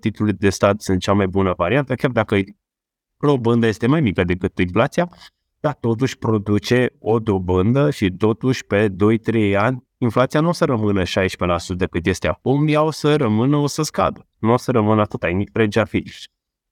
titlurile 0.00 0.36
de 0.40 0.50
stat 0.50 0.80
sunt 0.80 1.00
cea 1.00 1.12
mai 1.12 1.26
bună 1.26 1.54
variantă, 1.56 1.94
chiar 1.94 2.10
dacă 2.10 2.36
dobândă 3.16 3.66
este 3.66 3.86
mai 3.86 4.00
mică 4.00 4.24
decât 4.24 4.58
inflația, 4.58 5.08
dar 5.60 5.74
totuși 5.74 6.18
produce 6.18 6.96
o 6.98 7.18
dobândă 7.18 7.90
și 7.90 8.10
totuși 8.10 8.64
pe 8.64 8.88
2-3 8.88 9.56
ani 9.56 9.86
inflația 9.98 10.40
nu 10.40 10.48
o 10.48 10.52
să 10.52 10.64
rămână 10.64 11.02
16% 11.02 11.06
cât 11.90 12.06
este 12.06 12.28
acum, 12.28 12.68
ea 12.68 12.82
o 12.82 12.90
să 12.90 13.16
rămână, 13.16 13.56
o 13.56 13.66
să 13.66 13.82
scadă. 13.82 14.28
Nu 14.38 14.52
o 14.52 14.56
să 14.56 14.70
rămână 14.70 15.00
atât, 15.00 15.26
nimic 15.26 15.50
rege 15.52 15.80
ar 15.80 15.86
fi. 15.86 16.12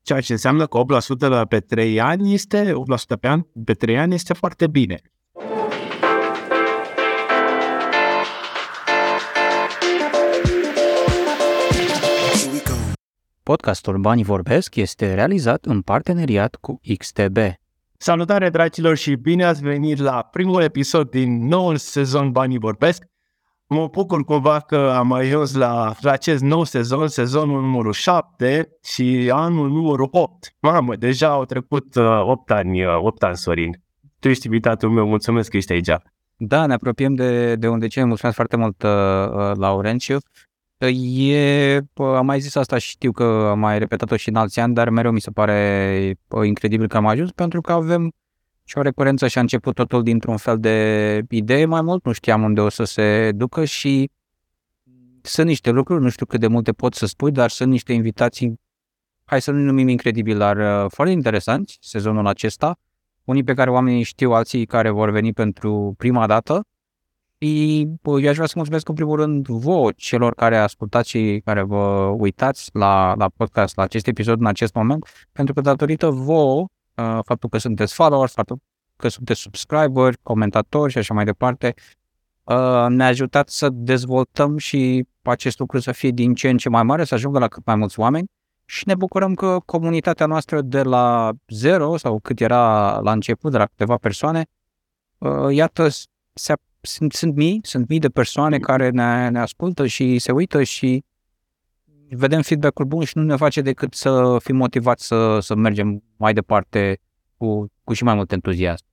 Ceea 0.03 0.21
ce 0.21 0.33
înseamnă 0.33 0.67
că 0.67 0.81
8% 1.17 1.19
la 1.19 1.45
pe 1.45 1.61
3 1.61 2.01
ani 2.01 2.35
este, 2.35 2.73
8% 2.73 3.21
pe 3.21 3.29
an, 3.29 3.41
pe 3.65 3.75
3 3.75 3.99
ani 3.99 4.15
este 4.15 4.35
foarte 4.35 4.67
bine. 4.67 5.01
Podcastul 13.53 13.99
Banii 13.99 14.25
Vorbesc 14.25 14.77
este 14.77 15.15
realizat 15.15 15.65
în 15.65 15.81
parteneriat 15.81 16.55
cu 16.55 16.81
XTB. 16.99 17.37
Salutare 17.97 18.51
dragilor 18.51 18.97
și 18.97 19.15
bine 19.15 19.45
ați 19.45 19.63
venit 19.63 19.99
la 19.99 20.23
primul 20.23 20.63
episod 20.63 21.11
din 21.11 21.47
noul 21.47 21.77
sezon 21.77 22.31
Banii 22.31 22.59
Vorbesc. 22.59 23.03
Mă 23.67 23.89
bucur 23.93 24.25
cumva 24.25 24.61
că 24.61 24.93
am 24.97 25.13
ajuns 25.13 25.55
la, 25.55 25.95
la 26.01 26.11
acest 26.11 26.43
nou 26.43 26.65
sezon, 26.65 27.09
sezonul 27.09 27.61
numărul 27.61 27.93
7 27.93 28.69
și 28.85 29.31
anul 29.35 29.69
numărul 29.69 30.09
8. 30.11 30.55
Mamă, 30.61 30.97
deja 30.97 31.29
au 31.29 31.45
trecut 31.45 31.95
uh, 31.95 32.21
8 32.23 32.51
ani, 32.51 32.85
uh, 32.85 32.97
8 32.99 33.23
ani, 33.23 33.37
Sorin. 33.37 33.83
Tu 34.19 34.29
ești 34.29 34.47
invitatul 34.47 34.91
meu, 34.91 35.07
mulțumesc 35.07 35.51
că 35.51 35.57
ești 35.57 35.73
aici. 35.73 35.91
Da, 36.37 36.67
ne 36.67 36.75
apropiem 36.75 37.15
de, 37.15 37.57
de 37.57 37.69
unde 37.69 37.87
ce 37.87 38.05
mulțumesc 38.05 38.37
foarte 38.37 38.57
mult, 38.57 38.83
uh, 38.83 38.91
uh 38.91 39.57
Laurențiu. 39.57 40.19
E, 40.79 41.81
am 41.97 42.27
mai 42.27 42.41
zis 42.41 42.55
asta 42.55 42.79
și 42.79 42.89
știu 42.89 43.13
că 43.13 43.25
am 43.25 43.59
mai 43.59 43.79
repetat-o 43.79 44.17
și 44.17 44.29
în 44.29 44.37
alți 44.37 44.61
ani, 44.61 44.75
dar 44.75 44.89
mereu 44.89 45.11
mi 45.13 45.21
se 45.21 45.31
pare 45.31 46.19
incredibil 46.45 46.89
că 46.89 46.97
am 46.97 47.07
ajuns 47.07 47.31
pentru 47.31 47.61
că 47.61 47.73
avem 47.73 48.13
și 48.65 48.79
o 48.79 48.83
recurență 48.83 49.27
și 49.27 49.39
a 49.39 49.41
început 49.41 49.75
totul 49.75 50.03
dintr-un 50.03 50.37
fel 50.37 50.59
de 50.59 51.23
idee 51.31 51.65
mai 51.65 51.83
mult, 51.83 52.05
nu 52.05 52.13
știam 52.13 52.43
unde 52.43 52.61
o 52.61 52.69
să 52.69 52.85
se 52.85 53.33
ducă 53.35 53.65
și 53.65 54.11
sunt 55.23 55.47
niște 55.47 55.71
lucruri, 55.71 56.03
nu 56.03 56.09
știu 56.09 56.27
cât 56.27 56.41
de 56.41 56.47
multe 56.47 56.73
pot 56.73 56.95
să 56.95 57.07
spui, 57.07 57.31
dar 57.33 57.51
sunt 57.51 57.71
niște 57.71 57.93
invitații, 57.93 58.61
hai 59.25 59.41
să 59.41 59.51
nu 59.51 59.59
numim 59.59 59.89
incredibil, 59.89 60.39
dar 60.39 60.57
uh, 60.57 60.91
foarte 60.91 61.13
interesanți 61.13 61.79
sezonul 61.81 62.27
acesta, 62.27 62.79
unii 63.25 63.45
pe 63.45 63.55
care 63.55 63.71
oamenii 63.71 64.03
știu, 64.03 64.33
alții 64.33 64.67
care 64.67 64.91
vor 64.91 65.11
veni 65.11 65.33
pentru 65.33 65.95
prima 65.97 66.27
dată. 66.27 66.55
și 66.55 66.76
eu 67.39 68.29
aș 68.29 68.35
vrea 68.35 68.47
să 68.47 68.53
mulțumesc 68.57 68.89
în 68.89 68.95
primul 68.95 69.17
rând 69.17 69.47
vouă, 69.47 69.93
celor 69.97 70.35
care 70.35 70.57
ascultați 70.57 71.09
și 71.09 71.41
care 71.45 71.63
vă 71.63 72.15
uitați 72.19 72.71
la, 72.73 73.15
la 73.15 73.29
podcast, 73.37 73.77
la 73.77 73.83
acest 73.83 74.07
episod 74.07 74.41
în 74.41 74.47
acest 74.47 74.75
moment, 74.75 75.29
pentru 75.33 75.55
că 75.55 75.61
datorită 75.61 76.11
vouă, 76.11 76.61
uh, 76.61 77.19
faptul 77.25 77.49
că 77.49 77.59
sunteți 77.59 77.95
followers, 77.95 78.33
faptul 78.33 78.59
că 78.97 79.09
sunteți 79.09 79.41
subscriberi, 79.41 80.19
comentatori 80.23 80.93
și 80.93 80.99
așa 80.99 81.15
mai 81.15 81.25
departe, 81.25 81.75
uh, 82.45 82.87
ne-a 82.89 83.07
ajutat 83.07 83.49
să 83.49 83.69
dezvoltăm 83.73 84.57
și 84.57 85.07
acest 85.23 85.59
lucru 85.59 85.79
să 85.79 85.93
fie 85.93 86.11
din 86.11 86.35
ce 86.35 86.49
în 86.49 86.57
ce 86.57 86.69
mai 86.69 86.83
mare, 86.83 87.05
să 87.05 87.15
ajungă 87.15 87.39
la 87.39 87.49
cât 87.49 87.65
mai 87.67 87.77
mulți 87.77 88.01
oameni. 88.01 88.27
Și 88.69 88.83
ne 88.87 88.95
bucurăm 88.95 89.35
că 89.35 89.59
comunitatea 89.65 90.27
noastră 90.27 90.61
de 90.61 90.83
la 90.83 91.33
zero 91.49 91.97
sau 91.97 92.19
cât 92.19 92.41
era 92.41 92.99
la 92.99 93.13
început, 93.13 93.51
de 93.51 93.59
la 93.59 93.67
câteva 93.67 93.97
persoane, 93.97 94.47
uh, 95.19 95.55
iată, 95.55 95.89
se 96.33 96.53
sunt, 96.87 97.13
sunt 97.13 97.35
mii, 97.35 97.61
sunt 97.63 97.89
mii 97.89 97.99
de 97.99 98.09
persoane 98.09 98.59
care 98.59 98.91
ne, 98.91 99.29
ne 99.29 99.39
ascultă 99.39 99.87
și 99.87 100.19
se 100.19 100.33
uită 100.33 100.63
și 100.63 101.05
vedem 102.09 102.43
feedback-ul 102.43 102.85
bun 102.85 103.05
și 103.05 103.19
nu 103.19 103.23
ne 103.23 103.37
face 103.37 103.61
decât 103.61 103.95
să 103.95 104.37
fim 104.43 104.57
motivați 104.57 105.07
să, 105.07 105.39
să 105.41 105.55
mergem 105.55 106.03
mai 106.17 106.33
departe 106.33 107.01
cu, 107.37 107.73
cu 107.85 107.93
și 107.93 108.05
mai 108.05 108.15
mult 108.15 108.33
entuziasm. 108.33 108.85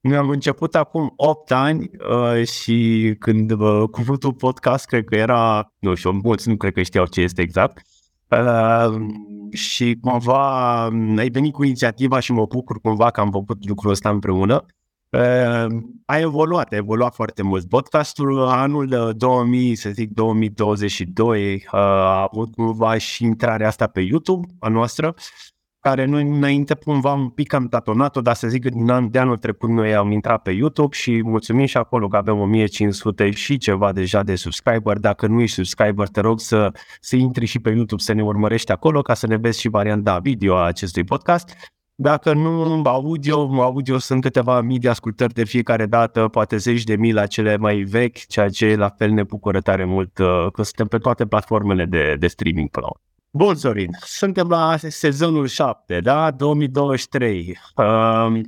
Noi 0.00 0.16
am 0.16 0.28
început 0.28 0.74
acum 0.74 1.12
8 1.16 1.52
ani 1.52 1.90
uh, 2.10 2.46
și 2.46 3.14
când 3.18 3.50
uh, 3.50 3.82
cuvântul 3.90 4.34
podcast 4.34 4.86
cred 4.86 5.04
că 5.04 5.16
era, 5.16 5.72
nu 5.78 5.94
știu, 5.94 6.10
mulți 6.10 6.48
nu 6.48 6.56
cred 6.56 6.72
că 6.72 6.82
știau 6.82 7.06
ce 7.06 7.20
este 7.20 7.42
exact, 7.42 7.82
uh, 8.28 8.96
și 9.52 9.98
cumva 10.00 10.82
ai 11.16 11.28
venit 11.28 11.52
cu 11.52 11.64
inițiativa 11.64 12.20
și 12.20 12.32
mă 12.32 12.46
bucur 12.46 12.80
cumva 12.80 13.10
că 13.10 13.20
am 13.20 13.30
făcut 13.30 13.68
lucrul 13.68 13.90
ăsta 13.90 14.08
împreună 14.08 14.66
a 16.04 16.18
evoluat, 16.18 16.72
a 16.72 16.76
evoluat 16.76 17.14
foarte 17.14 17.42
mult. 17.42 17.68
Podcastul 17.68 18.42
anul 18.42 19.14
2000, 19.16 19.74
să 19.74 19.90
zic 19.90 20.10
2022, 20.10 21.64
a 21.70 22.22
avut 22.22 22.54
cumva 22.54 22.98
și 22.98 23.24
intrarea 23.24 23.66
asta 23.66 23.86
pe 23.86 24.00
YouTube 24.00 24.46
a 24.58 24.68
noastră, 24.68 25.14
care 25.80 26.04
noi 26.04 26.22
înainte 26.22 26.74
cumva 26.74 27.12
un 27.12 27.28
pic 27.28 27.52
am 27.52 27.68
tatonat-o, 27.68 28.20
dar 28.20 28.34
să 28.34 28.48
zic 28.48 28.62
că 28.62 28.68
din 28.68 28.90
an, 28.90 29.10
de 29.10 29.18
anul 29.18 29.36
trecut 29.36 29.68
noi 29.68 29.94
am 29.94 30.10
intrat 30.10 30.42
pe 30.42 30.50
YouTube 30.50 30.96
și 30.96 31.22
mulțumim 31.22 31.66
și 31.66 31.76
acolo 31.76 32.08
că 32.08 32.16
avem 32.16 32.38
1500 32.38 33.30
și 33.30 33.58
ceva 33.58 33.92
deja 33.92 34.22
de 34.22 34.34
subscriber. 34.34 34.98
Dacă 34.98 35.26
nu 35.26 35.40
ești 35.40 35.54
subscriber, 35.54 36.08
te 36.08 36.20
rog 36.20 36.40
să, 36.40 36.72
să 37.00 37.16
intri 37.16 37.44
și 37.44 37.58
pe 37.58 37.70
YouTube 37.70 38.02
să 38.02 38.12
ne 38.12 38.22
urmărești 38.22 38.72
acolo 38.72 39.02
ca 39.02 39.14
să 39.14 39.26
ne 39.26 39.36
vezi 39.36 39.60
și 39.60 39.68
varianta 39.68 40.18
video 40.18 40.56
a 40.56 40.64
acestui 40.64 41.04
podcast 41.04 41.56
dacă 42.02 42.32
nu 42.32 42.82
audio, 42.84 43.62
audio 43.62 43.98
sunt 43.98 44.22
câteva 44.22 44.60
mii 44.60 44.78
de 44.78 44.88
ascultări 44.88 45.32
de 45.32 45.44
fiecare 45.44 45.86
dată, 45.86 46.28
poate 46.28 46.56
zeci 46.56 46.84
de 46.84 46.96
mii 46.96 47.12
la 47.12 47.26
cele 47.26 47.56
mai 47.56 47.76
vechi, 47.76 48.26
ceea 48.26 48.48
ce 48.48 48.74
la 48.74 48.88
fel 48.88 49.10
ne 49.10 49.22
bucură 49.22 49.60
tare 49.60 49.84
mult 49.84 50.18
uh, 50.18 50.46
că 50.52 50.62
suntem 50.62 50.86
pe 50.86 50.98
toate 50.98 51.26
platformele 51.26 51.84
de, 51.84 52.16
de 52.18 52.26
streaming 52.26 52.70
până 52.70 52.86
Bun, 53.30 53.54
Sorin, 53.54 53.90
suntem 54.00 54.48
la 54.48 54.76
sezonul 54.76 55.46
7, 55.46 56.00
da? 56.00 56.30
2023. 56.30 57.58
Uh, 57.76 58.40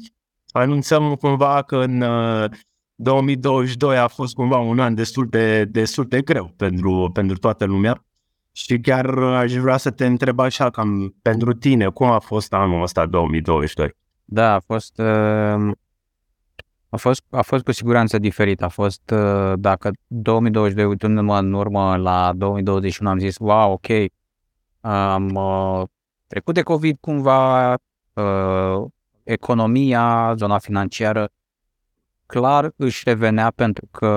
anunțăm 0.52 1.14
cumva 1.14 1.62
că 1.62 1.76
în 1.76 2.00
uh, 2.00 2.50
2022 2.94 3.98
a 3.98 4.06
fost 4.08 4.34
cumva 4.34 4.58
un 4.58 4.78
an 4.78 4.94
destul 4.94 5.26
de, 5.26 5.64
destul 5.64 6.04
de 6.04 6.20
greu 6.20 6.52
pentru, 6.56 7.10
pentru 7.12 7.38
toată 7.38 7.64
lumea. 7.64 8.04
Și 8.52 8.78
chiar 8.78 9.18
aș 9.18 9.52
vrea 9.52 9.76
să 9.76 9.90
te 9.90 10.06
întreb 10.06 10.38
așa, 10.38 10.70
cam 10.70 11.14
pentru 11.22 11.52
tine, 11.52 11.88
cum 11.88 12.06
a 12.06 12.18
fost 12.18 12.52
anul 12.52 12.82
ăsta 12.82 13.06
2022? 13.06 13.96
Da, 14.24 14.54
a 14.54 14.60
fost, 14.60 14.98
uh, 14.98 15.70
a 16.88 16.96
fost, 16.96 17.22
a 17.30 17.42
fost 17.42 17.64
cu 17.64 17.72
siguranță 17.72 18.18
diferit. 18.18 18.62
A 18.62 18.68
fost, 18.68 19.10
uh, 19.10 19.52
dacă 19.56 19.90
2022, 20.06 20.84
uitându-mă 20.84 21.38
în 21.38 21.52
urmă 21.52 21.96
la 21.96 22.32
2021, 22.36 23.10
am 23.10 23.18
zis, 23.18 23.36
wow, 23.38 23.72
ok, 23.72 23.86
am 24.80 25.34
uh, 25.34 25.82
trecut 26.26 26.54
de 26.54 26.62
COVID 26.62 26.96
cumva, 27.00 27.74
economia, 29.22 30.34
zona 30.36 30.58
financiară, 30.58 31.28
clar 32.26 32.72
își 32.76 33.02
revenea 33.04 33.52
pentru 33.54 33.88
că 33.90 34.08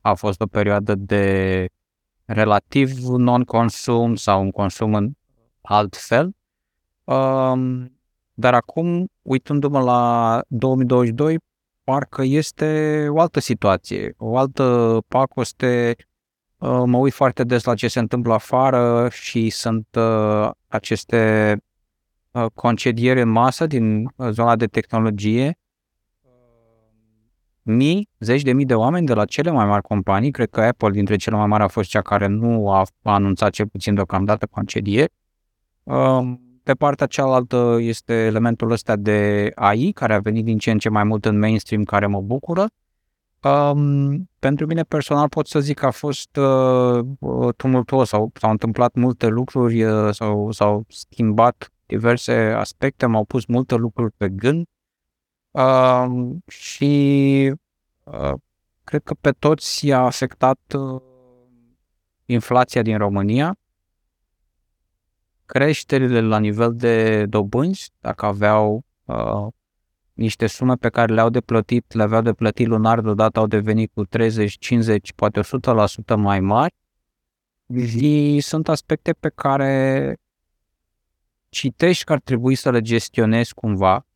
a 0.00 0.14
fost 0.14 0.40
o 0.40 0.46
perioadă 0.46 0.94
de 0.94 1.66
relativ 2.28 2.98
non-consum 3.06 4.14
sau 4.14 4.42
un 4.42 4.50
consum 4.50 4.94
în 4.94 5.10
alt 5.60 5.96
fel. 5.96 6.30
Um, 7.04 7.98
dar 8.34 8.54
acum, 8.54 9.08
uitându-mă 9.22 9.80
la 9.80 10.42
2022, 10.48 11.38
parcă 11.84 12.22
este 12.22 13.06
o 13.10 13.20
altă 13.20 13.40
situație, 13.40 14.14
o 14.16 14.36
altă 14.36 14.98
pacoste. 15.08 15.96
Uh, 16.56 16.82
mă 16.84 16.96
uit 16.96 17.12
foarte 17.12 17.44
des 17.44 17.64
la 17.64 17.74
ce 17.74 17.88
se 17.88 17.98
întâmplă 17.98 18.32
afară 18.32 19.08
și 19.08 19.50
sunt 19.50 19.86
uh, 19.96 20.50
aceste 20.66 21.56
uh, 22.30 22.46
concedieri 22.54 23.20
în 23.20 23.28
masă 23.28 23.66
din 23.66 24.04
uh, 24.16 24.28
zona 24.30 24.56
de 24.56 24.66
tehnologie 24.66 25.58
mii, 27.68 28.08
zeci 28.18 28.42
de 28.42 28.52
mii 28.52 28.64
de 28.64 28.74
oameni 28.74 29.06
de 29.06 29.14
la 29.14 29.24
cele 29.24 29.50
mai 29.50 29.66
mari 29.66 29.82
companii, 29.82 30.30
cred 30.30 30.50
că 30.50 30.60
Apple 30.60 30.90
dintre 30.90 31.16
cele 31.16 31.36
mai 31.36 31.46
mari 31.46 31.62
a 31.62 31.68
fost 31.68 31.88
cea 31.88 32.00
care 32.00 32.26
nu 32.26 32.70
a 32.70 32.84
anunțat 33.02 33.50
cel 33.50 33.66
puțin 33.66 33.94
deocamdată 33.94 34.46
concedieri. 34.50 35.12
Um, 35.82 36.40
pe 36.62 36.72
partea 36.74 37.06
cealaltă 37.06 37.76
este 37.80 38.14
elementul 38.14 38.70
ăsta 38.70 38.96
de 38.96 39.50
AI, 39.54 39.92
care 39.92 40.14
a 40.14 40.18
venit 40.18 40.44
din 40.44 40.58
ce 40.58 40.70
în 40.70 40.78
ce 40.78 40.88
mai 40.88 41.04
mult 41.04 41.24
în 41.24 41.38
mainstream, 41.38 41.82
care 41.84 42.06
mă 42.06 42.20
bucură. 42.20 42.66
Um, 43.42 44.30
pentru 44.38 44.66
mine 44.66 44.82
personal 44.82 45.28
pot 45.28 45.46
să 45.46 45.60
zic 45.60 45.78
că 45.78 45.86
a 45.86 45.90
fost 45.90 46.36
uh, 46.36 47.04
tumultuos, 47.56 48.08
sau 48.08 48.30
s-au 48.34 48.50
întâmplat 48.50 48.94
multe 48.94 49.26
lucruri, 49.26 49.82
uh, 49.82 50.14
sau, 50.14 50.50
s-au 50.50 50.84
schimbat 50.88 51.72
diverse 51.86 52.32
aspecte, 52.56 53.06
m-au 53.06 53.24
pus 53.24 53.46
multe 53.46 53.74
lucruri 53.74 54.12
pe 54.16 54.28
gând 54.28 54.66
Uh, 55.50 56.36
și 56.46 57.50
uh, 57.50 57.58
cred 58.84 59.02
că 59.02 59.14
pe 59.14 59.30
toți 59.30 59.86
i-a 59.86 60.00
afectat 60.00 60.58
uh, 60.78 61.02
inflația 62.24 62.82
din 62.82 62.98
România, 62.98 63.56
creșterile 65.46 66.20
la 66.20 66.38
nivel 66.38 66.74
de 66.74 67.26
dobânzi, 67.26 67.90
dacă 68.00 68.26
aveau 68.26 68.84
uh, 69.04 69.46
niște 70.12 70.46
sume 70.46 70.74
pe 70.74 70.88
care 70.88 71.12
le-au 71.12 71.28
de 71.28 71.40
plătit, 71.40 71.92
le 71.92 72.02
aveau 72.02 72.22
de 72.22 72.32
plătit 72.32 72.66
lunar, 72.66 73.00
deodată 73.00 73.38
au 73.38 73.46
devenit 73.46 73.90
cu 73.94 74.04
30, 74.04 74.58
50, 74.58 75.12
poate 75.12 75.40
100% 75.40 76.16
mai 76.16 76.40
mari. 76.40 76.74
Și 77.86 78.40
sunt 78.40 78.68
aspecte 78.68 79.12
pe 79.12 79.28
care 79.28 80.16
citești 81.48 82.04
că 82.04 82.12
ar 82.12 82.20
trebui 82.20 82.54
să 82.54 82.70
le 82.70 82.80
gestionezi 82.80 83.54
cumva, 83.54 84.06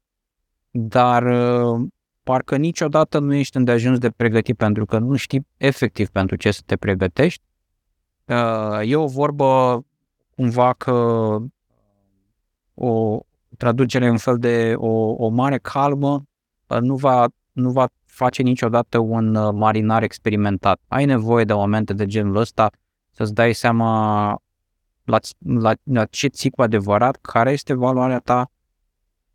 dar 0.71 1.23
uh, 1.23 1.89
parcă 2.23 2.57
niciodată 2.57 3.19
nu 3.19 3.35
ești 3.35 3.57
îndeajuns 3.57 3.99
de 3.99 4.11
pregătit 4.11 4.57
pentru 4.57 4.85
că 4.85 4.99
nu 4.99 5.17
știi 5.17 5.47
efectiv 5.57 6.09
pentru 6.09 6.37
ce 6.37 6.51
să 6.51 6.61
te 6.67 6.77
pregătești. 6.77 7.43
Uh, 8.25 8.81
e 8.83 8.97
o 8.97 9.07
vorbă 9.07 9.83
cumva 10.35 10.73
că 10.73 10.93
o 12.75 13.19
traducere 13.59 14.07
în 14.07 14.17
fel 14.17 14.39
de 14.39 14.75
o, 14.77 14.89
o 15.25 15.29
mare 15.29 15.59
calmă 15.59 16.23
uh, 16.67 16.79
nu 16.81 16.97
va, 16.97 17.29
nu 17.53 17.71
va 17.71 17.89
face 18.05 18.43
niciodată 18.43 18.99
un 18.99 19.57
marinar 19.57 20.03
experimentat. 20.03 20.81
Ai 20.89 21.05
nevoie 21.05 21.45
de 21.45 21.53
momente 21.53 21.93
de 21.93 22.07
genul 22.07 22.37
ăsta 22.37 22.71
să-ți 23.11 23.35
dai 23.35 23.53
seama 23.53 24.31
la, 25.05 25.19
la, 25.39 25.73
la 25.83 26.05
ce 26.05 26.27
ții 26.27 26.51
cu 26.51 26.63
adevărat, 26.63 27.17
care 27.21 27.53
este 27.53 27.75
valoarea 27.75 28.19
ta 28.19 28.51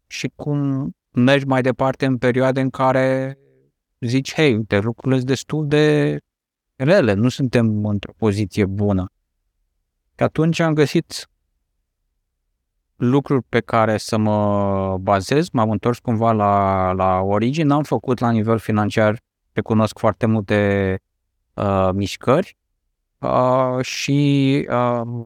și 0.07 0.31
cum 0.35 0.91
mergi 1.19 1.45
mai 1.45 1.61
departe 1.61 2.05
în 2.05 2.17
perioade 2.17 2.61
în 2.61 2.69
care 2.69 3.37
zici, 3.99 4.33
hei, 4.33 4.55
uite, 4.55 4.79
lucrurile 4.79 5.15
sunt 5.15 5.29
destul 5.29 5.67
de 5.67 6.17
rele, 6.75 7.13
nu 7.13 7.29
suntem 7.29 7.85
într-o 7.85 8.13
poziție 8.17 8.65
bună. 8.65 9.11
Că 10.15 10.23
atunci 10.23 10.59
am 10.59 10.73
găsit 10.73 11.29
lucruri 12.95 13.43
pe 13.43 13.59
care 13.59 13.97
să 13.97 14.17
mă 14.17 14.97
bazez, 15.01 15.49
m-am 15.49 15.71
întors 15.71 15.99
cumva 15.99 16.31
la, 16.31 16.91
la 16.91 17.19
origine, 17.19 17.73
am 17.73 17.83
făcut 17.83 18.19
la 18.19 18.31
nivel 18.31 18.57
financiar, 18.57 19.19
recunosc 19.51 19.97
foarte 19.97 20.25
multe 20.25 20.99
uh, 21.53 21.89
mișcări 21.93 22.57
uh, 23.17 23.81
și 23.81 24.67
uh, 24.69 25.25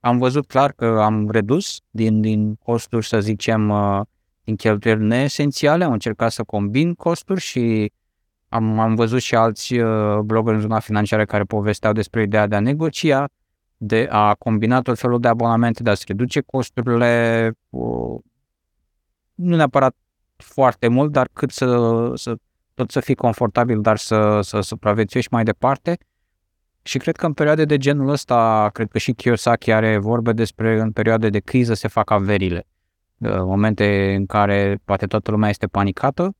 am 0.00 0.18
văzut 0.18 0.46
clar 0.46 0.72
că 0.72 0.86
am 0.86 1.30
redus 1.30 1.80
din, 1.90 2.20
din 2.20 2.54
costuri, 2.54 3.06
să 3.06 3.20
zicem, 3.20 3.68
uh, 3.68 4.00
din 4.44 4.56
cheltuieli 4.56 5.04
neesențiale, 5.04 5.84
am 5.84 5.92
încercat 5.92 6.32
să 6.32 6.42
combin 6.42 6.94
costuri 6.94 7.40
și 7.40 7.92
am, 8.48 8.78
am 8.78 8.94
văzut 8.94 9.20
și 9.20 9.34
alți 9.34 9.74
uh, 9.74 10.18
blogări 10.18 10.56
în 10.56 10.62
zona 10.62 10.78
financiară 10.78 11.24
care 11.24 11.44
povesteau 11.44 11.92
despre 11.92 12.22
ideea 12.22 12.46
de 12.46 12.54
a 12.54 12.60
negocia, 12.60 13.28
de 13.76 14.08
a 14.10 14.34
combina 14.34 14.80
tot 14.80 14.98
felul 14.98 15.20
de 15.20 15.28
abonamente, 15.28 15.82
de 15.82 15.90
a-ți 15.90 16.04
reduce 16.06 16.40
costurile, 16.40 17.52
uh, 17.70 18.20
nu 19.34 19.56
neapărat 19.56 19.96
foarte 20.36 20.88
mult, 20.88 21.12
dar 21.12 21.28
cât 21.32 21.50
să, 21.50 22.10
să 22.14 22.34
tot 22.74 22.90
să 22.90 23.00
fii 23.00 23.14
confortabil, 23.14 23.80
dar 23.80 23.96
să, 23.96 24.40
să 24.42 24.60
supraviețuiești 24.60 25.32
mai 25.32 25.44
departe. 25.44 25.98
Și 26.82 26.98
cred 26.98 27.16
că 27.16 27.26
în 27.26 27.32
perioade 27.32 27.64
de 27.64 27.76
genul 27.76 28.08
ăsta, 28.08 28.70
cred 28.72 28.88
că 28.88 28.98
și 28.98 29.12
Kiyosaki 29.12 29.72
are 29.72 29.98
vorbe 29.98 30.32
despre 30.32 30.80
în 30.80 30.92
perioade 30.92 31.28
de 31.28 31.38
criză 31.38 31.74
se 31.74 31.88
fac 31.88 32.10
averile. 32.10 32.66
Uh, 33.22 33.30
momente 33.36 34.14
în 34.14 34.26
care 34.26 34.78
poate 34.84 35.06
toată 35.06 35.30
lumea 35.30 35.48
este 35.48 35.66
panicată, 35.66 36.34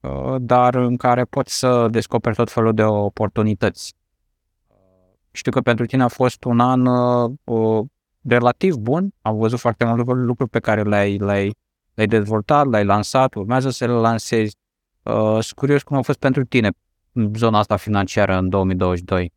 uh, 0.00 0.34
dar 0.38 0.74
în 0.74 0.96
care 0.96 1.24
poți 1.24 1.58
să 1.58 1.88
descoperi 1.90 2.36
tot 2.36 2.50
felul 2.50 2.74
de 2.74 2.82
oportunități. 2.82 3.94
Știu 5.30 5.52
că 5.52 5.60
pentru 5.60 5.86
tine 5.86 6.02
a 6.02 6.08
fost 6.08 6.44
un 6.44 6.60
an 6.60 6.86
uh, 7.44 7.86
relativ 8.22 8.74
bun, 8.74 9.10
am 9.22 9.36
văzut 9.36 9.58
foarte 9.58 9.84
multe 9.84 10.12
lucruri 10.12 10.50
pe 10.50 10.58
care 10.58 10.82
le-ai, 10.82 11.16
le-ai, 11.16 11.54
le-ai 11.94 12.08
dezvoltat, 12.08 12.66
le-ai 12.66 12.84
lansat, 12.84 13.34
urmează 13.34 13.70
să 13.70 13.86
le 13.86 13.92
lansezi. 13.92 14.56
Uh, 15.02 15.14
sunt 15.14 15.52
curios 15.54 15.82
cum 15.82 15.96
a 15.96 16.02
fost 16.02 16.18
pentru 16.18 16.44
tine 16.44 16.70
zona 17.34 17.58
asta 17.58 17.76
financiară 17.76 18.36
în 18.36 18.48
2022. 18.48 19.32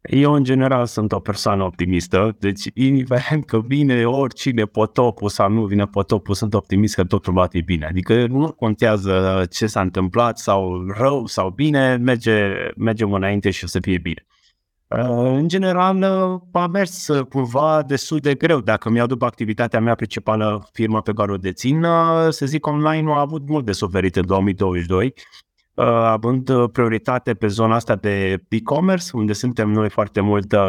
Eu, 0.00 0.32
în 0.32 0.44
general, 0.44 0.86
sunt 0.86 1.12
o 1.12 1.20
persoană 1.20 1.64
optimistă, 1.64 2.36
deci, 2.38 2.64
indiferent 2.74 3.44
că 3.44 3.60
vine 3.60 4.04
oricine 4.04 4.64
potopul 4.64 5.28
sau 5.28 5.50
nu 5.50 5.64
vine 5.64 5.84
potopul, 5.84 6.34
sunt 6.34 6.54
optimist 6.54 6.94
că 6.94 7.04
totul 7.04 7.32
va 7.32 7.46
fi 7.46 7.60
bine. 7.60 7.86
Adică 7.86 8.26
nu 8.26 8.52
contează 8.52 9.44
ce 9.50 9.66
s-a 9.66 9.80
întâmplat 9.80 10.38
sau 10.38 10.86
rău 10.98 11.26
sau 11.26 11.50
bine, 11.50 11.96
merge, 11.96 12.52
mergem 12.76 13.12
înainte 13.12 13.50
și 13.50 13.64
o 13.64 13.66
să 13.66 13.78
fie 13.80 13.98
bine. 13.98 14.26
Uh, 14.88 15.36
în 15.36 15.48
general, 15.48 15.96
uh, 15.96 16.40
a 16.62 16.66
mers 16.66 17.08
uh, 17.08 17.26
cumva 17.26 17.82
destul 17.82 18.18
de 18.18 18.34
greu. 18.34 18.60
Dacă 18.60 18.90
mi-au 18.90 19.06
după 19.06 19.24
activitatea 19.24 19.80
mea 19.80 19.94
principală, 19.94 20.68
firma 20.72 21.00
pe 21.00 21.12
care 21.12 21.32
o 21.32 21.36
dețin, 21.36 21.86
să 22.28 22.46
zic, 22.46 22.66
online 22.66 23.12
a 23.12 23.20
avut 23.20 23.48
mult 23.48 23.64
de 23.64 23.72
suferit 23.72 24.16
în 24.16 24.26
2022 24.26 25.06
Uh, 25.06 25.47
având 25.84 26.48
uh, 26.48 26.70
prioritate 26.72 27.34
pe 27.34 27.46
zona 27.46 27.74
asta 27.74 27.94
de 27.94 28.42
e-commerce, 28.48 29.10
unde 29.12 29.32
suntem 29.32 29.70
noi 29.70 29.88
foarte 29.88 30.20
mult 30.20 30.52
uh, 30.52 30.60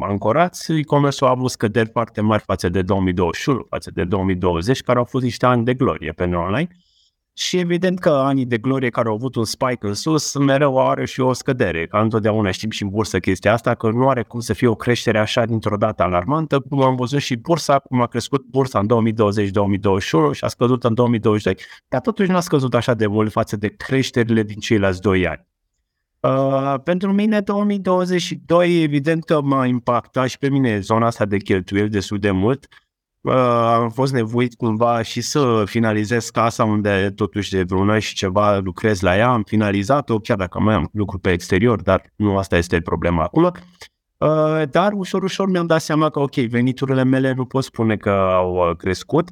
ancorați, 0.00 0.72
e-commerce-ul 0.72 1.30
a 1.30 1.32
avut 1.32 1.50
scăderi 1.50 1.90
foarte 1.92 2.20
mari 2.20 2.42
față 2.42 2.68
de 2.68 2.82
2021, 2.82 3.66
față 3.68 3.90
de 3.94 4.04
2020, 4.04 4.80
care 4.80 4.98
au 4.98 5.04
fost 5.04 5.24
niște 5.24 5.46
ani 5.46 5.64
de 5.64 5.74
glorie 5.74 6.12
pe 6.12 6.24
online. 6.24 6.68
Și 7.38 7.58
evident 7.58 7.98
că 7.98 8.10
anii 8.10 8.46
de 8.46 8.58
glorie 8.58 8.90
care 8.90 9.08
au 9.08 9.14
avut 9.14 9.34
un 9.34 9.44
spike 9.44 9.86
în 9.86 9.94
sus, 9.94 10.38
mereu 10.38 10.88
are 10.88 11.06
și 11.06 11.20
o 11.20 11.32
scădere. 11.32 11.86
Ca 11.86 12.00
întotdeauna 12.00 12.50
știm 12.50 12.70
și 12.70 12.82
în 12.82 12.88
bursă 12.88 13.18
chestia 13.18 13.52
asta, 13.52 13.74
că 13.74 13.90
nu 13.90 14.08
are 14.08 14.22
cum 14.22 14.40
să 14.40 14.52
fie 14.52 14.66
o 14.66 14.74
creștere 14.74 15.18
așa 15.18 15.44
dintr-o 15.44 15.76
dată 15.76 16.02
alarmantă, 16.02 16.60
cum 16.60 16.82
am 16.82 16.96
văzut 16.96 17.20
și 17.20 17.36
bursa, 17.36 17.78
cum 17.78 18.00
a 18.00 18.06
crescut 18.06 18.44
bursa 18.50 18.78
în 18.78 19.14
2020-2021 20.32 20.32
și 20.32 20.44
a 20.44 20.48
scăzut 20.48 20.84
în 20.84 20.94
2022. 20.94 21.56
Dar 21.88 22.00
totuși 22.00 22.30
nu 22.30 22.36
a 22.36 22.40
scăzut 22.40 22.74
așa 22.74 22.94
de 22.94 23.06
mult 23.06 23.32
față 23.32 23.56
de 23.56 23.68
creșterile 23.68 24.42
din 24.42 24.56
ceilalți 24.56 25.00
doi 25.00 25.26
ani. 25.26 25.46
Uh, 26.20 26.74
pentru 26.84 27.12
mine 27.12 27.40
2022 27.40 28.82
evident 28.82 29.24
că 29.24 29.40
m-a 29.40 29.66
impactat 29.66 30.28
și 30.28 30.38
pe 30.38 30.48
mine 30.48 30.80
zona 30.80 31.06
asta 31.06 31.24
de 31.24 31.36
cheltuieli 31.36 31.88
destul 31.88 32.18
de 32.18 32.30
mult. 32.30 32.68
Uh, 32.70 32.87
am 33.22 33.90
fost 33.90 34.12
nevoit 34.12 34.54
cumva 34.54 35.02
și 35.02 35.20
să 35.20 35.62
finalizez 35.66 36.30
casa 36.30 36.64
unde 36.64 37.12
totuși 37.16 37.50
de 37.50 37.62
vreun 37.62 37.98
și 37.98 38.14
ceva 38.14 38.58
lucrez 38.58 39.00
la 39.00 39.16
ea, 39.16 39.28
am 39.28 39.42
finalizat-o, 39.42 40.18
chiar 40.18 40.36
dacă 40.36 40.60
mai 40.60 40.74
am 40.74 40.88
lucruri 40.92 41.22
pe 41.22 41.30
exterior, 41.30 41.82
dar 41.82 42.12
nu 42.16 42.36
asta 42.38 42.56
este 42.56 42.80
problema 42.80 43.22
acum. 43.22 43.52
Uh, 44.18 44.62
dar 44.70 44.92
ușor, 44.92 45.22
ușor 45.22 45.50
mi-am 45.50 45.66
dat 45.66 45.80
seama 45.80 46.10
că, 46.10 46.20
ok, 46.20 46.34
veniturile 46.34 47.04
mele 47.04 47.32
nu 47.32 47.44
pot 47.44 47.64
spune 47.64 47.96
că 47.96 48.10
au 48.10 48.54
uh, 48.54 48.76
crescut, 48.76 49.28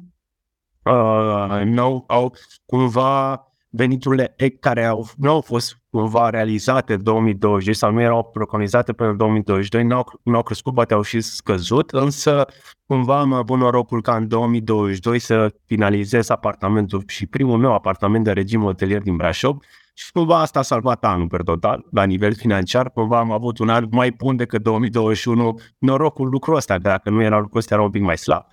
uh, 0.83 1.61
nu 1.63 2.03
au 2.07 2.33
cumva 2.65 3.41
veniturile 3.69 4.35
care 4.59 4.85
au, 4.85 5.07
nu 5.17 5.29
au 5.29 5.41
fost 5.41 5.77
cumva 5.97 6.29
realizate 6.29 6.93
în 6.93 7.03
2020 7.03 7.75
sau 7.75 7.91
nu 7.91 8.01
erau 8.01 8.23
preconizate 8.23 8.93
până 8.93 9.09
în 9.09 9.17
2022, 9.17 9.83
nu 9.83 9.95
au, 9.95 10.19
nu 10.23 10.35
au 10.35 10.43
crescut, 10.43 10.73
poate 10.73 10.93
au 10.93 11.01
și 11.01 11.21
scăzut, 11.21 11.91
însă 11.91 12.45
cumva 12.85 13.19
am 13.19 13.33
avut 13.33 13.57
norocul 13.57 14.01
ca 14.01 14.15
în 14.15 14.27
2022 14.27 15.19
să 15.19 15.53
finalizez 15.65 16.29
apartamentul 16.29 17.03
și 17.07 17.25
primul 17.25 17.57
meu 17.57 17.73
apartament 17.73 18.23
de 18.23 18.31
regim 18.31 18.61
hotelier 18.61 19.01
din 19.01 19.15
Brașov 19.15 19.57
și 19.93 20.11
cumva 20.11 20.39
asta 20.39 20.59
a 20.59 20.61
salvat 20.61 21.03
anul 21.03 21.27
per 21.27 21.41
total, 21.41 21.85
la 21.91 22.03
nivel 22.03 22.35
financiar, 22.35 22.91
cumva 22.91 23.19
am 23.19 23.31
avut 23.31 23.57
un 23.57 23.69
an 23.69 23.87
mai 23.91 24.11
bun 24.11 24.35
decât 24.35 24.63
2021, 24.63 25.59
norocul 25.77 26.29
lucrul 26.29 26.55
ăsta, 26.55 26.77
dacă 26.77 27.09
nu 27.09 27.21
era 27.21 27.39
lucrul 27.39 27.59
ăsta 27.59 27.73
era 27.73 27.83
un 27.83 27.89
pic 27.89 28.01
mai 28.01 28.17
slab. 28.17 28.45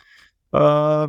Uh, 0.49 1.05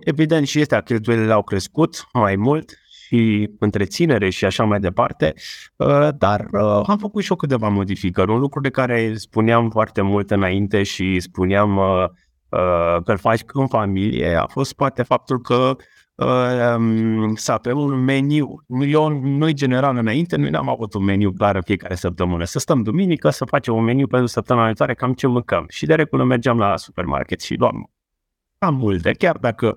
evident 0.00 0.46
și 0.46 0.60
este 0.60 0.80
cheltuielile 0.84 1.32
au 1.32 1.42
crescut 1.42 2.08
mai 2.12 2.36
mult 2.36 2.78
și 3.06 3.50
întreținere 3.58 4.30
și 4.30 4.44
așa 4.44 4.64
mai 4.64 4.80
departe, 4.80 5.34
uh, 5.76 6.08
dar 6.18 6.46
uh, 6.52 6.82
am 6.86 6.98
făcut 6.98 7.22
și 7.22 7.30
eu 7.30 7.36
câteva 7.36 7.68
modificări. 7.68 8.30
Un 8.30 8.38
lucru 8.38 8.60
de 8.60 8.70
care 8.70 9.14
spuneam 9.14 9.70
foarte 9.70 10.00
mult 10.00 10.30
înainte 10.30 10.82
și 10.82 11.20
spuneam 11.20 11.76
uh, 11.76 12.04
că 13.04 13.10
îl 13.10 13.18
faci 13.18 13.40
în 13.52 13.66
familie 13.66 14.34
a 14.34 14.46
fost 14.46 14.72
poate 14.72 15.02
faptul 15.02 15.40
că 15.40 15.76
um, 16.76 17.34
să 17.34 17.52
avem 17.52 17.78
un 17.78 18.04
meniu. 18.04 18.64
Eu, 18.86 19.08
noi 19.22 19.52
general 19.52 19.96
înainte, 19.96 20.36
noi 20.36 20.50
n-am 20.50 20.68
avut 20.68 20.94
un 20.94 21.04
meniu 21.04 21.32
clar 21.32 21.54
în 21.54 21.62
fiecare 21.62 21.94
săptămână. 21.94 22.44
Să 22.44 22.58
stăm 22.58 22.82
duminică, 22.82 23.30
să 23.30 23.44
facem 23.44 23.74
un 23.74 23.84
meniu 23.84 24.06
pentru 24.06 24.26
săptămâna 24.26 24.66
viitoare, 24.66 24.94
cam 24.94 25.12
ce 25.12 25.26
mâncăm. 25.26 25.64
Și 25.68 25.86
de 25.86 25.94
regulă 25.94 26.24
mergeam 26.24 26.58
la 26.58 26.76
supermarket 26.76 27.40
și 27.40 27.54
luam 27.54 27.90
cam 28.58 28.74
multe, 28.74 29.12
chiar 29.12 29.36
dacă 29.36 29.74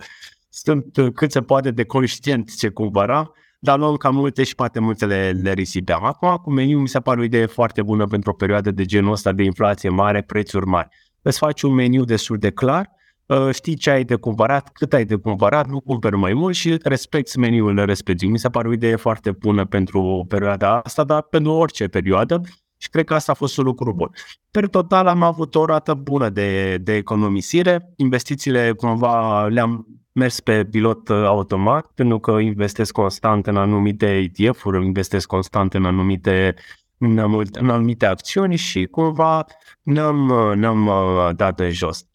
sunt 0.49 0.97
uh, 0.97 1.11
cât 1.13 1.31
se 1.31 1.41
poate 1.41 1.71
de 1.71 1.83
conștient 1.83 2.55
ce 2.55 2.69
cumpăra, 2.69 3.31
dar 3.59 3.77
luăm 3.77 3.95
cam 3.95 4.15
multe 4.15 4.43
și 4.43 4.55
poate 4.55 4.79
multe 4.79 5.05
le, 5.05 5.39
le 5.41 5.53
risipeam. 5.53 6.05
Acum, 6.05 6.35
cu 6.35 6.51
meniu 6.51 6.79
mi 6.79 6.87
se 6.87 6.99
pare 6.99 7.19
o 7.19 7.23
idee 7.23 7.45
foarte 7.45 7.81
bună 7.81 8.05
pentru 8.05 8.29
o 8.29 8.33
perioadă 8.33 8.71
de 8.71 8.85
genul 8.85 9.11
ăsta 9.11 9.31
de 9.31 9.43
inflație 9.43 9.89
mare, 9.89 10.21
prețuri 10.21 10.65
mari. 10.65 10.87
Îți 11.21 11.37
faci 11.37 11.61
un 11.61 11.73
meniu 11.73 12.03
destul 12.03 12.37
de 12.37 12.49
clar, 12.49 12.89
uh, 13.25 13.49
știi 13.53 13.75
ce 13.75 13.89
ai 13.89 14.03
de 14.03 14.15
cumpărat, 14.15 14.69
cât 14.73 14.93
ai 14.93 15.05
de 15.05 15.15
cumpărat, 15.15 15.67
nu 15.67 15.79
cumperi 15.79 16.17
mai 16.17 16.33
mult 16.33 16.55
și 16.55 16.77
respecti 16.83 17.39
meniul 17.39 17.85
respectiv. 17.85 18.29
Mi 18.29 18.39
se 18.39 18.49
pare 18.49 18.67
o 18.67 18.73
idee 18.73 18.95
foarte 18.95 19.31
bună 19.31 19.65
pentru 19.65 20.25
perioada 20.27 20.79
asta, 20.79 21.03
dar 21.03 21.21
pentru 21.21 21.51
orice 21.51 21.87
perioadă 21.87 22.41
și 22.77 22.89
cred 22.89 23.05
că 23.05 23.13
asta 23.13 23.31
a 23.31 23.35
fost 23.35 23.57
un 23.57 23.63
lucru 23.63 23.93
bun. 23.93 24.09
Per 24.51 24.67
total 24.67 25.07
am 25.07 25.23
avut 25.23 25.55
o 25.55 25.65
rată 25.65 25.93
bună 25.93 26.29
de, 26.29 26.77
de 26.77 26.95
economisire, 26.95 27.93
investițiile 27.95 28.71
cumva 28.71 29.45
le-am 29.47 29.87
mers 30.17 30.39
pe 30.39 30.65
pilot 30.65 31.09
uh, 31.09 31.23
automat, 31.25 31.85
pentru 31.95 32.19
că 32.19 32.31
investesc 32.31 32.91
constant 32.91 33.47
în 33.47 33.57
anumite 33.57 34.05
ETF-uri, 34.05 34.85
investesc 34.85 35.27
constant 35.27 35.73
în 35.73 35.85
anumite, 35.85 36.55
în 36.97 37.69
anumite 37.69 38.05
acțiuni 38.05 38.55
și 38.55 38.85
cumva 38.85 39.45
ne-am, 39.81 40.29
uh, 40.29 40.55
ne-am 40.55 40.87
uh, 40.87 41.29
dat 41.35 41.55
de 41.55 41.69
jos. 41.69 42.05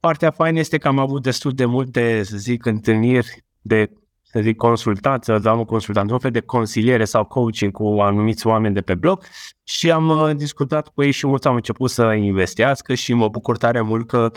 partea 0.00 0.30
faină 0.30 0.58
este 0.58 0.78
că 0.78 0.88
am 0.88 0.98
avut 0.98 1.22
destul 1.22 1.52
de 1.52 1.64
multe, 1.64 2.22
să 2.22 2.36
zic, 2.36 2.66
întâlniri 2.66 3.44
de 3.60 3.90
să 4.22 4.40
zic, 4.40 4.56
consultanță, 4.56 5.38
dar 5.38 5.56
nu 5.56 5.64
consultant, 5.64 6.10
un 6.10 6.18
fel 6.18 6.30
de 6.30 6.40
consiliere 6.40 7.04
sau 7.04 7.24
coaching 7.24 7.72
cu 7.72 7.84
anumiți 8.00 8.46
oameni 8.46 8.74
de 8.74 8.80
pe 8.80 8.94
blog 8.94 9.22
și 9.62 9.90
am 9.90 10.08
uh, 10.08 10.36
discutat 10.36 10.88
cu 10.88 11.02
ei 11.02 11.10
și 11.10 11.26
mulți 11.26 11.46
au 11.46 11.54
început 11.54 11.90
să 11.90 12.12
investească 12.12 12.94
și 12.94 13.12
mă 13.12 13.28
bucur 13.28 13.56
tare 13.56 13.80
mult 13.80 14.06
că 14.06 14.30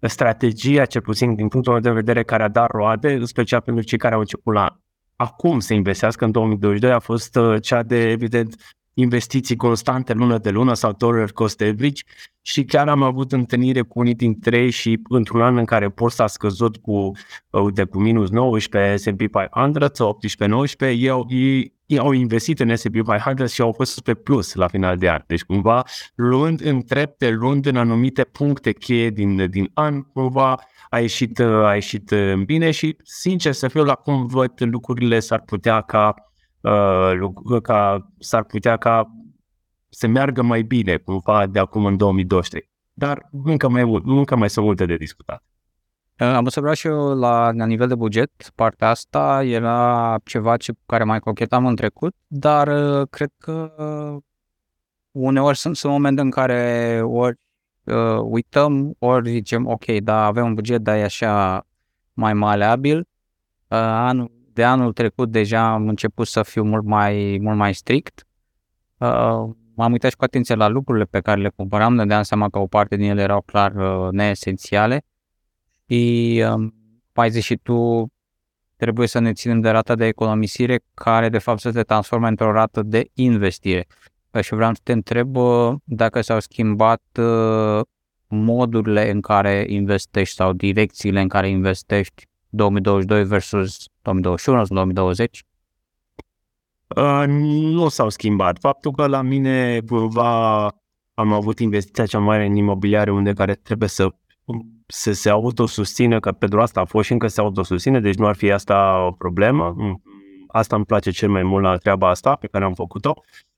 strategia, 0.00 0.84
cel 0.84 1.00
puțin 1.00 1.34
din 1.34 1.48
punctul 1.48 1.72
meu 1.72 1.82
de 1.82 1.90
vedere, 1.90 2.22
care 2.22 2.42
a 2.42 2.48
dat 2.48 2.70
roade, 2.70 3.12
în 3.12 3.26
special 3.26 3.60
pentru 3.60 3.84
cei 3.84 3.98
care 3.98 4.14
au 4.14 4.20
început 4.20 4.54
la 4.54 4.80
acum 5.16 5.58
să 5.58 5.74
investească 5.74 6.24
în 6.24 6.30
2022, 6.30 6.92
a 6.92 6.98
fost 6.98 7.36
uh, 7.36 7.62
cea 7.62 7.82
de, 7.82 8.10
evident, 8.10 8.54
investiții 8.94 9.56
constante 9.56 10.12
lună 10.12 10.38
de 10.38 10.50
lună 10.50 10.74
sau 10.74 10.92
dollar 10.92 11.30
cost 11.30 11.60
average. 11.60 12.02
Și 12.42 12.64
chiar 12.64 12.88
am 12.88 13.02
avut 13.02 13.32
întâlnire 13.32 13.82
cu 13.82 13.98
unii 13.98 14.14
dintre 14.14 14.58
ei 14.58 14.70
și 14.70 15.00
într-un 15.08 15.40
an 15.40 15.56
în 15.56 15.64
care 15.64 15.94
s 16.08 16.18
a 16.18 16.26
scăzut 16.26 16.76
cu, 16.76 17.12
uite, 17.50 17.84
cu 17.84 17.98
minus 17.98 18.30
19 18.30 18.96
S&P 18.96 19.18
500 19.18 19.88
sau 19.92 20.18
18-19, 20.78 20.80
ei, 20.80 21.02
ei, 21.02 21.26
ei 21.28 21.75
au 21.98 22.12
investit 22.12 22.60
în 22.60 22.76
S&P 22.76 22.92
500 22.92 23.46
și 23.46 23.60
au 23.60 23.72
fost 23.72 24.00
pe 24.00 24.14
plus 24.14 24.54
la 24.54 24.68
final 24.68 24.96
de 24.96 25.10
an. 25.10 25.22
Deci 25.26 25.44
cumva 25.44 25.84
luând 26.14 26.60
în 26.64 26.82
trepte, 26.82 27.30
luând 27.30 27.66
în 27.66 27.76
anumite 27.76 28.24
puncte 28.24 28.72
cheie 28.72 29.10
din, 29.10 29.50
din 29.50 29.70
an, 29.74 30.02
cumva 30.02 30.60
a 30.90 30.98
ieșit, 30.98 31.40
a 31.40 31.74
ieșit 31.74 32.14
bine 32.44 32.70
și 32.70 32.96
sincer 33.02 33.52
să 33.52 33.68
fiu 33.68 33.84
la 33.84 33.94
cum 33.94 34.26
văd 34.26 34.52
lucrurile 34.56 35.20
s-ar 35.20 35.40
putea 35.40 35.80
ca 35.80 36.14
uh, 36.60 37.60
ca 37.62 38.10
s-ar 38.18 38.44
putea 38.44 38.76
ca 38.76 39.10
să 39.88 40.06
meargă 40.06 40.42
mai 40.42 40.62
bine 40.62 40.96
cumva 40.96 41.46
de 41.46 41.58
acum 41.58 41.84
în 41.84 41.96
2023. 41.96 42.70
Dar 42.92 43.28
încă 43.44 43.68
mai, 43.68 44.00
încă 44.04 44.36
mai 44.36 44.50
sunt 44.50 44.64
multe 44.64 44.86
de 44.86 44.96
discutat. 44.96 45.44
Uh, 46.20 46.26
am 46.26 46.44
observat 46.44 46.74
și 46.74 46.86
eu 46.86 47.18
la, 47.18 47.52
la 47.52 47.66
nivel 47.66 47.88
de 47.88 47.94
buget, 47.94 48.30
partea 48.54 48.88
asta 48.88 49.44
era 49.44 50.18
ceva 50.24 50.56
ce, 50.56 50.72
care 50.86 51.04
mai 51.04 51.18
cochetam 51.18 51.66
în 51.66 51.76
trecut, 51.76 52.14
dar 52.26 52.68
uh, 52.68 53.06
cred 53.10 53.30
că 53.38 53.74
uh, 53.78 54.22
uneori 55.10 55.56
sunt, 55.56 55.76
sunt 55.76 55.92
momente 55.92 56.20
în 56.20 56.30
care 56.30 57.00
ori 57.04 57.38
uh, 57.84 58.20
uităm, 58.22 58.94
ori 58.98 59.30
zicem, 59.30 59.66
ok, 59.66 59.84
da, 59.84 60.24
avem 60.24 60.44
un 60.44 60.54
buget, 60.54 60.80
dar 60.80 60.96
e 60.96 61.02
așa 61.02 61.66
mai 62.12 62.34
maleabil. 62.34 62.98
Uh, 62.98 63.78
anul 63.78 64.30
de 64.56 64.64
anul 64.64 64.92
trecut 64.92 65.30
deja 65.30 65.72
am 65.72 65.88
început 65.88 66.26
să 66.26 66.42
fiu 66.42 66.62
mult 66.62 66.84
mai, 66.84 67.38
mult 67.40 67.56
mai 67.56 67.74
strict. 67.74 68.26
Uh, 68.98 69.44
m-am 69.74 69.92
uitat 69.92 70.10
și 70.10 70.16
cu 70.16 70.24
atenție 70.24 70.54
la 70.54 70.68
lucrurile 70.68 71.04
pe 71.04 71.20
care 71.20 71.40
le 71.40 71.48
cumpăram, 71.56 71.94
ne 71.94 72.06
deam 72.06 72.22
seama 72.22 72.48
că 72.48 72.58
o 72.58 72.66
parte 72.66 72.96
din 72.96 73.10
ele 73.10 73.22
erau 73.22 73.40
clar 73.40 73.74
uh, 73.74 74.10
neesențiale. 74.10 75.04
Și, 75.88 76.42
uh, 76.54 76.68
mai 77.14 77.30
zis 77.30 77.44
și 77.44 77.56
tu, 77.56 78.06
trebuie 78.76 79.06
să 79.06 79.18
ne 79.18 79.32
ținem 79.32 79.60
de 79.60 79.70
rata 79.70 79.94
de 79.94 80.06
economisire 80.06 80.80
care 80.94 81.28
de 81.28 81.38
fapt 81.38 81.60
să 81.60 81.70
se 81.70 81.82
transforme 81.82 82.28
într-o 82.28 82.52
rată 82.52 82.82
de 82.82 83.10
investire. 83.14 83.86
Uh, 84.30 84.40
și 84.40 84.54
vreau 84.54 84.74
să 84.74 84.80
te 84.82 84.92
întreb 84.92 85.36
uh, 85.36 85.74
dacă 85.84 86.20
s-au 86.20 86.40
schimbat 86.40 87.02
uh, 87.18 87.80
modurile 88.28 89.10
în 89.10 89.20
care 89.20 89.64
investești 89.68 90.34
sau 90.34 90.52
direcțiile 90.52 91.20
în 91.20 91.28
care 91.28 91.48
investești 91.48 92.26
2022 92.48 93.24
versus 93.24 93.88
2021 94.02 94.64
sau 94.64 94.74
2020? 94.74 95.44
Uh, 96.86 97.24
nu 97.28 97.88
s-au 97.88 98.08
schimbat. 98.08 98.58
Faptul 98.58 98.92
că 98.92 99.06
la 99.06 99.22
mine 99.22 99.80
cumva 99.88 100.64
am 101.14 101.32
avut 101.32 101.58
investiția 101.58 102.06
cea 102.06 102.18
mare 102.18 102.46
în 102.46 102.56
imobiliare 102.56 103.10
unde 103.10 103.32
care 103.32 103.54
trebuie 103.54 103.88
să, 103.88 104.08
să 104.86 105.12
se 105.12 105.30
autosustină, 105.30 106.20
că 106.20 106.32
pentru 106.32 106.60
asta 106.60 106.80
a 106.80 106.84
fost 106.84 107.06
și 107.06 107.12
încă 107.12 107.26
se 107.26 107.40
autosusține, 107.40 108.00
deci 108.00 108.16
nu 108.16 108.26
ar 108.26 108.34
fi 108.34 108.50
asta 108.52 109.06
o 109.06 109.10
problemă. 109.10 109.74
Mm, 109.76 110.02
asta 110.46 110.76
îmi 110.76 110.84
place 110.84 111.10
cel 111.10 111.30
mai 111.30 111.42
mult 111.42 111.62
la 111.62 111.76
treaba 111.76 112.08
asta 112.08 112.34
pe 112.34 112.46
care 112.46 112.64
am 112.64 112.74
făcut-o. 112.74 113.14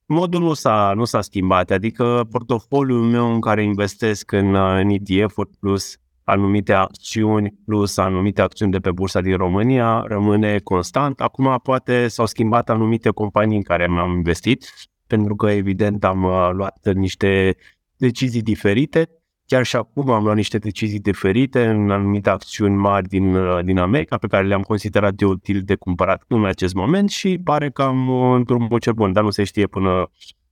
Modul 0.07 0.40
nu 0.40 0.52
s-a, 0.52 0.92
nu 0.97 1.04
s-a 1.04 1.21
schimbat, 1.21 1.71
adică 1.71 2.26
portofoliul 2.30 3.02
meu 3.02 3.33
în 3.33 3.40
care 3.40 3.62
investesc 3.62 4.33
în, 4.33 4.54
în 4.54 4.88
ETF-uri 4.88 5.50
plus 5.61 5.97
anumite 6.25 6.73
acțiuni 6.73 7.54
plus 7.64 7.97
anumite 7.97 8.42
acțiuni 8.42 8.73
de 8.73 8.78
pe 8.78 8.90
bursa 8.90 9.21
din 9.21 9.37
România 9.37 10.04
rămâne 10.07 10.59
constant. 10.59 11.21
Acum 11.21 11.59
poate 11.62 12.09
s-au 12.09 12.26
schimbat 12.26 12.71
anumite 12.71 13.11
companii 13.11 13.57
în 13.57 13.62
care 13.62 13.87
m-am 13.87 14.11
investit, 14.11 14.73
pentru 15.07 15.35
că 15.37 15.50
evident 15.50 16.04
am 16.04 16.23
uh, 16.25 16.50
luat 16.52 16.95
niște 16.95 17.57
decizii 17.97 18.42
diferite. 18.42 19.09
Chiar 19.49 19.64
și 19.64 19.76
acum 19.76 20.11
am 20.11 20.25
luat 20.25 20.37
niște 20.37 20.59
decizii 20.59 21.00
diferite 21.00 21.67
în 21.67 21.90
anumite 21.90 22.31
acțiuni 22.31 22.76
mari 22.76 23.09
din, 23.09 23.35
uh, 23.35 23.64
din 23.64 23.78
America 23.78 24.19
pe 24.19 24.26
care 24.26 24.47
le-am 24.47 24.62
considerat 24.62 25.14
de 25.14 25.25
util 25.25 25.62
de 25.62 25.75
cumpărat 25.75 26.25
în 26.26 26.45
acest 26.45 26.75
moment 26.75 27.11
și 27.11 27.40
pare 27.45 27.71
că 27.71 27.83
am 27.83 28.09
uh, 28.09 28.35
într-un 28.37 28.69
cel 28.78 28.93
bun, 28.93 29.12
dar 29.12 29.23
nu 29.23 29.31
se 29.31 29.45
știe 29.45 29.67
până, 29.67 30.11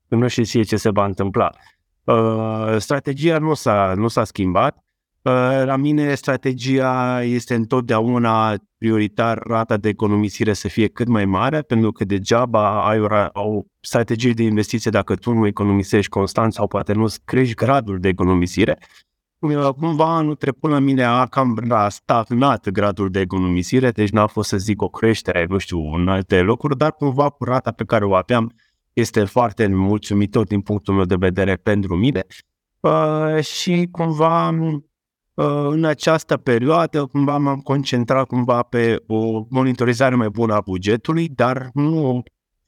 până 0.08 0.26
și 0.28 0.44
știe 0.44 0.62
ce 0.62 0.76
se 0.76 0.90
va 0.90 1.04
întâmpla. 1.04 1.50
Uh, 2.04 2.76
strategia 2.78 3.38
nu 3.38 3.54
s-a, 3.54 3.92
nu 3.96 4.08
s-a 4.08 4.24
schimbat. 4.24 4.84
La 5.64 5.76
mine 5.76 6.14
strategia 6.14 7.22
este 7.22 7.54
întotdeauna 7.54 8.54
prioritar 8.78 9.38
rata 9.46 9.76
de 9.76 9.88
economisire 9.88 10.52
să 10.52 10.68
fie 10.68 10.88
cât 10.88 11.08
mai 11.08 11.24
mare, 11.24 11.60
pentru 11.60 11.92
că 11.92 12.04
degeaba 12.04 12.88
ai 12.88 13.00
o, 13.00 13.06
o 13.32 13.62
strategie 13.80 14.32
de 14.32 14.42
investiție 14.42 14.90
dacă 14.90 15.14
tu 15.14 15.32
nu 15.32 15.46
economisești 15.46 16.10
constant 16.10 16.52
sau 16.52 16.66
poate 16.66 16.92
nu 16.92 17.06
crești 17.24 17.54
gradul 17.54 17.98
de 17.98 18.08
economisire. 18.08 18.78
Cumva 19.78 20.16
anul 20.16 20.34
trecut 20.34 20.70
la 20.70 20.78
mine 20.78 21.02
a 21.02 21.26
cam 21.26 21.58
stagnat 21.88 22.68
gradul 22.68 23.10
de 23.10 23.20
economisire, 23.20 23.90
deci 23.90 24.10
n-a 24.10 24.26
fost 24.26 24.48
să 24.48 24.56
zic 24.56 24.82
o 24.82 24.88
creștere, 24.88 25.46
nu 25.48 25.58
știu, 25.58 25.92
în 25.92 26.08
alte 26.08 26.40
locuri, 26.40 26.76
dar 26.76 26.92
cumva 26.92 27.30
cu 27.30 27.44
rata 27.44 27.70
pe 27.70 27.84
care 27.84 28.04
o 28.04 28.14
aveam 28.14 28.52
este 28.92 29.24
foarte 29.24 29.66
mulțumitor 29.66 30.44
din 30.44 30.60
punctul 30.60 30.94
meu 30.94 31.04
de 31.04 31.16
vedere 31.18 31.56
pentru 31.56 31.96
mine. 31.96 32.26
Uh, 32.80 33.42
și 33.42 33.88
cumva 33.90 34.50
Uh, 34.50 34.85
în 35.68 35.84
această 35.84 36.36
perioadă 36.36 37.06
cumva 37.06 37.38
m-am 37.38 37.58
concentrat 37.58 38.26
cumva 38.26 38.62
pe 38.62 39.02
o 39.06 39.46
monitorizare 39.48 40.14
mai 40.14 40.28
bună 40.28 40.54
a 40.54 40.60
bugetului, 40.60 41.28
dar 41.28 41.70
nu 41.74 42.22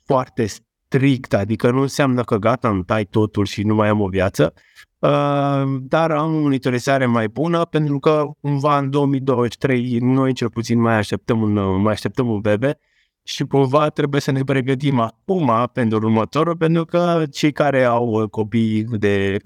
foarte 0.05 0.47
strict, 0.47 1.35
adică 1.35 1.71
nu 1.71 1.81
înseamnă 1.81 2.23
că 2.23 2.37
gata, 2.37 2.69
îmi 2.69 2.85
tai 2.85 3.05
totul 3.05 3.45
și 3.45 3.63
nu 3.63 3.75
mai 3.75 3.89
am 3.89 4.01
o 4.01 4.09
viață, 4.09 4.53
uh, 4.99 5.79
dar 5.81 6.11
am 6.11 6.35
o 6.35 6.41
monitorizare 6.41 7.07
mai 7.07 7.29
bună 7.29 7.65
pentru 7.65 7.99
că 7.99 8.25
cumva 8.41 8.79
în 8.79 8.91
2023 8.91 9.99
noi 9.99 10.33
cel 10.33 10.51
puțin 10.51 10.81
mai 10.81 10.95
așteptăm 10.95 11.43
un, 11.43 11.81
mai 11.81 11.93
așteptăm 11.93 12.29
un 12.29 12.41
bebe 12.41 12.79
și 13.23 13.45
cumva 13.45 13.89
trebuie 13.89 14.21
să 14.21 14.31
ne 14.31 14.43
pregătim 14.43 15.01
acum 15.01 15.71
pentru 15.73 15.99
următorul, 15.99 16.57
pentru 16.57 16.85
că 16.85 17.25
cei 17.31 17.53
care 17.53 17.85
au 17.85 18.29
copii 18.29 18.83
de 18.83 19.37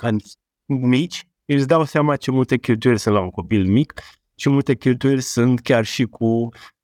mici 0.67 1.27
îți 1.47 1.67
dau 1.67 1.85
seama 1.85 2.17
ce 2.17 2.31
multe 2.31 2.59
cheltuieli 2.59 2.99
sunt 2.99 3.15
la 3.15 3.21
un 3.21 3.31
copil 3.31 3.67
mic 3.67 4.01
și 4.35 4.49
multe 4.49 4.75
cheltuieli 4.75 5.23
sunt 5.23 5.61
chiar 5.61 5.85
și 5.85 6.05
cu 6.05 6.27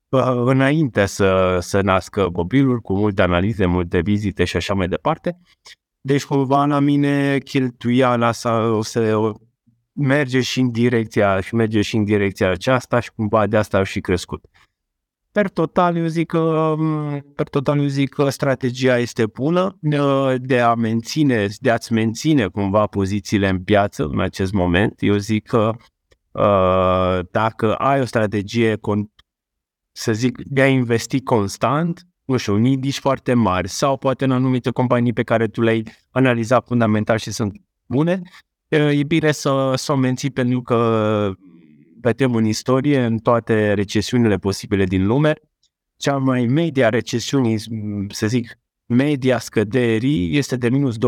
uh, 0.09 0.43
înainte 0.45 1.07
să, 1.07 1.59
să 1.61 1.81
nască 1.81 2.31
copilul, 2.31 2.81
cu 2.81 2.97
multe 2.97 3.23
analize, 3.23 3.67
multe 3.67 4.01
vizite 4.01 4.45
și 4.45 4.57
așa 4.57 4.75
mai 4.75 4.89
departe. 4.89 5.39
Deci 6.01 6.25
cumva 6.25 6.65
la 6.65 6.79
mine 6.79 7.39
cheltuiala 7.39 8.31
o 8.77 8.83
să 8.83 9.33
merge 9.93 10.41
și 10.41 10.61
în 10.61 10.71
direcția 10.71 11.41
și 11.41 11.55
merge 11.55 11.83
și 11.83 11.97
în 11.97 12.05
direcția 12.05 12.51
aceasta 12.51 13.01
și 13.01 13.11
cumva 13.11 13.47
de 13.47 13.57
asta 13.57 13.77
au 13.77 13.83
și 13.83 14.01
crescut. 14.01 14.45
Per 15.39 15.49
total, 15.49 15.97
eu 15.97 16.07
zic 16.07 16.27
că, 16.27 16.75
per 17.35 17.49
total, 17.49 17.79
eu 17.79 17.87
zic 17.87 18.09
că 18.09 18.29
strategia 18.29 18.99
este 18.99 19.27
bună 19.27 19.79
de 20.39 20.61
a 20.61 20.75
menține, 20.75 21.47
de 21.61 21.71
a-ți 21.71 21.93
menține 21.93 22.47
cumva 22.47 22.87
pozițiile 22.87 23.49
în 23.49 23.63
piață 23.63 24.05
în 24.05 24.21
acest 24.21 24.53
moment. 24.53 24.95
Eu 24.99 25.17
zic 25.17 25.47
că 25.47 25.71
uh, 26.33 27.27
dacă 27.31 27.75
ai 27.75 28.01
o 28.01 28.05
strategie, 28.05 28.79
să 29.93 30.13
zic, 30.13 30.43
de 30.45 30.61
a 30.61 30.69
investi 30.69 31.21
constant, 31.21 32.07
nu 32.25 32.37
știu, 32.37 32.55
în 32.55 32.65
indici 32.65 32.99
foarte 32.99 33.35
mari 33.35 33.69
sau 33.69 33.97
poate 33.97 34.25
în 34.25 34.31
anumite 34.31 34.71
companii 34.71 35.13
pe 35.13 35.23
care 35.23 35.47
tu 35.47 35.61
le-ai 35.61 35.85
analizat 36.11 36.67
fundamental 36.67 37.19
și 37.19 37.31
sunt 37.31 37.61
bune, 37.87 38.23
e 38.69 39.03
bine 39.07 39.33
să, 39.33 39.73
să 39.77 39.93
o 39.93 39.97
menții 39.97 40.31
pentru 40.31 40.63
că 40.63 41.33
vedem 42.01 42.35
în 42.35 42.45
istorie, 42.45 43.05
în 43.05 43.19
toate 43.19 43.73
recesiunile 43.73 44.37
posibile 44.37 44.85
din 44.85 45.07
lume, 45.07 45.35
cea 45.97 46.17
mai 46.17 46.47
media 46.47 46.89
recesiunii, 46.89 47.59
să 48.09 48.27
zic, 48.27 48.59
media 48.87 49.39
scăderii 49.39 50.37
este 50.37 50.57
de 50.57 50.69
minus 50.69 50.97
28%, 50.97 50.99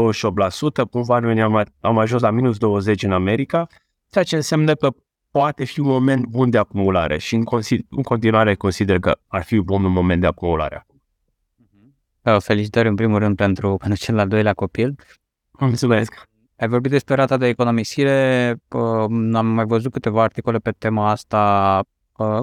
cumva 0.90 1.18
noi 1.18 1.42
am, 1.42 1.64
am 1.80 1.98
ajuns 1.98 2.22
la 2.22 2.30
minus 2.30 2.56
20% 2.56 3.00
în 3.00 3.12
America, 3.12 3.66
ceea 4.10 4.24
ce 4.24 4.36
înseamnă 4.36 4.74
că 4.74 4.90
poate 5.30 5.64
fi 5.64 5.80
un 5.80 5.86
moment 5.86 6.26
bun 6.26 6.50
de 6.50 6.58
acumulare 6.58 7.18
și 7.18 7.34
în, 7.34 7.44
în 7.88 8.02
continuare 8.02 8.54
consider 8.54 8.98
că 8.98 9.18
ar 9.26 9.42
fi 9.42 9.56
un 9.56 9.64
bun 9.64 9.82
moment 9.82 10.20
de 10.20 10.26
acumulare. 10.26 10.86
Felicitări 12.38 12.88
în 12.88 12.94
primul 12.94 13.18
rând 13.18 13.36
pentru, 13.36 13.76
pentru 13.76 13.98
cel 13.98 14.18
al 14.18 14.28
doilea 14.28 14.54
copil. 14.54 14.94
Mulțumesc! 15.50 16.29
Ai 16.60 16.68
vorbit 16.68 16.90
despre 16.90 17.14
rata 17.14 17.36
de 17.36 17.46
economisire, 17.46 18.56
am 19.32 19.46
mai 19.46 19.64
văzut 19.64 19.92
câteva 19.92 20.22
articole 20.22 20.58
pe 20.58 20.70
tema 20.70 21.10
asta 21.10 21.82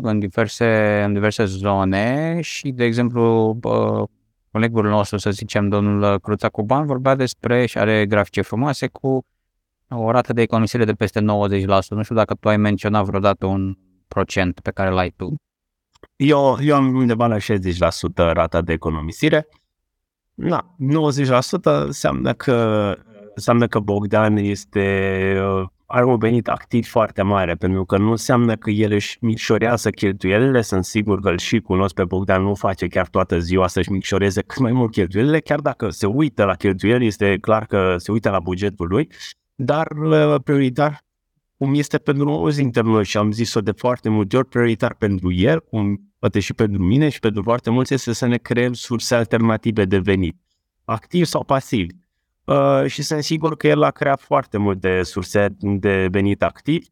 în 0.02 0.20
diverse, 0.20 1.02
în 1.06 1.14
diverse 1.14 1.46
zone 1.46 2.40
și, 2.42 2.72
de 2.72 2.84
exemplu, 2.84 3.58
colegul 4.52 4.88
nostru, 4.88 5.18
să 5.18 5.32
zicem, 5.32 5.70
domnul 5.70 6.20
Cruța 6.20 6.50
Cuban, 6.50 6.86
vorbea 6.86 7.16
despre 7.16 7.66
și 7.66 7.78
are 7.78 8.06
grafice 8.06 8.42
frumoase 8.42 8.88
cu 8.88 9.26
o 9.90 10.12
rată 10.12 10.34
de 10.34 10.42
economisire 10.42 10.86
de 10.86 10.94
peste 10.94 11.20
90%. 11.20 11.24
Nu 11.90 12.04
știu 12.04 12.16
dacă 12.16 12.34
tu 12.34 12.50
ai 12.50 12.58
menționat 12.58 13.06
vreodată 13.06 13.46
un 13.46 13.78
procent 14.08 14.60
pe 14.60 14.72
care 14.72 14.90
l-ai 14.90 15.14
tu. 15.16 15.36
Eu, 16.16 16.58
eu 16.62 16.76
am 16.76 16.96
undeva 16.96 17.28
la 17.28 17.38
60% 17.38 17.40
rata 18.16 18.62
de 18.62 18.74
economisire. 18.74 19.48
Na, 20.34 20.76
90% 21.50 21.62
înseamnă 21.64 22.34
că, 22.34 22.96
înseamnă 23.38 23.68
că 23.68 23.80
Bogdan 23.80 24.38
este, 24.38 24.82
are 25.86 26.06
un 26.06 26.18
venit 26.18 26.48
activ 26.48 26.88
foarte 26.88 27.22
mare, 27.22 27.56
pentru 27.56 27.86
că 27.86 27.98
nu 27.98 28.10
înseamnă 28.10 28.56
că 28.56 28.70
el 28.70 28.92
își 28.92 29.18
micșorează 29.22 29.90
cheltuielile, 29.90 30.62
sunt 30.62 30.86
sigur 30.86 31.20
că 31.20 31.30
îl 31.30 31.38
și 31.38 31.60
cunosc 31.60 31.94
pe 31.94 32.04
Bogdan, 32.04 32.42
nu 32.42 32.56
face 32.56 32.88
chiar 32.88 33.08
toată 33.08 33.40
ziua 33.40 33.68
să-și 33.68 33.92
micșoreze 33.92 34.42
cât 34.42 34.60
mai 34.60 34.72
mult 34.72 34.92
cheltuielile, 34.92 35.40
chiar 35.40 35.60
dacă 35.60 35.90
se 35.90 36.06
uită 36.06 36.44
la 36.44 36.56
cheltuieli, 36.56 37.06
este 37.06 37.38
clar 37.42 37.66
că 37.66 37.96
se 37.98 38.12
uită 38.12 38.30
la 38.30 38.40
bugetul 38.40 38.88
lui, 38.88 39.10
dar 39.56 39.88
prioritar 40.44 41.06
cum 41.58 41.74
este 41.74 41.98
pentru 41.98 42.30
mulți 42.30 42.58
dintre 42.58 42.82
noi 42.82 43.06
și 43.06 43.18
am 43.18 43.32
zis-o 43.32 43.62
de 43.62 43.72
foarte 43.72 44.10
multe 44.10 44.38
ori, 44.38 44.48
prioritar 44.48 44.96
pentru 44.96 45.32
el, 45.32 45.60
cum 45.60 46.12
poate 46.20 46.40
și 46.40 46.54
pentru 46.54 46.84
mine 46.84 47.10
și 47.10 47.20
pentru 47.20 47.42
foarte 47.44 47.70
mulți, 47.70 47.94
este 47.94 48.14
să 48.14 48.26
ne 48.26 48.38
creăm 48.38 48.74
surse 48.74 49.16
alternative 49.16 49.86
de 49.86 49.98
venit, 49.98 50.36
activ 50.86 51.26
sau 51.26 51.44
pasiv. 51.44 51.90
Uh, 52.48 52.86
și 52.86 53.02
sunt 53.02 53.24
sigur 53.24 53.58
că 53.58 53.68
el 53.68 53.84
a 53.84 53.92
creat 53.92 54.22
foarte 54.22 54.58
multe 54.58 55.04
surse 55.04 55.48
de 55.60 56.08
venit 56.12 56.44
activ, 56.44 56.86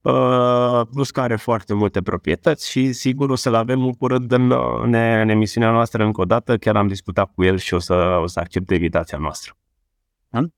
uh, 0.00 0.80
plus 0.90 1.10
că 1.10 1.20
are 1.20 1.36
foarte 1.36 1.74
multe 1.74 2.02
proprietăți 2.02 2.70
și 2.70 2.92
sigur 2.92 3.30
o 3.30 3.34
să-l 3.34 3.54
avem 3.54 3.84
în 3.84 3.92
curând 3.92 4.32
în, 4.32 4.50
în, 4.82 4.94
în 4.94 5.28
emisiunea 5.28 5.70
noastră 5.70 6.04
încă 6.04 6.20
o 6.20 6.24
dată, 6.24 6.56
chiar 6.56 6.76
am 6.76 6.86
discutat 6.86 7.30
cu 7.34 7.44
el 7.44 7.58
și 7.58 7.74
o 7.74 7.78
să, 7.78 8.18
o 8.22 8.26
să 8.26 8.40
accepte 8.40 8.74
invitația 8.74 9.18
noastră. 9.18 9.56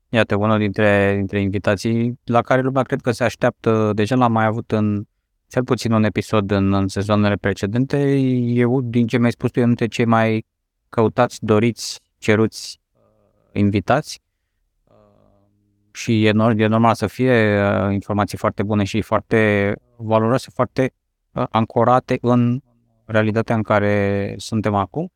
Iată, 0.09 0.37
unul 0.37 0.59
dintre, 0.59 1.15
dintre 1.17 1.41
invitații 1.41 2.21
la 2.25 2.41
care 2.41 2.61
lumea 2.61 2.83
cred 2.83 3.01
că 3.01 3.11
se 3.11 3.25
așteaptă, 3.25 3.91
deja 3.95 4.15
l-am 4.15 4.33
mai 4.33 4.45
avut 4.45 4.71
în 4.71 5.05
cel 5.49 5.65
puțin 5.65 5.93
un 5.93 6.05
episod 6.05 6.51
în, 6.51 6.75
în 6.75 6.89
sezoanele 6.89 7.35
precedente. 7.35 8.17
Eu, 8.47 8.81
din 8.81 9.07
ce 9.07 9.19
mi-ai 9.19 9.31
spus 9.31 9.51
tu, 9.51 9.61
e 9.61 9.65
dintre 9.65 9.87
cei 9.87 10.05
mai 10.05 10.47
căutați, 10.89 11.39
doriți, 11.41 12.01
ceruți 12.19 12.81
uh, 12.93 13.01
invitați 13.53 14.19
uh, 14.21 14.24
și 15.95 16.27
e, 16.27 16.31
nor- 16.33 16.59
e 16.59 16.67
normal 16.67 16.95
să 16.95 17.07
fie 17.07 17.61
uh, 17.63 17.93
informații 17.93 18.39
foarte 18.39 18.63
bune 18.63 18.85
și 18.85 19.01
foarte 19.01 19.73
valoroase, 19.97 20.51
foarte 20.55 20.93
uh, 21.33 21.45
ancorate 21.51 22.19
în 22.21 22.61
realitatea 23.05 23.55
în 23.55 23.63
care 23.63 24.35
suntem 24.37 24.75
acum. 24.75 25.13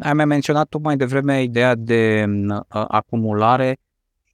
Ai 0.00 0.12
mai 0.12 0.24
menționat 0.24 0.68
tu 0.68 0.78
mai 0.78 0.96
devreme 0.96 1.42
ideea 1.42 1.74
de 1.74 2.24
uh, 2.48 2.60
acumulare 2.68 3.78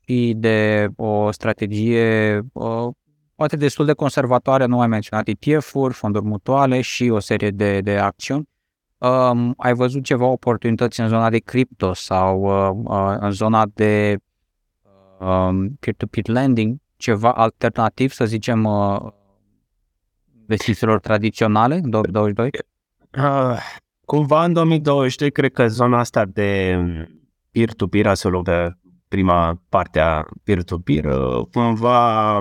și 0.01 0.35
de 0.37 0.89
o 0.97 1.31
strategie 1.31 2.41
uh, 2.53 2.89
poate 3.35 3.57
destul 3.57 3.87
de 3.87 3.93
conservatoare, 3.93 4.65
nu 4.65 4.81
ai 4.81 4.87
menționat 4.87 5.29
ETF-uri, 5.29 5.95
fonduri 5.95 6.25
mutuale 6.25 6.81
și 6.81 7.09
o 7.09 7.19
serie 7.19 7.51
de, 7.51 7.81
de 7.81 7.97
acțiuni. 7.97 8.49
Um, 8.99 9.55
ai 9.57 9.75
văzut 9.75 10.05
ceva 10.05 10.27
oportunități 10.27 11.01
în 11.01 11.09
zona 11.09 11.31
de 11.31 11.39
cripto 11.39 11.93
sau 11.93 12.43
uh, 12.43 12.85
uh, 12.85 13.17
în 13.19 13.31
zona 13.31 13.67
de 13.75 14.17
um, 14.17 14.24
peer-to-peer 15.81 16.29
lending, 16.29 16.77
ceva 16.97 17.33
alternativ, 17.33 18.11
să 18.13 18.25
zicem, 18.25 18.65
uh, 18.65 19.01
investițiilor 20.41 21.01
tradiționale 21.01 21.75
în 21.75 21.91
2022? 21.91 22.51
Uh, 23.19 23.59
cumva 24.05 24.45
în 24.45 24.53
2022 24.53 25.31
cred 25.31 25.53
că 25.53 25.69
zona 25.69 25.99
asta 25.99 26.25
de 26.25 26.79
peer-to-peer, 27.51 28.07
absolut 28.07 28.49
prima 29.09 29.63
parte 29.69 30.01
a 30.01 30.25
peer-to-peer, 30.45 31.05
uh, 31.05 31.47
cumva 31.53 32.37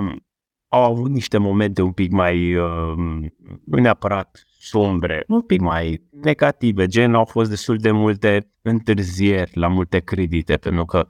au 0.68 0.82
avut 0.82 1.10
niște 1.10 1.38
momente 1.38 1.82
un 1.82 1.92
pic 1.92 2.10
mai, 2.10 2.54
uh, 2.54 2.94
nu 3.64 3.78
neapărat 3.78 4.42
sombre, 4.58 5.24
un 5.28 5.40
pic 5.40 5.60
mai 5.60 6.02
negative, 6.10 6.86
gen 6.86 7.14
au 7.14 7.24
fost 7.24 7.50
destul 7.50 7.76
de 7.76 7.90
multe 7.90 8.50
întârzieri 8.62 9.50
la 9.54 9.68
multe 9.68 9.98
credite, 9.98 10.56
pentru 10.56 10.84
că 10.84 11.06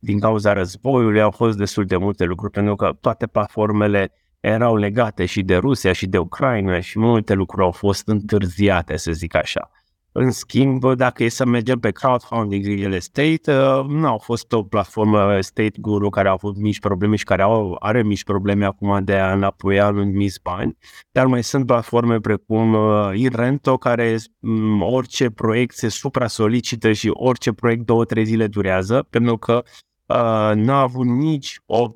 din 0.00 0.20
cauza 0.20 0.52
războiului 0.52 1.20
au 1.20 1.30
fost 1.30 1.58
destul 1.58 1.84
de 1.84 1.96
multe 1.96 2.24
lucruri, 2.24 2.52
pentru 2.52 2.74
că 2.76 2.92
toate 3.00 3.26
platformele 3.26 4.12
erau 4.40 4.76
legate 4.76 5.26
și 5.26 5.42
de 5.42 5.56
Rusia 5.56 5.92
și 5.92 6.06
de 6.06 6.18
Ucraina 6.18 6.80
și 6.80 6.98
multe 6.98 7.34
lucruri 7.34 7.64
au 7.64 7.70
fost 7.70 8.08
întârziate, 8.08 8.96
să 8.96 9.12
zic 9.12 9.34
așa. 9.34 9.70
În 10.12 10.30
schimb, 10.30 10.94
dacă 10.94 11.24
e 11.24 11.28
să 11.28 11.44
mergem 11.44 11.78
pe 11.78 11.90
crowdfunding 11.90 12.64
real 12.64 12.92
estate, 12.92 13.52
uh, 13.52 13.84
nu 13.88 14.06
au 14.06 14.18
fost 14.18 14.52
o 14.52 14.62
platformă 14.62 15.40
State 15.40 15.80
Guru 15.80 16.10
care 16.10 16.28
a 16.28 16.32
avut 16.32 16.56
mici 16.56 16.80
probleme 16.80 17.16
și 17.16 17.24
care 17.24 17.42
au, 17.42 17.76
are 17.78 18.02
mici 18.02 18.24
probleme 18.24 18.64
acum 18.64 19.04
de 19.04 19.14
a 19.14 19.32
înapoia 19.32 19.86
anumiți 19.86 20.42
bani, 20.42 20.76
dar 21.10 21.26
mai 21.26 21.42
sunt 21.42 21.66
platforme 21.66 22.20
precum 22.20 22.74
uh, 22.74 23.10
Irento 23.14 23.76
care 23.76 24.16
um, 24.40 24.82
orice 24.82 25.30
proiect 25.30 25.76
se 25.76 25.88
supra-solicită 25.88 26.92
și 26.92 27.10
orice 27.12 27.52
proiect 27.52 27.86
două-trei 27.86 28.24
zile 28.24 28.46
durează, 28.46 29.06
pentru 29.10 29.36
că 29.36 29.62
uh, 30.06 30.52
n-a 30.54 30.80
avut 30.80 31.06
nici 31.06 31.60
o 31.66 31.86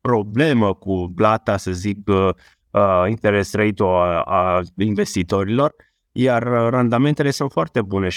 problemă 0.00 0.74
cu 0.74 1.12
plata, 1.14 1.56
să 1.56 1.72
zic, 1.72 1.98
uh, 2.08 2.28
uh 2.70 3.04
interest 3.08 3.54
rate-ul 3.54 3.88
a, 3.88 4.20
a 4.20 4.60
investitorilor 4.76 5.74
iar 6.16 6.42
uh, 6.42 6.68
randamentele 6.70 7.30
sunt 7.30 7.52
foarte 7.52 7.82
bune, 7.82 8.08
7% 8.08 8.10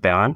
pe 0.00 0.10
an, 0.10 0.34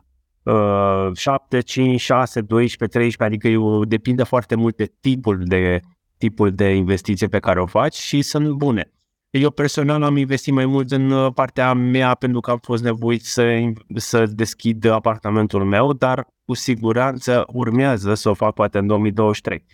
7, 1.14 1.61
5, 1.61 2.00
6, 2.00 2.40
12, 2.40 2.98
13, 2.98 3.22
adică 3.24 3.48
eu, 3.48 3.85
depinde 3.85 4.22
foarte 4.22 4.55
mult 4.55 4.76
de 4.76 4.92
tipul 5.00 5.42
de, 5.44 5.81
tipul 6.18 6.53
de 6.53 6.74
investiție 6.74 7.26
pe 7.26 7.38
care 7.38 7.61
o 7.61 7.66
faci 7.66 7.94
și 7.94 8.22
sunt 8.22 8.50
bune. 8.50 8.92
Eu 9.31 9.50
personal 9.50 10.03
am 10.03 10.16
investit 10.16 10.53
mai 10.53 10.66
mult 10.66 10.90
în 10.90 11.11
uh, 11.11 11.33
partea 11.35 11.72
mea 11.72 12.14
pentru 12.14 12.40
că 12.40 12.50
am 12.50 12.59
fost 12.62 12.83
nevoit 12.83 13.24
să, 13.24 13.72
să 13.94 14.26
deschid 14.26 14.85
apartamentul 14.85 15.64
meu, 15.64 15.92
dar 15.92 16.26
cu 16.44 16.55
siguranță 16.55 17.44
urmează 17.53 18.14
să 18.14 18.29
o 18.29 18.35
fac 18.35 18.55
poate 18.55 18.79
în 18.79 18.87
2023. 18.87 19.64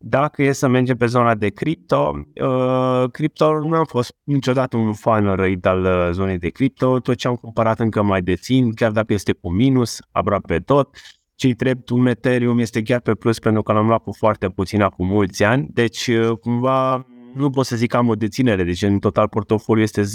Dacă 0.00 0.42
e 0.42 0.52
să 0.52 0.68
mergem 0.68 0.96
pe 0.96 1.06
zona 1.06 1.34
de 1.34 1.48
cripto, 1.48 2.22
uh, 2.42 3.10
cripto 3.10 3.58
nu 3.58 3.74
am 3.74 3.84
fost 3.84 4.16
niciodată 4.22 4.76
un 4.76 4.92
fan 4.92 5.34
răit 5.34 5.66
al 5.66 5.84
uh, 5.84 6.08
zonei 6.12 6.38
de 6.38 6.48
cripto, 6.48 6.98
tot 6.98 7.16
ce 7.16 7.28
am 7.28 7.34
cumpărat 7.34 7.80
încă 7.80 8.02
mai 8.02 8.22
dețin, 8.22 8.72
chiar 8.72 8.90
dacă 8.90 9.12
este 9.12 9.32
cu 9.32 9.50
minus, 9.50 9.98
aproape 10.10 10.58
tot. 10.58 10.96
Cei 11.34 11.54
drept, 11.54 11.88
un 11.88 12.06
Ethereum 12.06 12.58
este 12.58 12.82
chiar 12.82 13.00
pe 13.00 13.14
plus 13.14 13.38
pentru 13.38 13.62
că 13.62 13.72
l-am 13.72 13.86
luat 13.86 14.02
cu 14.02 14.12
foarte 14.12 14.48
puțin 14.48 14.82
acum 14.82 15.06
mulți 15.06 15.44
ani, 15.44 15.68
deci 15.72 16.06
uh, 16.06 16.38
cumva 16.40 17.06
nu 17.34 17.50
pot 17.50 17.66
să 17.66 17.76
zic 17.76 17.90
că 17.90 17.96
am 17.96 18.08
o 18.08 18.14
deținere, 18.14 18.64
deci 18.64 18.82
în 18.82 18.98
total 18.98 19.28
portofoliu 19.28 19.82
este 19.82 20.02
0,3% 20.02 20.06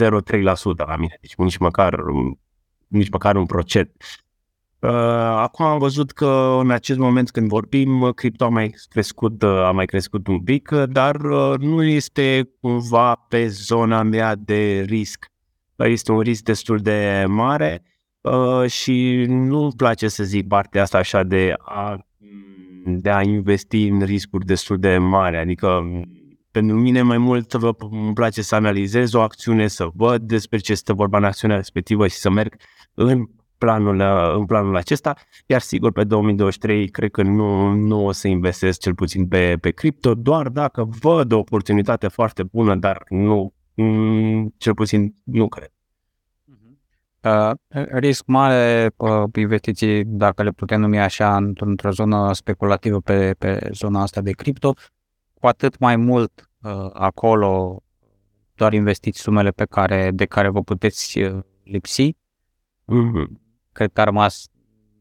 la 0.75 0.95
mine, 0.95 1.17
deci 1.21 1.35
nici 1.35 1.57
măcar, 1.57 1.95
nici 2.87 3.09
măcar 3.09 3.35
un 3.35 3.45
procent. 3.45 3.91
Uh, 4.83 4.89
acum 5.35 5.65
am 5.65 5.79
văzut 5.79 6.11
că 6.11 6.57
în 6.59 6.71
acest 6.71 6.99
moment 6.99 7.31
când 7.31 7.47
vorbim, 7.47 8.11
cripto 8.11 8.45
a 8.45 8.49
mai 8.49 8.75
crescut, 8.89 9.41
uh, 9.41 9.49
a 9.49 9.71
mai 9.71 9.85
crescut 9.85 10.27
un 10.27 10.39
pic, 10.39 10.69
dar 10.69 11.15
uh, 11.15 11.57
nu 11.59 11.83
este 11.83 12.49
cumva 12.61 13.15
pe 13.15 13.47
zona 13.47 14.01
mea 14.01 14.35
de 14.35 14.81
risc. 14.87 15.31
Este 15.75 16.11
un 16.11 16.19
risc 16.19 16.43
destul 16.43 16.77
de 16.77 17.25
mare 17.27 17.83
și 18.67 19.25
nu 19.27 19.63
îmi 19.63 19.73
place 19.77 20.07
să 20.07 20.23
zic 20.23 20.47
partea 20.47 20.81
asta 20.81 20.97
așa 20.97 21.23
de 21.23 21.53
a, 21.57 22.05
de 22.85 23.09
a 23.09 23.21
investi 23.21 23.87
în 23.87 24.01
riscuri 24.01 24.45
destul 24.45 24.79
de 24.79 24.97
mari. 24.97 25.37
Adică 25.37 25.83
pentru 26.51 26.75
mine 26.75 27.01
mai 27.01 27.17
mult 27.17 27.53
îmi 27.53 28.13
place 28.13 28.41
să 28.41 28.55
analizez 28.55 29.13
o 29.13 29.21
acțiune, 29.21 29.67
să 29.67 29.87
văd 29.93 30.21
despre 30.21 30.57
ce 30.57 30.71
este 30.71 30.93
vorba 30.93 31.17
în 31.17 31.23
acțiunea 31.23 31.57
respectivă 31.57 32.07
și 32.07 32.15
să 32.15 32.29
merg 32.29 32.55
în 32.93 33.27
planul, 33.57 33.99
în 34.37 34.45
planul 34.45 34.75
acesta, 34.75 35.15
iar 35.45 35.61
sigur 35.61 35.91
pe 35.91 36.03
2023 36.03 36.87
cred 36.87 37.11
că 37.11 37.21
nu, 37.21 37.71
nu 37.71 38.05
o 38.05 38.11
să 38.11 38.27
investesc 38.27 38.79
cel 38.79 38.95
puțin 38.95 39.27
pe, 39.27 39.57
pe 39.61 39.71
cripto, 39.71 40.13
doar 40.13 40.49
dacă 40.49 40.89
văd 41.01 41.31
o 41.31 41.37
oportunitate 41.37 42.07
foarte 42.07 42.43
bună, 42.43 42.75
dar 42.75 43.03
nu, 43.09 43.53
mm, 43.73 44.53
cel 44.57 44.73
puțin 44.73 45.15
nu 45.23 45.47
cred. 45.47 45.71
Uh, 47.21 47.51
risc 47.89 48.25
mare, 48.25 48.91
uh, 48.97 49.23
investiții, 49.35 50.03
dacă 50.05 50.43
le 50.43 50.51
putem 50.51 50.79
numi 50.79 50.99
așa, 50.99 51.35
într-o 51.35 51.91
zonă 51.91 52.33
speculativă 52.33 52.99
pe, 52.99 53.35
pe 53.37 53.69
zona 53.71 54.01
asta 54.01 54.21
de 54.21 54.31
cripto, 54.31 54.73
cu 55.33 55.47
atât 55.47 55.79
mai 55.79 55.95
mult 55.95 56.49
uh, 56.61 56.89
acolo 56.93 57.83
doar 58.55 58.73
investiți 58.73 59.21
sumele 59.21 59.49
pe 59.49 59.65
care, 59.65 60.11
de 60.13 60.25
care 60.25 60.49
vă 60.49 60.61
puteți 60.61 61.19
uh, 61.19 61.39
lipsi. 61.63 62.15
Mm-hmm 62.87 63.42
cred 63.73 63.91
că 63.93 64.01
a 64.01 64.03
rămas 64.03 64.47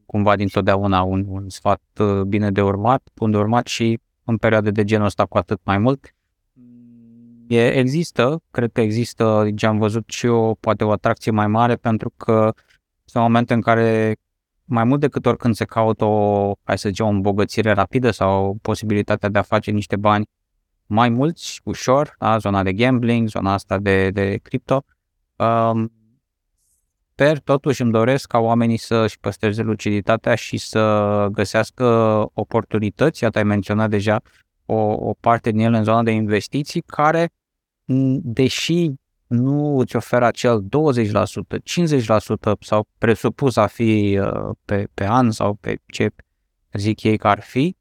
cumva 0.05 0.35
dintotdeauna 0.35 1.01
un, 1.01 1.25
un 1.27 1.49
sfat 1.49 1.81
uh, 1.99 2.21
bine 2.21 2.51
de 2.51 2.61
urmat, 2.61 3.09
bun 3.15 3.31
de 3.31 3.37
urmat 3.37 3.67
și 3.67 3.99
în 4.23 4.37
perioade 4.37 4.71
de 4.71 4.83
genul 4.83 5.05
ăsta 5.05 5.25
cu 5.25 5.37
atât 5.37 5.59
mai 5.63 5.77
mult. 5.77 6.15
E, 7.47 7.67
există, 7.67 8.41
cred 8.51 8.71
că 8.71 8.81
există, 8.81 9.47
ce 9.55 9.65
am 9.65 9.77
văzut 9.77 10.09
și 10.09 10.25
eu, 10.25 10.57
poate 10.59 10.83
o 10.83 10.91
atracție 10.91 11.31
mai 11.31 11.47
mare 11.47 11.75
pentru 11.75 12.13
că 12.17 12.53
sunt 13.05 13.23
momente 13.23 13.53
în 13.53 13.61
care 13.61 14.15
mai 14.65 14.83
mult 14.83 14.99
decât 14.99 15.25
oricând 15.25 15.55
se 15.55 15.65
caută 15.65 16.05
o, 16.05 16.51
hai 16.63 16.77
să 16.77 16.89
zicem, 16.89 17.05
o 17.05 17.09
îmbogățire 17.09 17.71
rapidă 17.71 18.11
sau 18.11 18.57
posibilitatea 18.61 19.29
de 19.29 19.39
a 19.39 19.41
face 19.41 19.71
niște 19.71 19.95
bani 19.95 20.29
mai 20.85 21.09
mulți, 21.09 21.61
ușor, 21.63 22.15
da? 22.19 22.37
zona 22.37 22.63
de 22.63 22.73
gambling, 22.73 23.27
zona 23.27 23.53
asta 23.53 23.77
de, 23.77 24.09
de 24.09 24.39
cripto. 24.43 24.83
Um, 25.35 25.91
sper, 27.13 27.39
totuși 27.39 27.81
îmi 27.81 27.91
doresc 27.91 28.27
ca 28.27 28.37
oamenii 28.37 28.77
să-și 28.77 29.19
păstreze 29.19 29.61
luciditatea 29.61 30.35
și 30.35 30.57
să 30.57 31.27
găsească 31.31 31.85
oportunități, 32.33 33.23
iată 33.23 33.37
ai 33.37 33.43
menționat 33.43 33.89
deja 33.89 34.21
o, 34.65 34.75
o 34.75 35.13
parte 35.19 35.51
din 35.51 35.59
ele 35.59 35.77
în 35.77 35.83
zona 35.83 36.03
de 36.03 36.11
investiții, 36.11 36.81
care, 36.81 37.29
deși 38.21 38.91
nu 39.27 39.77
îți 39.77 39.95
oferă 39.95 40.25
acel 40.25 40.63
20%, 40.63 40.65
50% 40.65 42.59
sau 42.59 42.87
presupus 42.97 43.55
a 43.55 43.67
fi 43.67 44.19
uh, 44.21 44.55
pe, 44.65 44.87
pe 44.93 45.05
an 45.07 45.31
sau 45.31 45.53
pe 45.53 45.75
ce 45.85 46.09
zic 46.71 47.03
ei 47.03 47.17
că 47.17 47.27
ar 47.27 47.41
fi, 47.41 47.75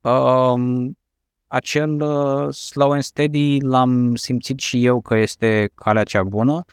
um, 0.00 0.98
acel 1.46 2.00
uh, 2.00 2.54
slow 2.54 2.90
and 2.90 3.02
steady 3.02 3.60
l-am 3.60 4.14
simțit 4.14 4.58
și 4.58 4.84
eu 4.84 5.00
că 5.00 5.16
este 5.16 5.70
calea 5.74 6.04
cea 6.04 6.22
bună. 6.22 6.64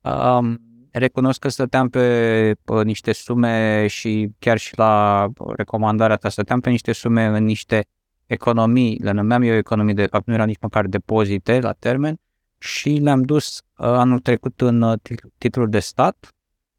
Um, 0.00 0.65
recunosc 0.98 1.38
că 1.40 1.48
stăteam 1.48 1.88
pe, 1.88 2.56
pe 2.64 2.82
niște 2.82 3.12
sume 3.12 3.86
și 3.86 4.30
chiar 4.38 4.58
și 4.58 4.78
la 4.78 5.26
recomandarea 5.56 6.16
ta 6.16 6.28
stăteam 6.28 6.60
pe 6.60 6.70
niște 6.70 6.92
sume 6.92 7.24
în 7.24 7.44
niște 7.44 7.86
economii, 8.26 8.98
le 9.02 9.10
numeam 9.10 9.42
eu 9.42 9.54
economii, 9.54 9.94
de 9.94 10.06
fapt 10.06 10.26
nu 10.26 10.34
era 10.34 10.44
nici 10.44 10.60
măcar 10.60 10.86
depozite 10.86 11.60
la 11.60 11.72
termen 11.72 12.18
și 12.58 12.88
le-am 12.88 13.22
dus 13.22 13.58
uh, 13.58 13.86
anul 13.86 14.18
trecut 14.18 14.60
în 14.60 14.82
uh, 14.82 14.98
titluri 15.38 15.70
de 15.70 15.78
stat. 15.78 16.28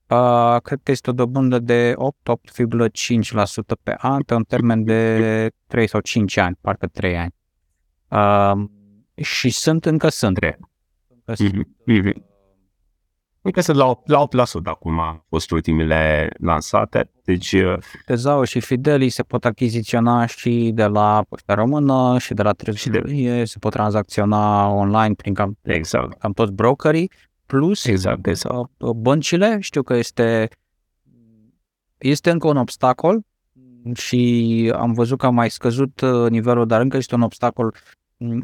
Uh, 0.10 0.62
cred 0.62 0.80
că 0.84 0.92
este 0.92 1.10
o 1.10 1.14
dobândă 1.14 1.60
de 1.60 1.94
8-8,5% 1.94 2.00
pe 3.84 3.96
an 3.98 4.22
pe 4.22 4.34
un 4.34 4.44
termen 4.44 4.84
de 4.84 5.52
3 5.68 5.88
sau 5.88 6.00
5 6.00 6.38
ani, 6.38 6.58
parcă 6.62 6.88
3 6.88 7.18
ani. 7.18 7.34
Uh, 8.08 8.70
și 9.24 9.50
sunt 9.50 9.86
încă 9.86 10.10
sunt. 10.10 10.38
Încă 11.08 11.34
sunt. 11.34 11.68
Mm-hmm. 11.92 12.27
Încă 13.48 13.62
sunt 13.62 13.78
la, 13.78 14.00
la 14.06 14.28
8% 14.28 14.64
acum 14.64 15.00
au 15.00 15.26
fost 15.30 15.52
ultimile 15.52 16.30
lansate. 16.40 17.12
Deci, 17.24 17.56
Tezau 18.06 18.44
și 18.44 18.60
Fideli 18.60 19.10
se 19.10 19.24
pot 19.24 19.46
achiziționa 19.46 20.26
și 20.26 20.72
de 20.74 20.86
la 20.86 21.24
Poșta 21.30 21.54
Română 21.54 22.18
și 22.20 22.34
de 22.34 22.42
la 22.42 22.52
trezorerie, 22.52 23.46
se 23.46 23.60
pot 23.60 23.72
tranzacționa 23.72 24.70
online 24.70 25.14
prin 25.14 25.34
cam, 25.34 25.58
exact. 25.62 26.20
cam 26.20 26.32
toți 26.32 26.52
brokerii, 26.52 27.12
plus 27.46 27.86
exact, 27.86 28.28
exact. 28.28 28.70
băncile, 28.96 29.58
știu 29.60 29.84
că 29.84 29.94
este 29.94 30.50
este 31.98 32.30
încă 32.30 32.48
un 32.48 32.58
obstacol 32.58 33.22
și 33.94 34.72
am 34.76 34.94
văzut 34.94 35.18
că 35.18 35.26
a 35.26 35.30
mai 35.30 35.50
scăzut 35.50 36.02
nivelul, 36.30 36.66
dar 36.68 36.82
încă 36.82 36.98
este 36.98 37.16
un 37.16 37.22
obstacol 37.22 37.76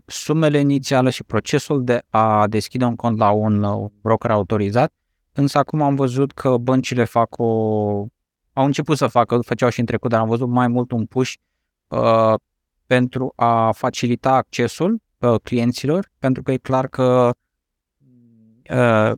sumele 0.06 0.60
inițiale 0.60 1.10
și 1.10 1.24
procesul 1.24 1.84
de 1.84 2.02
a 2.10 2.48
deschide 2.48 2.86
un 2.86 2.96
cont 2.96 3.18
la 3.18 3.32
un 3.32 3.66
broker 4.02 4.32
autorizat, 4.32 4.94
însă 5.34 5.58
acum 5.58 5.82
am 5.82 5.96
văzut 5.96 6.32
că 6.32 6.58
băncile 6.58 7.04
fac 7.04 7.38
o... 7.38 7.46
au 8.54 8.66
început 8.66 8.98
să 8.98 9.08
facă, 9.08 9.40
făceau 9.40 9.70
și 9.70 9.80
în 9.80 9.86
trecut, 9.86 10.10
dar 10.10 10.20
am 10.20 10.28
văzut 10.28 10.48
mai 10.48 10.68
mult 10.68 10.92
un 10.92 11.06
push 11.06 11.34
uh, 11.88 12.34
pentru 12.86 13.34
a 13.36 13.72
facilita 13.72 14.34
accesul 14.34 15.02
uh, 15.18 15.36
clienților, 15.44 16.10
pentru 16.20 16.44
că 16.44 16.52
e 16.52 16.58
clar 16.58 16.88
că 16.88 17.34
uh, 18.70 19.12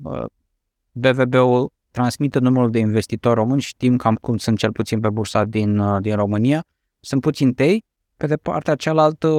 BVB-ul 0.92 1.72
transmite 1.92 2.40
numărul 2.40 2.72
de 2.72 2.80
investitori 2.80 3.36
români, 3.36 3.62
știm 3.62 3.98
cam 3.98 4.16
cum 4.16 4.38
sunt 4.38 4.58
cel 4.58 4.72
puțin 4.72 5.00
pe 5.00 5.10
bursa 5.10 5.44
din, 5.44 5.78
uh, 5.78 6.02
din 6.02 6.16
România, 6.16 6.64
sunt 7.00 7.22
puțin 7.22 7.54
tei, 7.54 7.86
pe 8.18 8.28
de 8.28 8.36
partea 8.36 8.76
cealaltă, 8.76 9.30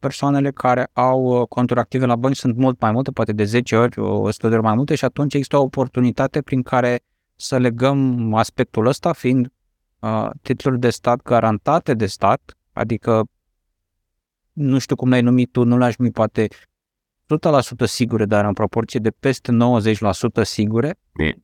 persoanele 0.00 0.50
care 0.50 0.90
au 0.92 1.22
uh, 1.22 1.46
conturi 1.48 1.80
active 1.80 2.06
la 2.06 2.16
bănci 2.16 2.36
sunt 2.36 2.56
mult 2.56 2.80
mai 2.80 2.92
multe, 2.92 3.10
poate 3.10 3.32
de 3.32 3.44
10 3.44 3.76
ori, 3.76 4.00
100 4.00 4.48
de 4.48 4.54
ori 4.54 4.62
mai 4.62 4.74
multe 4.74 4.94
și 4.94 5.04
atunci 5.04 5.34
există 5.34 5.56
o 5.56 5.62
oportunitate 5.62 6.42
prin 6.42 6.62
care 6.62 7.00
să 7.36 7.58
legăm 7.58 8.34
aspectul 8.34 8.86
ăsta, 8.86 9.12
fiind 9.12 9.52
uh, 9.98 10.30
titluri 10.42 10.78
de 10.78 10.90
stat 10.90 11.22
garantate 11.22 11.94
de 11.94 12.06
stat, 12.06 12.56
adică 12.72 13.24
nu 14.52 14.78
știu 14.78 14.96
cum 14.96 15.08
l-ai 15.08 15.22
numit 15.22 15.52
tu, 15.52 15.64
nu 15.64 15.76
l-aș 15.78 15.96
numi 15.96 16.10
poate 16.10 16.48
100% 17.84 17.84
sigure, 17.84 18.24
dar 18.24 18.44
în 18.44 18.52
proporție 18.52 19.00
de 19.00 19.10
peste 19.10 19.52
90% 20.40 20.42
sigure. 20.42 20.98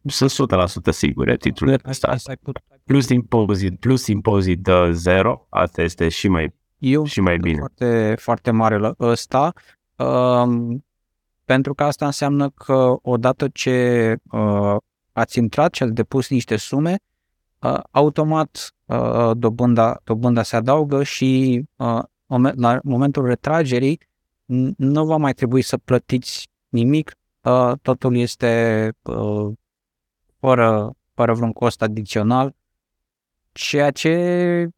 Sunt 0.07 0.31
100% 0.31 0.91
sigure 0.91 1.37
titlurile 1.37 1.77
de 1.77 1.93
stat. 1.93 2.21
Plus 2.85 3.09
impozit, 3.09 3.79
plus 3.79 4.07
impozit 4.07 4.67
uh, 4.67 4.89
zero, 4.93 5.47
asta 5.51 5.83
este 5.83 6.09
și 6.09 6.29
mai 6.29 6.55
eu 6.79 7.05
și 7.05 7.21
mai 7.21 7.37
bine. 7.37 7.59
Foarte, 7.59 8.15
foarte 8.19 8.51
mare 8.51 8.79
la 8.79 8.95
ăsta, 9.01 9.53
um, 9.97 10.85
pentru 11.45 11.75
că 11.75 11.85
asta 11.85 12.07
înseamnă 12.07 12.51
că 12.51 12.97
odată 13.03 13.49
ce 13.49 14.17
uh, 14.31 14.77
ați 15.13 15.39
intrat 15.39 15.75
și 15.75 15.83
ați 15.83 15.93
depus 15.93 16.29
niște 16.29 16.57
sume, 16.57 16.99
uh, 17.61 17.81
automat 17.91 18.75
uh, 18.85 19.31
dobânda, 19.37 20.01
dobânda 20.05 20.43
se 20.43 20.57
adaugă 20.57 21.03
și 21.03 21.63
uh, 21.77 22.03
la 22.55 22.79
momentul 22.83 23.27
retragerii 23.27 24.01
nu 24.77 25.07
va 25.07 25.17
mai 25.17 25.33
trebui 25.33 25.63
să 25.63 25.77
plătiți 25.77 26.49
nimic, 26.69 27.17
uh, 27.41 27.73
totul 27.83 28.17
este 28.17 28.93
uh, 29.03 29.53
fără, 30.39 30.93
fără 31.15 31.35
vreun 31.35 31.53
cost 31.53 31.83
adițional, 31.83 32.55
ceea 33.53 33.91
ce 33.91 34.69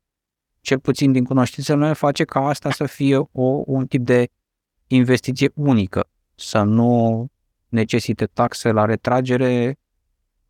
cel 0.61 0.79
puțin 0.79 1.13
din 1.13 1.25
cunoștințele 1.25 1.79
mele, 1.79 1.93
face 1.93 2.25
ca 2.25 2.49
asta 2.49 2.71
să 2.71 2.87
fie 2.87 3.17
o, 3.17 3.63
un 3.67 3.87
tip 3.87 4.05
de 4.05 4.29
investiție 4.87 5.51
unică, 5.55 6.09
să 6.35 6.63
nu 6.63 7.27
necesite 7.69 8.25
taxe 8.25 8.73
la 8.73 8.85
retragere. 8.85 9.79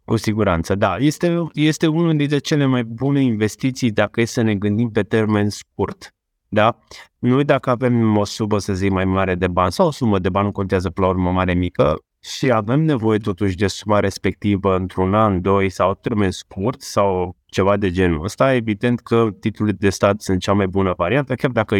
Cu 0.04 0.16
siguranță, 0.16 0.74
da. 0.74 0.96
Este, 0.96 1.46
este 1.52 1.86
unul 1.86 2.16
dintre 2.16 2.38
cele 2.38 2.64
mai 2.64 2.84
bune 2.84 3.22
investiții 3.22 3.90
dacă 3.90 4.20
e 4.20 4.24
să 4.24 4.42
ne 4.42 4.54
gândim 4.54 4.90
pe 4.90 5.02
termen 5.02 5.48
scurt. 5.48 6.12
Da? 6.48 6.78
Noi 7.18 7.44
dacă 7.44 7.70
avem 7.70 8.16
o 8.16 8.24
sumă, 8.24 8.58
să 8.58 8.74
zic, 8.74 8.90
mai 8.90 9.04
mare 9.04 9.34
de 9.34 9.48
bani 9.48 9.72
sau 9.72 9.86
o 9.86 9.90
sumă 9.90 10.18
de 10.18 10.28
bani, 10.28 10.46
nu 10.46 10.52
contează 10.52 10.90
pe 10.90 11.00
la 11.00 11.06
urmă 11.06 11.30
mare 11.30 11.54
mică, 11.54 11.98
și 12.20 12.50
avem 12.50 12.80
nevoie 12.80 13.18
totuși 13.18 13.56
de 13.56 13.66
suma 13.66 14.00
respectivă 14.00 14.76
într-un 14.76 15.14
an, 15.14 15.40
doi 15.40 15.68
sau 15.68 15.94
termen 15.94 16.30
scurt 16.30 16.82
sau 16.82 17.36
ceva 17.50 17.76
de 17.76 17.90
genul 17.90 18.24
ăsta, 18.24 18.54
evident 18.54 19.00
că 19.00 19.28
titlurile 19.40 19.76
de 19.80 19.90
stat 19.90 20.20
sunt 20.20 20.40
cea 20.40 20.52
mai 20.52 20.66
bună 20.66 20.94
variantă, 20.96 21.34
chiar 21.34 21.50
dacă 21.50 21.76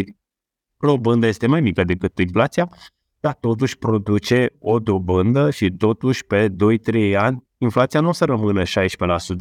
dobândă 0.77 1.27
este 1.27 1.47
mai 1.47 1.61
mică 1.61 1.85
decât 1.85 2.19
inflația, 2.19 2.69
dar 3.21 3.35
totuși 3.35 3.79
produce 3.79 4.57
o 4.59 4.79
dobândă 4.79 5.51
și 5.51 5.71
totuși 5.71 6.25
pe 6.25 6.49
2-3 6.49 7.17
ani 7.17 7.47
inflația 7.59 8.01
nu 8.01 8.09
o 8.09 8.13
să 8.13 8.25
rămână 8.25 8.63
16% 8.63 8.67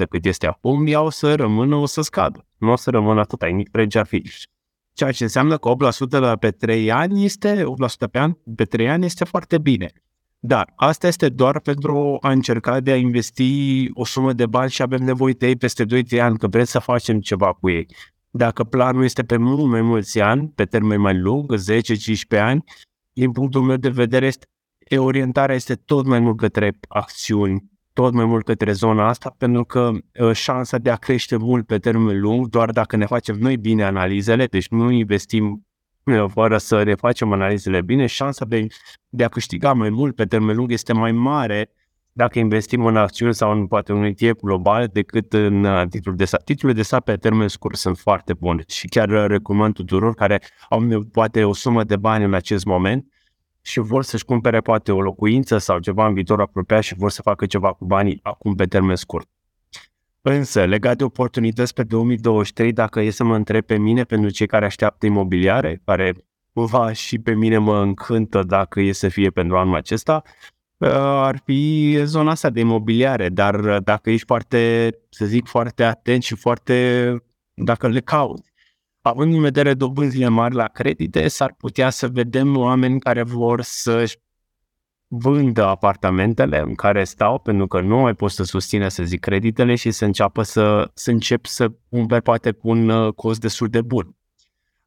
cât 0.10 0.26
este 0.26 0.48
acum, 0.48 0.88
ea 0.88 1.02
o 1.02 1.10
să 1.10 1.36
rămână, 1.36 1.76
o 1.76 1.86
să 1.86 2.02
scadă. 2.02 2.48
Nu 2.58 2.72
o 2.72 2.76
să 2.76 2.90
rămână 2.90 3.20
atât, 3.20 3.46
nimic 3.46 3.88
ce 3.88 4.00
ar 4.00 4.06
fi. 4.06 4.32
Ceea 4.94 5.12
ce 5.12 5.24
înseamnă 5.24 5.58
că 5.58 5.72
8% 6.08 6.10
la 6.10 6.36
pe 6.36 6.52
3 6.52 6.92
ani 6.92 7.26
este, 7.26 7.64
8% 7.64 8.12
pe 8.12 8.20
an, 8.20 8.32
pe 8.56 8.66
3 8.66 8.90
ani 8.90 9.06
este 9.06 9.26
foarte 9.26 9.58
bine. 9.58 9.92
Dar 10.40 10.74
asta 10.76 11.08
este 11.08 11.30
doar 11.30 11.60
pentru 11.60 12.18
a 12.22 12.32
încerca 12.32 12.80
de 12.80 12.92
a 12.92 12.96
investi 12.96 13.90
o 13.94 14.06
sumă 14.06 14.34
de 14.34 14.46
bani 14.46 14.70
și 14.70 14.82
avem 14.82 15.04
nevoie 15.04 15.34
de 15.34 15.48
ei 15.48 15.56
peste 15.56 15.86
2-3 15.86 16.20
ani, 16.20 16.38
că 16.38 16.48
vrem 16.48 16.64
să 16.64 16.80
facem 16.80 17.20
ceva 17.20 17.54
cu 17.54 17.70
ei. 17.70 17.88
Dacă 18.30 18.64
planul 18.64 19.04
este 19.04 19.24
pe 19.24 19.38
mult 19.38 19.70
mai 19.70 19.82
mulți 19.82 20.20
ani, 20.22 20.52
pe 20.56 20.66
termen 20.66 21.02
mai 21.02 21.18
lung, 21.18 21.54
10-15 22.38 22.40
ani, 22.40 22.64
din 23.14 23.32
punctul 23.32 23.62
meu 23.62 23.78
de 23.78 23.90
vedere, 23.90 24.26
este, 24.26 24.46
orientarea 24.98 25.56
este 25.56 25.76
tot 25.76 26.06
mai 26.06 26.20
mult 26.20 26.38
către 26.38 26.80
acțiuni, 26.88 27.64
tot 27.94 28.14
mai 28.14 28.26
mult 28.26 28.46
către 28.46 28.72
zona 28.72 29.08
asta, 29.08 29.36
pentru 29.38 29.64
că 29.64 29.92
uh, 30.20 30.32
șansa 30.32 30.78
de 30.78 30.90
a 30.90 30.96
crește 30.96 31.38
mult 31.38 31.66
pe 31.66 31.78
termen 31.78 32.20
lung, 32.20 32.48
doar 32.48 32.70
dacă 32.70 32.96
ne 32.96 33.06
facem 33.06 33.38
noi 33.38 33.58
bine 33.58 33.84
analizele, 33.84 34.46
deci 34.46 34.68
nu 34.68 34.92
investim 34.92 35.67
fără 36.36 36.58
să 36.58 36.84
ne 36.84 36.96
facem 36.96 37.32
analizele 37.32 37.82
bine, 37.82 38.06
șansa 38.06 38.46
de, 38.46 38.68
de 39.10 39.24
a 39.24 39.28
câștiga 39.28 39.74
mai 39.74 39.90
mult 39.90 40.16
pe 40.16 40.26
termen 40.26 40.56
lung 40.56 40.72
este 40.72 40.94
mai 40.94 41.12
mare 41.12 41.72
dacă 42.12 42.40
investim 42.40 42.86
în 42.86 42.98
acțiuni 42.98 43.34
sau 43.34 43.52
în 43.52 43.68
poate 43.68 43.94
un 43.94 44.04
ETF 44.04 44.42
global 44.42 44.88
decât 44.88 45.34
în 45.34 45.64
uh, 45.64 45.88
titluri 45.90 46.18
de 46.18 46.26
stat. 46.26 46.44
Titlurile 46.44 46.80
de 46.80 46.86
stat 46.86 47.04
pe 47.04 47.16
termen 47.16 47.48
scurt 47.48 47.76
sunt 47.76 47.98
foarte 47.98 48.34
bune 48.34 48.64
și 48.68 48.88
chiar 48.88 49.10
recomand 49.10 49.74
tuturor 49.74 50.14
care 50.14 50.42
au 50.70 51.06
poate 51.12 51.44
o 51.44 51.54
sumă 51.54 51.84
de 51.84 51.96
bani 51.96 52.24
în 52.24 52.34
acest 52.34 52.66
moment 52.66 53.06
și 53.62 53.80
vor 53.80 54.04
să-și 54.04 54.26
cumpere 54.26 54.60
poate 54.60 54.92
o 54.92 55.02
locuință 55.02 55.58
sau 55.58 55.80
ceva 55.80 56.08
în 56.08 56.14
viitor 56.14 56.42
apropiat 56.42 56.84
și 56.84 56.96
vor 56.96 57.10
să 57.10 57.22
facă 57.22 57.46
ceva 57.46 57.74
cu 57.74 57.86
banii 57.86 58.20
acum 58.24 58.56
pe 58.56 58.66
termen 58.66 58.96
scurt. 58.96 59.30
Însă, 60.30 60.66
legat 60.66 60.98
de 60.98 61.04
oportunități 61.04 61.74
pe 61.74 61.84
2023, 61.84 62.74
dacă 62.74 63.02
e 63.02 63.10
să 63.10 63.24
mă 63.24 63.36
întreb 63.36 63.66
pe 63.66 63.78
mine, 63.78 64.04
pentru 64.04 64.30
cei 64.30 64.48
care 64.48 64.66
așteaptă 64.66 65.06
imobiliare, 65.06 65.82
care 65.86 66.14
cumva 66.54 66.92
și 66.92 67.20
pe 67.20 67.34
mine 67.34 67.58
mă 67.58 67.82
încântă 67.82 68.44
dacă 68.44 68.82
e 68.82 68.92
să 68.92 69.08
fie 69.08 69.30
pentru 69.30 69.58
anul 69.58 69.76
acesta, 69.76 70.22
uh, 70.78 70.90
ar 71.00 71.42
fi 71.46 71.94
zona 72.04 72.32
asta 72.32 72.50
de 72.50 72.60
imobiliare, 72.60 73.30
dar 73.30 73.80
dacă 73.80 74.10
ești 74.10 74.26
foarte, 74.26 74.92
să 75.10 75.26
zic, 75.26 75.48
foarte 75.48 75.84
atent 75.84 76.24
și 76.24 76.36
foarte, 76.36 77.16
dacă 77.54 77.88
le 77.88 78.00
cauți, 78.00 78.52
având 79.02 79.34
în 79.34 79.42
vedere 79.42 79.74
dobânzile 79.74 80.28
mari 80.28 80.56
la 80.56 80.68
credite, 80.68 81.28
s-ar 81.28 81.56
putea 81.58 81.90
să 81.90 82.08
vedem 82.08 82.58
oameni 82.58 83.00
care 83.00 83.24
vor 83.24 83.62
să-și 83.62 84.18
vândă 85.08 85.66
apartamentele 85.66 86.60
în 86.60 86.76
care 86.76 87.04
stau 87.04 87.40
pentru 87.40 87.68
că 87.68 87.82
nu 87.82 87.98
mai 87.98 88.14
pot 88.14 88.32
să 88.32 88.44
susține, 88.44 88.90
să 88.90 89.04
zic, 89.04 89.20
creditele 89.20 89.76
și 89.76 89.92
să 89.92 90.06
înceapă 90.06 90.42
să, 90.42 90.92
să 90.94 91.12
încep 91.12 91.46
să 91.46 91.72
cumpere 91.90 92.20
poate 92.20 92.52
cu 92.52 92.70
un 92.70 92.90
uh, 92.90 93.14
cost 93.14 93.40
destul 93.40 93.68
de 93.68 93.82
bun. 93.82 94.16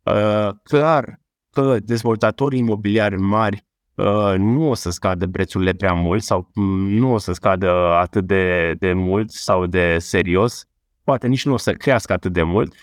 Uh, 0.03 0.49
clar 0.63 1.21
că 1.51 1.77
dezvoltatorii 1.85 2.59
imobiliari 2.59 3.17
mari 3.19 3.67
uh, 3.95 4.35
nu 4.37 4.69
o 4.69 4.75
să 4.75 4.91
scadă 4.91 5.29
prețurile 5.29 5.73
prea 5.73 5.93
mult 5.93 6.23
sau 6.23 6.51
mm, 6.55 6.89
nu 6.89 7.13
o 7.13 7.19
să 7.19 7.33
scadă 7.33 7.71
atât 8.01 8.27
de, 8.27 8.75
de 8.79 8.93
mult 8.93 9.31
sau 9.31 9.67
de 9.67 9.99
serios, 9.99 10.65
poate 11.05 11.27
nici 11.27 11.45
nu 11.45 11.53
o 11.53 11.57
să 11.57 11.73
crească 11.73 12.13
atât 12.13 12.33
de 12.33 12.43
mult, 12.43 12.75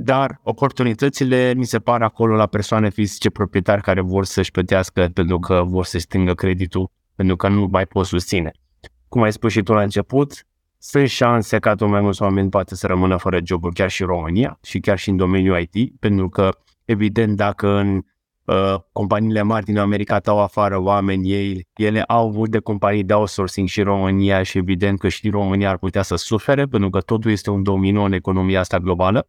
dar 0.00 0.40
oportunitățile 0.42 1.54
mi 1.56 1.64
se 1.64 1.78
par 1.78 2.02
acolo 2.02 2.34
la 2.34 2.46
persoane 2.46 2.90
fizice 2.90 3.30
proprietari 3.30 3.82
care 3.82 4.00
vor 4.00 4.24
să-și 4.24 4.50
plătească 4.50 5.10
pentru 5.14 5.38
că 5.38 5.62
vor 5.66 5.84
să 5.84 5.98
stingă 5.98 6.34
creditul, 6.34 6.90
pentru 7.14 7.36
că 7.36 7.48
nu 7.48 7.68
mai 7.70 7.86
pot 7.86 8.06
susține. 8.06 8.52
Cum 9.08 9.22
ai 9.22 9.32
spus 9.32 9.52
și 9.52 9.62
tu 9.62 9.72
la 9.72 9.82
început, 9.82 10.46
sunt 10.78 11.08
șanse 11.08 11.58
ca 11.58 11.74
tot 11.74 11.88
mai 11.88 12.00
mulți 12.00 12.22
oameni 12.22 12.48
poate 12.48 12.74
să 12.74 12.86
rămână 12.86 13.16
fără 13.16 13.38
joburi 13.44 13.74
chiar 13.74 13.90
și 13.90 14.02
în 14.02 14.08
România 14.08 14.58
și 14.62 14.78
chiar 14.80 14.98
și 14.98 15.08
în 15.08 15.16
domeniul 15.16 15.68
IT, 15.72 15.92
pentru 16.00 16.28
că, 16.28 16.48
evident, 16.84 17.36
dacă 17.36 17.68
în 17.68 18.02
uh, 18.44 18.74
companiile 18.92 19.42
mari 19.42 19.64
din 19.64 19.78
America 19.78 20.18
dau 20.18 20.40
afară 20.40 20.80
oameni, 20.80 21.30
ei, 21.30 21.66
ele 21.74 22.02
au 22.02 22.28
avut 22.28 22.50
de 22.50 22.58
companii 22.58 23.04
de 23.04 23.12
outsourcing 23.12 23.68
și 23.68 23.82
România 23.82 24.42
și 24.42 24.58
evident 24.58 24.98
că 24.98 25.08
și 25.08 25.30
România 25.30 25.70
ar 25.70 25.78
putea 25.78 26.02
să 26.02 26.16
sufere, 26.16 26.64
pentru 26.64 26.90
că 26.90 27.00
totul 27.00 27.30
este 27.30 27.50
un 27.50 27.62
domino 27.62 28.02
în 28.02 28.12
economia 28.12 28.60
asta 28.60 28.78
globală 28.78 29.28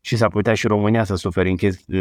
și 0.00 0.16
s-ar 0.16 0.28
putea 0.28 0.54
și 0.54 0.66
România 0.66 1.04
să 1.04 1.14
suferi 1.14 1.50
în 1.50 1.56
chesti, 1.56 1.92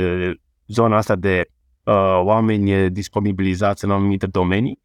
zona 0.67 0.97
asta 0.97 1.15
de 1.15 1.49
uh, 1.83 2.19
oameni 2.23 2.89
disponibilizați 2.89 3.85
în 3.85 3.91
anumite 3.91 4.25
domenii, 4.25 4.79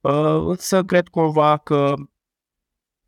uh, 0.00 0.42
însă 0.46 0.82
cred 0.82 1.08
cumva 1.08 1.56
că 1.56 1.94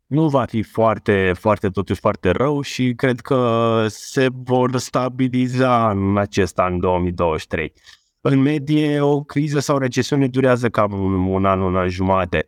nu 0.05 0.29
va 0.29 0.45
fi 0.45 0.61
foarte, 0.61 1.33
foarte, 1.39 1.69
totuși 1.69 1.99
foarte 1.99 2.29
rău 2.29 2.61
și 2.61 2.93
cred 2.95 3.19
că 3.19 3.85
se 3.89 4.27
vor 4.33 4.77
stabiliza 4.77 5.89
în 5.89 6.17
acest 6.17 6.59
an 6.59 6.79
2023. 6.79 7.73
În 8.21 8.39
medie, 8.39 9.01
o 9.01 9.23
criză 9.23 9.59
sau 9.59 9.75
o 9.75 9.79
recesiune 9.79 10.27
durează 10.27 10.69
cam 10.69 10.91
un, 10.93 11.13
un 11.13 11.45
an, 11.45 11.59
un 11.59 11.75
an 11.75 11.89
jumate. 11.89 12.45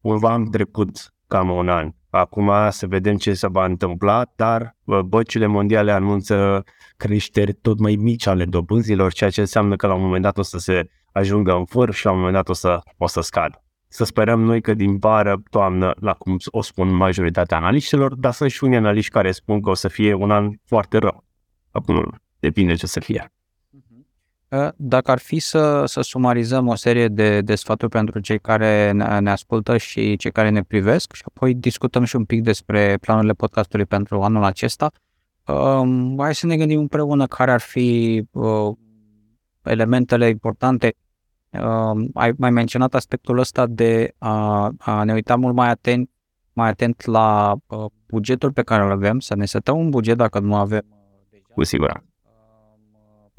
Cumva 0.00 0.32
am 0.32 0.44
trecut 0.44 1.14
cam 1.26 1.50
un 1.50 1.68
an. 1.68 1.92
Acum 2.18 2.50
să 2.68 2.86
vedem 2.86 3.16
ce 3.16 3.34
se 3.34 3.48
va 3.48 3.64
întâmpla, 3.64 4.24
dar 4.36 4.76
băcile 5.04 5.46
mondiale 5.46 5.92
anunță 5.92 6.64
creșteri 6.96 7.52
tot 7.52 7.78
mai 7.78 7.94
mici 7.94 8.26
ale 8.26 8.44
dobânzilor, 8.44 9.12
ceea 9.12 9.30
ce 9.30 9.40
înseamnă 9.40 9.76
că 9.76 9.86
la 9.86 9.94
un 9.94 10.02
moment 10.02 10.22
dat 10.22 10.38
o 10.38 10.42
să 10.42 10.58
se 10.58 10.88
ajungă 11.12 11.52
în 11.52 11.64
vârf 11.64 11.94
și 11.96 12.04
la 12.04 12.10
un 12.10 12.16
moment 12.16 12.34
dat 12.34 12.48
o 12.48 12.52
să, 12.52 12.80
o 12.96 13.06
să 13.06 13.20
scadă. 13.20 13.64
Să 13.88 14.04
sperăm 14.04 14.40
noi 14.40 14.60
că 14.60 14.74
din 14.74 14.98
vară, 14.98 15.42
toamnă, 15.50 15.94
la 16.00 16.12
cum 16.12 16.36
o 16.46 16.62
spun 16.62 16.94
majoritatea 16.94 17.56
analiștilor, 17.56 18.14
dar 18.14 18.32
sunt 18.32 18.50
și 18.50 18.64
unii 18.64 18.76
analiști 18.76 19.10
care 19.10 19.30
spun 19.30 19.60
că 19.60 19.70
o 19.70 19.74
să 19.74 19.88
fie 19.88 20.14
un 20.14 20.30
an 20.30 20.50
foarte 20.64 20.98
rău. 20.98 21.24
Acum 21.70 22.20
depinde 22.38 22.74
ce 22.74 22.86
să 22.86 23.00
fie. 23.00 23.35
Ă, 24.56 24.72
dacă 24.76 25.10
ar 25.10 25.18
fi 25.18 25.38
să, 25.38 25.84
să 25.86 26.00
sumarizăm 26.00 26.68
o 26.68 26.74
serie 26.74 27.08
de, 27.08 27.40
de 27.40 27.54
sfaturi 27.54 27.90
pentru 27.90 28.20
cei 28.20 28.38
care 28.38 28.90
ne, 28.90 29.18
ne 29.18 29.30
ascultă 29.30 29.76
și 29.76 30.16
cei 30.16 30.32
care 30.32 30.48
ne 30.48 30.62
privesc 30.62 31.12
și 31.12 31.22
apoi 31.24 31.54
discutăm 31.54 32.04
și 32.04 32.16
un 32.16 32.24
pic 32.24 32.42
despre 32.42 32.96
planurile 33.00 33.32
podcastului 33.32 33.84
pentru 33.84 34.22
anul 34.22 34.44
acesta, 34.44 34.90
um, 35.46 36.18
hai 36.18 36.34
să 36.34 36.46
ne 36.46 36.56
gândim 36.56 36.78
împreună 36.78 37.26
care 37.26 37.50
ar 37.50 37.60
fi 37.60 38.22
uh, 38.30 38.76
elementele 39.62 40.28
importante. 40.28 40.94
Uh, 41.50 42.04
ai 42.14 42.32
mai 42.36 42.50
menționat 42.50 42.94
aspectul 42.94 43.38
ăsta 43.38 43.66
de 43.66 44.14
a, 44.18 44.70
a 44.78 45.04
ne 45.04 45.12
uita 45.12 45.36
mult 45.36 45.54
mai 45.54 45.68
atent, 45.68 46.10
mai 46.52 46.68
atent 46.68 47.04
la 47.04 47.54
uh, 47.66 47.84
bugetul 48.06 48.52
pe 48.52 48.62
care 48.62 48.84
îl 48.84 48.90
avem, 48.90 49.18
să 49.20 49.36
ne 49.36 49.44
setăm 49.44 49.78
un 49.78 49.90
buget 49.90 50.16
dacă 50.16 50.38
nu 50.38 50.54
avem 50.54 50.82
deja. 51.30 51.44
Cu 51.54 51.62
siguranță 51.62 52.05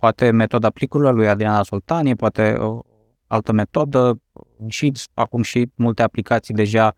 poate 0.02 0.32
metoda 0.32 0.70
plicurilor 0.70 1.14
lui 1.14 1.28
Adriana 1.28 1.64
Soltani, 1.64 2.16
poate 2.16 2.54
o 2.54 2.82
altă 3.28 3.52
metodă. 3.52 4.22
Și 4.68 4.92
acum 5.14 5.42
și 5.42 5.72
multe 5.76 6.02
aplicații 6.02 6.54
deja 6.54 6.96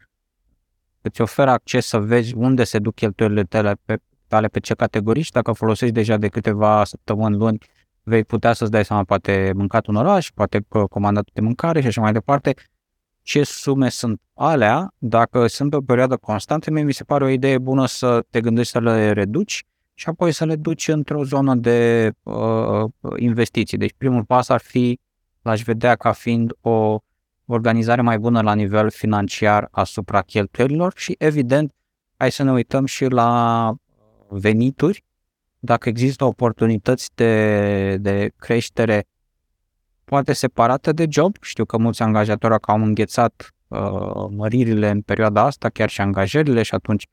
îți 1.01 1.21
oferă 1.21 1.49
acces 1.49 1.85
să 1.85 1.99
vezi 1.99 2.35
unde 2.35 2.63
se 2.63 2.79
duc 2.79 2.95
cheltuielile 2.95 3.43
tale 3.43 3.75
pe, 3.85 3.97
tale 4.27 4.47
pe 4.47 4.59
ce 4.59 4.73
categorii 4.73 5.21
și 5.21 5.31
dacă 5.31 5.51
folosești 5.51 5.93
deja 5.93 6.17
de 6.17 6.27
câteva 6.27 6.83
săptămâni, 6.83 7.37
luni, 7.37 7.57
vei 8.03 8.23
putea 8.23 8.53
să-ți 8.53 8.71
dai 8.71 8.85
seama, 8.85 9.03
poate 9.03 9.51
mâncat 9.55 9.85
un 9.85 9.95
oraș, 9.95 10.29
poate 10.33 10.65
comandat 10.89 11.29
de 11.33 11.41
mâncare 11.41 11.81
și 11.81 11.87
așa 11.87 12.01
mai 12.01 12.13
departe, 12.13 12.53
ce 13.21 13.43
sume 13.43 13.89
sunt 13.89 14.21
alea, 14.33 14.93
dacă 14.97 15.47
sunt 15.47 15.69
pe 15.69 15.75
o 15.75 15.81
perioadă 15.81 16.17
constantă, 16.17 16.71
mie 16.71 16.83
mi 16.83 16.93
se 16.93 17.03
pare 17.03 17.23
o 17.23 17.27
idee 17.27 17.57
bună 17.57 17.85
să 17.85 18.25
te 18.29 18.41
gândești 18.41 18.71
să 18.71 18.79
le 18.79 19.11
reduci 19.11 19.65
și 19.99 20.09
apoi 20.09 20.31
să 20.31 20.45
le 20.45 20.55
duci 20.55 20.87
într-o 20.87 21.23
zonă 21.23 21.55
de 21.55 22.11
uh, 22.23 22.89
investiții. 23.17 23.77
Deci 23.77 23.93
primul 23.97 24.23
pas 24.23 24.49
ar 24.49 24.59
fi, 24.59 24.99
l-aș 25.41 25.61
vedea 25.61 25.95
ca 25.95 26.11
fiind 26.11 26.53
o 26.61 26.99
organizare 27.45 28.01
mai 28.01 28.19
bună 28.19 28.41
la 28.41 28.53
nivel 28.53 28.89
financiar 28.89 29.67
asupra 29.71 30.21
cheltuielilor 30.21 30.93
și 30.95 31.15
evident 31.17 31.73
hai 32.17 32.31
să 32.31 32.43
ne 32.43 32.51
uităm 32.51 32.85
și 32.85 33.05
la 33.05 33.73
venituri, 34.29 35.03
dacă 35.59 35.89
există 35.89 36.25
oportunități 36.25 37.09
de, 37.15 37.97
de 37.97 38.31
creștere 38.35 39.07
poate 40.03 40.33
separate 40.33 40.91
de 40.91 41.05
job. 41.09 41.35
Știu 41.41 41.65
că 41.65 41.77
mulți 41.77 42.01
angajatori 42.01 42.55
au 42.61 42.83
înghețat 42.83 43.53
uh, 43.67 43.79
măririle 44.29 44.89
în 44.89 45.01
perioada 45.01 45.41
asta, 45.41 45.69
chiar 45.69 45.89
și 45.89 46.01
angajările 46.01 46.63
și 46.63 46.75
atunci 46.75 47.07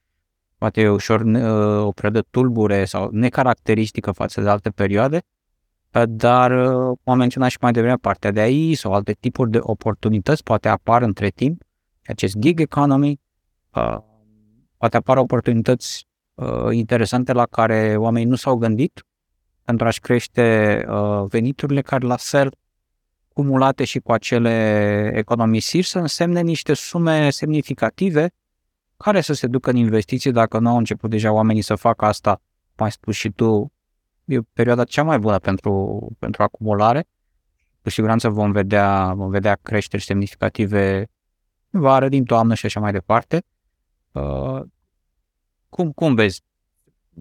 poate 0.59 0.81
e 0.81 0.88
ușor 0.88 1.21
uh, 1.21 1.87
o 1.87 1.90
perioadă 1.90 2.27
tulbure 2.31 2.85
sau 2.85 3.09
necaracteristică 3.12 4.11
față 4.11 4.40
de 4.40 4.49
alte 4.49 4.71
perioade, 4.71 5.23
uh, 5.95 6.03
dar 6.07 6.51
uh, 6.51 6.99
am 7.05 7.19
menționat 7.19 7.51
și 7.51 7.59
mai 7.61 7.73
devreme 7.73 7.97
partea 7.97 8.31
de 8.31 8.40
aici 8.40 8.79
sau 8.79 8.92
alte 8.92 9.12
tipuri 9.12 9.51
de 9.51 9.59
oportunități 9.61 10.42
poate 10.42 10.69
apar 10.69 11.03
între 11.03 11.29
timp, 11.29 11.62
acest 12.07 12.37
gig 12.38 12.61
economy, 12.61 13.21
poate 14.77 14.97
apar 14.97 15.16
oportunități 15.16 16.07
interesante 16.71 17.33
la 17.33 17.47
care 17.47 17.97
oamenii 17.97 18.29
nu 18.29 18.35
s-au 18.35 18.57
gândit 18.57 19.07
pentru 19.62 19.87
a-și 19.87 20.01
crește 20.01 20.85
veniturile 21.29 21.83
care 21.83 22.07
la 22.07 22.16
fel 22.16 22.53
cumulate 23.33 23.85
și 23.85 23.99
cu 23.99 24.12
acele 24.12 25.12
economisiri 25.14 25.87
să 25.87 25.99
însemne 25.99 26.40
niște 26.40 26.75
sume 26.75 27.31
semnificative 27.31 28.31
care 28.96 29.20
să 29.20 29.32
se 29.32 29.46
ducă 29.46 29.70
în 29.70 29.76
investiții 29.76 30.32
dacă 30.32 30.59
nu 30.59 30.68
au 30.68 30.76
început 30.76 31.11
deja 31.11 31.32
oamenii 31.32 31.62
să 31.62 31.74
facă 31.74 32.04
asta, 32.04 32.40
mai 32.76 32.92
spus 32.92 33.14
și 33.14 33.30
tu, 33.30 33.72
e 34.24 34.40
perioada 34.52 34.85
cea 34.85 35.02
mai 35.02 35.18
bună 35.18 35.38
pentru, 35.38 36.00
pentru 36.18 36.42
acumulare. 36.42 37.09
Cu 37.82 37.90
siguranță 37.90 38.28
vom 38.28 38.52
vedea, 38.52 39.12
vom 39.14 39.30
vedea 39.30 39.59
creșteri 39.62 40.02
semnificative 40.02 41.09
vară, 41.70 42.09
din 42.09 42.24
toamnă 42.24 42.54
și 42.54 42.66
așa 42.66 42.80
mai 42.80 42.92
departe. 42.92 43.44
Uh, 44.12 44.61
cum, 45.68 45.92
cum 45.92 46.14
vezi? 46.14 46.42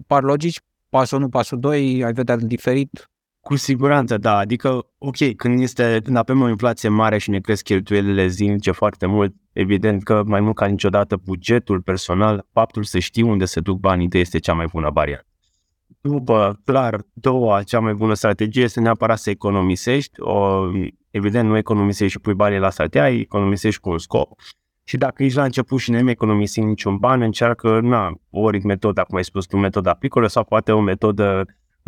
Par 0.06 0.22
logici? 0.22 0.60
Pasul 0.88 1.18
1, 1.18 1.28
pasul 1.28 1.58
2, 1.58 2.04
ai 2.04 2.12
vedea 2.12 2.36
diferit? 2.36 3.10
Cu 3.46 3.56
siguranță, 3.56 4.18
da. 4.18 4.36
Adică, 4.36 4.86
ok, 4.98 5.34
când, 5.36 5.60
este, 5.60 6.00
când 6.04 6.16
avem 6.16 6.40
o 6.40 6.48
inflație 6.48 6.88
mare 6.88 7.18
și 7.18 7.30
ne 7.30 7.40
cresc 7.40 7.62
cheltuielile 7.62 8.26
zilnice 8.26 8.70
foarte 8.70 9.06
mult, 9.06 9.34
evident 9.52 10.02
că 10.02 10.22
mai 10.26 10.40
mult 10.40 10.54
ca 10.54 10.66
niciodată 10.66 11.20
bugetul 11.24 11.80
personal, 11.80 12.46
faptul 12.52 12.84
să 12.84 12.98
știi 12.98 13.22
unde 13.22 13.44
se 13.44 13.60
duc 13.60 13.78
banii 13.78 14.08
tăi 14.08 14.20
este 14.20 14.38
cea 14.38 14.52
mai 14.52 14.66
bună 14.72 14.90
variantă. 14.92 15.26
După, 16.00 16.60
clar, 16.64 17.00
doua, 17.12 17.62
cea 17.62 17.80
mai 17.80 17.94
bună 17.94 18.14
strategie 18.14 18.62
este 18.62 18.80
neapărat 18.80 19.18
să 19.18 19.30
economisești. 19.30 20.20
O, 20.20 20.70
evident, 21.10 21.48
nu 21.48 21.56
economisești 21.56 22.12
și 22.12 22.20
pui 22.20 22.34
banii 22.34 22.58
la 22.58 22.70
satea, 22.70 23.08
economisești 23.08 23.80
cu 23.80 23.90
un 23.90 23.98
scop. 23.98 24.40
Și 24.84 24.96
dacă 24.96 25.22
ești 25.22 25.36
la 25.36 25.44
început 25.44 25.78
și 25.78 25.90
nu 25.90 26.10
economisi 26.10 26.60
niciun 26.60 26.96
ban, 26.96 27.20
încearcă, 27.20 27.80
na, 27.80 28.12
ori 28.30 28.64
metoda, 28.64 29.02
cum 29.02 29.16
ai 29.16 29.24
spus 29.24 29.46
tu, 29.46 29.56
metoda 29.56 29.94
picolă 29.94 30.26
sau 30.26 30.44
poate 30.44 30.72
o 30.72 30.80
metodă 30.80 31.44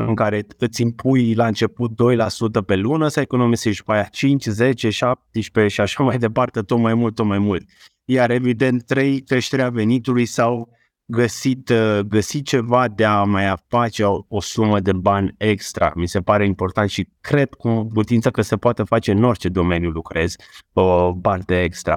în 0.07 0.15
care 0.15 0.47
îți 0.59 0.83
impui 0.83 1.35
la 1.35 1.47
început 1.47 1.91
2% 1.91 2.65
pe 2.67 2.77
lună 2.77 3.09
să 3.09 3.21
economisești 3.21 3.79
după 3.79 3.93
aia 3.93 4.03
5, 4.03 4.45
10, 4.45 4.91
17 4.91 5.75
și 5.75 5.81
așa 5.81 6.03
mai 6.03 6.19
departe, 6.19 6.61
tot 6.61 6.79
mai 6.79 6.95
mult, 6.95 7.15
tot 7.15 7.27
mai 7.27 7.39
mult. 7.39 7.69
Iar 8.05 8.31
evident, 8.31 8.85
3, 8.85 9.21
creșterea 9.21 9.71
venitului 9.71 10.25
sau 10.25 10.69
găsit, 11.05 11.69
uh, 11.69 11.99
găsit 11.99 12.47
ceva 12.47 12.89
de 12.89 13.05
a 13.05 13.23
mai 13.23 13.55
face 13.67 14.05
o, 14.05 14.25
o 14.29 14.41
sumă 14.41 14.81
de 14.81 14.93
bani 14.93 15.35
extra. 15.39 15.93
Mi 15.95 16.09
se 16.09 16.21
pare 16.21 16.45
important 16.45 16.91
și 16.91 17.09
cred 17.21 17.55
cu 17.55 17.89
putință 17.93 18.31
că 18.31 18.43
se 18.43 18.57
poate 18.57 18.83
face 18.83 19.11
în 19.11 19.25
orice 19.25 19.49
domeniu 19.49 19.91
lucrez 19.91 20.37
o 20.73 21.13
parte 21.13 21.63
extra. 21.63 21.97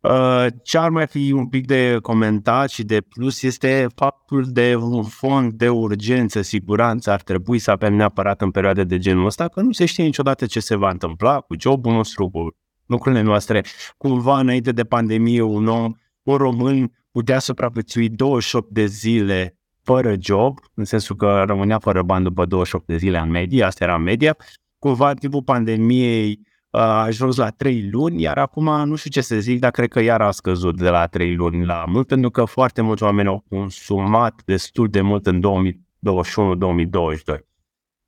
Uh, 0.00 0.46
ce 0.62 0.78
ar 0.78 0.90
mai 0.90 1.06
fi 1.06 1.32
un 1.32 1.48
pic 1.48 1.66
de 1.66 1.98
comentat 2.02 2.70
și 2.70 2.82
de 2.82 3.00
plus 3.00 3.42
este 3.42 3.86
faptul 3.94 4.44
de 4.48 4.76
un 4.76 5.02
fond 5.02 5.52
de 5.52 5.68
urgență, 5.68 6.42
siguranță 6.42 7.10
ar 7.10 7.22
trebui 7.22 7.58
să 7.58 7.70
avem 7.70 7.94
neapărat 7.94 8.40
în 8.40 8.50
perioade 8.50 8.84
de 8.84 8.98
genul 8.98 9.26
ăsta, 9.26 9.48
că 9.48 9.60
nu 9.60 9.72
se 9.72 9.84
știe 9.84 10.04
niciodată 10.04 10.46
ce 10.46 10.60
se 10.60 10.76
va 10.76 10.90
întâmpla 10.90 11.40
cu 11.40 11.54
jobul 11.58 11.92
nostru, 11.92 12.30
cu 12.30 12.56
lucrurile 12.86 13.22
noastre. 13.22 13.64
Cumva 13.96 14.38
înainte 14.38 14.72
de 14.72 14.84
pandemie 14.84 15.42
un 15.42 15.66
om, 15.66 15.92
un 16.22 16.36
român 16.36 16.92
putea 17.10 17.38
supraviețui 17.38 18.08
28 18.08 18.70
de 18.70 18.86
zile 18.86 19.58
fără 19.82 20.14
job, 20.20 20.58
în 20.74 20.84
sensul 20.84 21.16
că 21.16 21.42
rămânea 21.46 21.78
fără 21.78 22.02
bani 22.02 22.24
după 22.24 22.46
28 22.46 22.86
de 22.86 22.96
zile 22.96 23.18
în 23.18 23.30
medie, 23.30 23.64
asta 23.64 23.84
era 23.84 23.96
media. 23.96 24.36
Cumva 24.78 25.10
în 25.10 25.16
timpul 25.16 25.42
pandemiei 25.42 26.40
a 26.70 27.02
ajuns 27.02 27.36
la 27.36 27.48
3 27.48 27.88
luni, 27.90 28.22
iar 28.22 28.38
acum 28.38 28.84
nu 28.84 28.94
știu 28.94 29.10
ce 29.10 29.20
să 29.20 29.38
zic, 29.38 29.60
dar 29.60 29.70
cred 29.70 29.88
că 29.88 30.00
iar 30.00 30.20
a 30.20 30.30
scăzut 30.30 30.76
de 30.76 30.88
la 30.88 31.06
3 31.06 31.34
luni 31.34 31.64
la 31.64 31.84
mult, 31.86 32.06
pentru 32.06 32.30
că 32.30 32.44
foarte 32.44 32.80
mulți 32.80 33.02
oameni 33.02 33.28
au 33.28 33.44
consumat 33.48 34.42
destul 34.44 34.88
de 34.88 35.00
mult 35.00 35.26
în 35.26 35.40
2021-2022. 35.40 35.44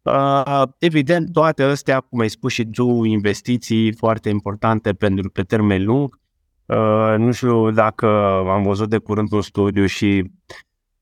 Uh, 0.02 0.62
evident, 0.78 1.32
toate 1.32 1.62
astea, 1.62 2.00
cum 2.00 2.20
ai 2.20 2.28
spus 2.28 2.52
și 2.52 2.64
tu, 2.64 3.04
investiții 3.04 3.92
foarte 3.92 4.28
importante 4.28 4.92
pentru 4.92 5.30
pe 5.30 5.42
termen 5.42 5.84
lung. 5.84 6.18
Uh, 6.66 7.14
nu 7.18 7.32
știu 7.32 7.70
dacă 7.70 8.06
am 8.48 8.62
văzut 8.62 8.88
de 8.88 8.98
curând 8.98 9.32
un 9.32 9.42
studiu 9.42 9.86
și 9.86 10.30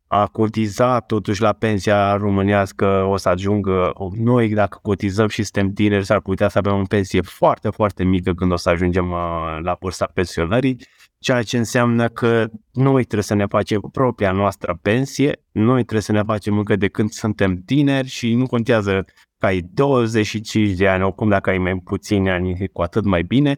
a 0.08 0.26
cotizat 0.26 1.06
totuși 1.06 1.42
la 1.42 1.52
pensia 1.52 2.16
românească 2.16 2.86
o 2.86 3.16
să 3.16 3.28
ajungă, 3.28 3.92
noi 4.16 4.48
dacă 4.48 4.78
cotizăm 4.82 5.28
și 5.28 5.42
suntem 5.42 5.72
tineri 5.72 6.04
s-ar 6.04 6.20
putea 6.20 6.48
să 6.48 6.58
avem 6.58 6.72
o 6.72 6.82
pensie 6.88 7.20
foarte, 7.20 7.70
foarte 7.70 8.04
mică 8.04 8.32
când 8.34 8.52
o 8.52 8.56
să 8.56 8.68
ajungem 8.68 9.10
uh, 9.10 9.58
la 9.62 9.76
vârsta 9.80 10.10
pensionării, 10.14 10.76
ceea 11.18 11.42
ce 11.42 11.56
înseamnă 11.56 12.08
că 12.08 12.46
noi 12.72 13.02
trebuie 13.02 13.22
să 13.22 13.34
ne 13.34 13.46
facem 13.46 13.80
propria 13.92 14.32
noastră 14.32 14.78
pensie, 14.82 15.42
noi 15.52 15.82
trebuie 15.82 16.02
să 16.02 16.12
ne 16.12 16.22
facem 16.22 16.58
încă 16.58 16.76
de 16.76 16.88
când 16.88 17.10
suntem 17.10 17.62
tineri 17.66 18.08
și 18.08 18.34
nu 18.34 18.46
contează 18.46 19.04
că 19.38 19.46
ai 19.46 19.60
25 19.60 20.70
de 20.70 20.88
ani, 20.88 21.02
oricum 21.02 21.28
dacă 21.28 21.50
ai 21.50 21.58
mai 21.58 21.80
puțini 21.84 22.30
ani, 22.30 22.68
cu 22.72 22.82
atât 22.82 23.04
mai 23.04 23.22
bine, 23.22 23.56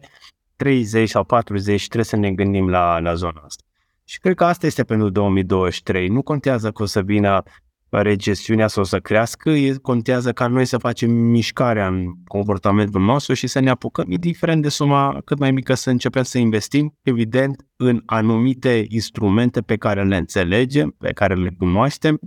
30 0.55 1.09
sau 1.09 1.23
40 1.23 1.83
trebuie 1.83 2.05
să 2.05 2.15
ne 2.15 2.31
gândim 2.31 2.69
la, 2.69 2.99
la 2.99 3.13
zona 3.13 3.41
asta. 3.45 3.63
Și 4.11 4.19
cred 4.19 4.35
că 4.35 4.45
asta 4.45 4.65
este 4.65 4.83
pentru 4.83 5.09
2023. 5.09 6.07
Nu 6.07 6.21
contează 6.21 6.71
că 6.71 6.83
o 6.83 6.85
să 6.85 7.01
vină 7.01 7.43
recesiunea 7.89 8.67
sau 8.67 8.83
să 8.83 8.99
crească, 8.99 9.51
contează 9.81 10.31
ca 10.31 10.47
noi 10.47 10.65
să 10.65 10.77
facem 10.77 11.11
mișcarea 11.11 11.87
în 11.87 12.05
comportamentul 12.27 13.01
nostru 13.01 13.33
și 13.33 13.47
să 13.47 13.59
ne 13.59 13.69
apucăm, 13.69 14.11
indiferent 14.11 14.61
de 14.61 14.69
suma 14.69 15.21
cât 15.25 15.39
mai 15.39 15.51
mică, 15.51 15.73
să 15.73 15.89
începem 15.89 16.23
să 16.23 16.37
investim, 16.37 16.97
evident, 17.01 17.65
în 17.75 18.01
anumite 18.05 18.85
instrumente 18.89 19.61
pe 19.61 19.77
care 19.77 20.03
le 20.03 20.17
înțelegem, 20.17 20.95
pe 20.97 21.11
care 21.11 21.33
le 21.33 21.49
cunoaștem 21.57 22.19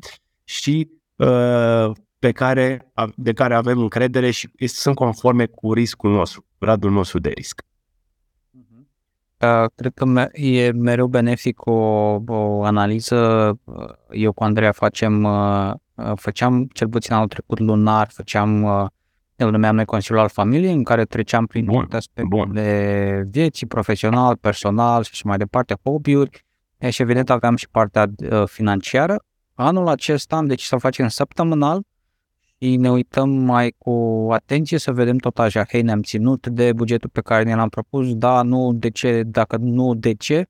și 0.45 0.89
uh, 1.17 1.91
pe 2.19 2.33
care, 2.33 2.93
de 3.15 3.33
care 3.33 3.55
avem 3.55 3.79
încredere 3.79 4.31
și 4.31 4.49
sunt 4.67 4.95
conforme 4.95 5.47
cu 5.47 5.73
riscul 5.73 6.11
nostru, 6.11 6.47
gradul 6.59 6.91
nostru 6.91 7.19
de 7.19 7.31
risc. 7.35 7.63
Cred 9.75 9.93
că 9.95 10.29
e 10.33 10.71
mereu 10.71 11.07
benefic 11.07 11.67
o, 11.67 11.73
o 12.27 12.63
analiză. 12.63 13.51
Eu 14.11 14.33
cu 14.33 14.45
Andreea 14.45 14.73
facem, 14.73 15.25
uh, 15.25 15.73
făceam 16.15 16.69
cel 16.73 16.89
puțin 16.89 17.15
anul 17.15 17.29
trecut 17.29 17.59
lunar, 17.59 18.09
făceam, 18.11 18.63
uh, 18.63 18.87
îl 19.37 19.51
numeam 19.51 19.75
noi 19.75 19.85
Consiliul 19.85 20.23
al 20.23 20.29
Familiei, 20.29 20.73
în 20.73 20.83
care 20.83 21.05
treceam 21.05 21.47
prin 21.47 21.65
multe 21.65 21.97
aspecte 21.97 22.45
de 22.53 23.23
vieții, 23.31 23.67
profesional, 23.67 24.37
personal 24.37 25.03
și 25.03 25.11
așa 25.13 25.23
mai 25.29 25.37
departe, 25.37 25.75
hobby-uri. 25.83 26.45
Și 26.89 27.03
evident 27.03 27.31
aveam 27.31 27.57
și 27.57 27.69
partea 27.71 28.07
uh, 28.31 28.43
financiară. 28.47 29.25
Anul 29.55 29.89
acesta 29.89 30.37
am 30.37 30.47
decis 30.47 30.67
să-l 30.67 30.79
facem 30.79 31.09
săptămânal, 31.09 31.83
și 32.59 32.77
ne 32.77 32.91
uităm 32.91 33.31
mai 33.31 33.75
cu 33.79 34.27
atenție 34.31 34.79
să 34.79 34.93
vedem 34.93 35.17
tot 35.17 35.39
așa, 35.39 35.65
hei, 35.65 35.83
ne-am 35.83 36.03
ținut 36.03 36.47
de 36.47 36.73
bugetul 36.73 37.11
pe 37.11 37.21
care 37.21 37.43
ne 37.43 37.55
l-am 37.55 37.69
propus, 37.69 38.15
da, 38.15 38.43
nu, 38.43 38.73
de 38.73 38.91
ce, 38.91 39.23
dacă 39.23 39.57
nu, 39.57 39.95
de 39.95 40.15
ce. 40.15 40.47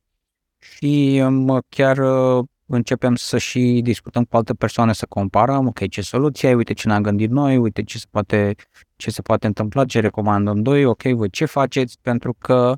Și 0.59 1.23
um, 1.25 1.61
chiar 1.69 1.99
uh, 1.99 2.45
începem 2.67 3.15
să 3.15 3.39
și 3.39 3.81
discutăm 3.83 4.25
cu 4.25 4.37
alte 4.37 4.55
persoane, 4.55 4.93
să 4.93 5.07
comparăm, 5.07 5.67
ok, 5.67 5.89
ce 5.89 6.01
soluție 6.01 6.49
ai, 6.49 6.55
uite 6.55 6.73
ce 6.73 6.89
ne-am 6.89 7.03
gândit 7.03 7.31
noi, 7.31 7.57
uite 7.57 7.83
ce 7.83 7.99
se 7.99 8.07
poate, 8.11 8.55
ce 8.97 9.11
se 9.11 9.23
poate 9.23 9.47
întâmpla, 9.47 9.85
ce 9.85 10.01
recomandăm 10.01 10.63
doi, 10.63 10.85
ok, 10.85 11.03
voi 11.03 11.31
ce 11.31 11.45
faceți, 11.45 11.99
pentru 12.03 12.35
că 12.39 12.77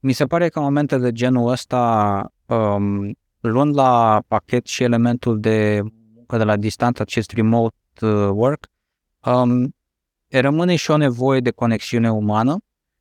mi 0.00 0.12
se 0.12 0.24
pare 0.24 0.48
că 0.48 0.58
în 0.58 0.64
momente 0.64 0.98
de 0.98 1.12
genul 1.12 1.50
ăsta, 1.50 2.32
um, 2.46 3.14
luând 3.40 3.74
la 3.74 4.22
pachet 4.28 4.66
și 4.66 4.82
elementul 4.82 5.40
de 5.40 5.80
muncă 6.14 6.36
de 6.36 6.44
la 6.44 6.56
distanță, 6.56 7.02
acest 7.02 7.32
remote 7.32 7.74
Uh, 7.74 7.81
work, 8.00 8.70
um, 9.20 9.74
rămâne 10.28 10.76
și 10.76 10.90
o 10.90 10.96
nevoie 10.96 11.40
de 11.40 11.50
conexiune 11.50 12.10
umană 12.10 12.58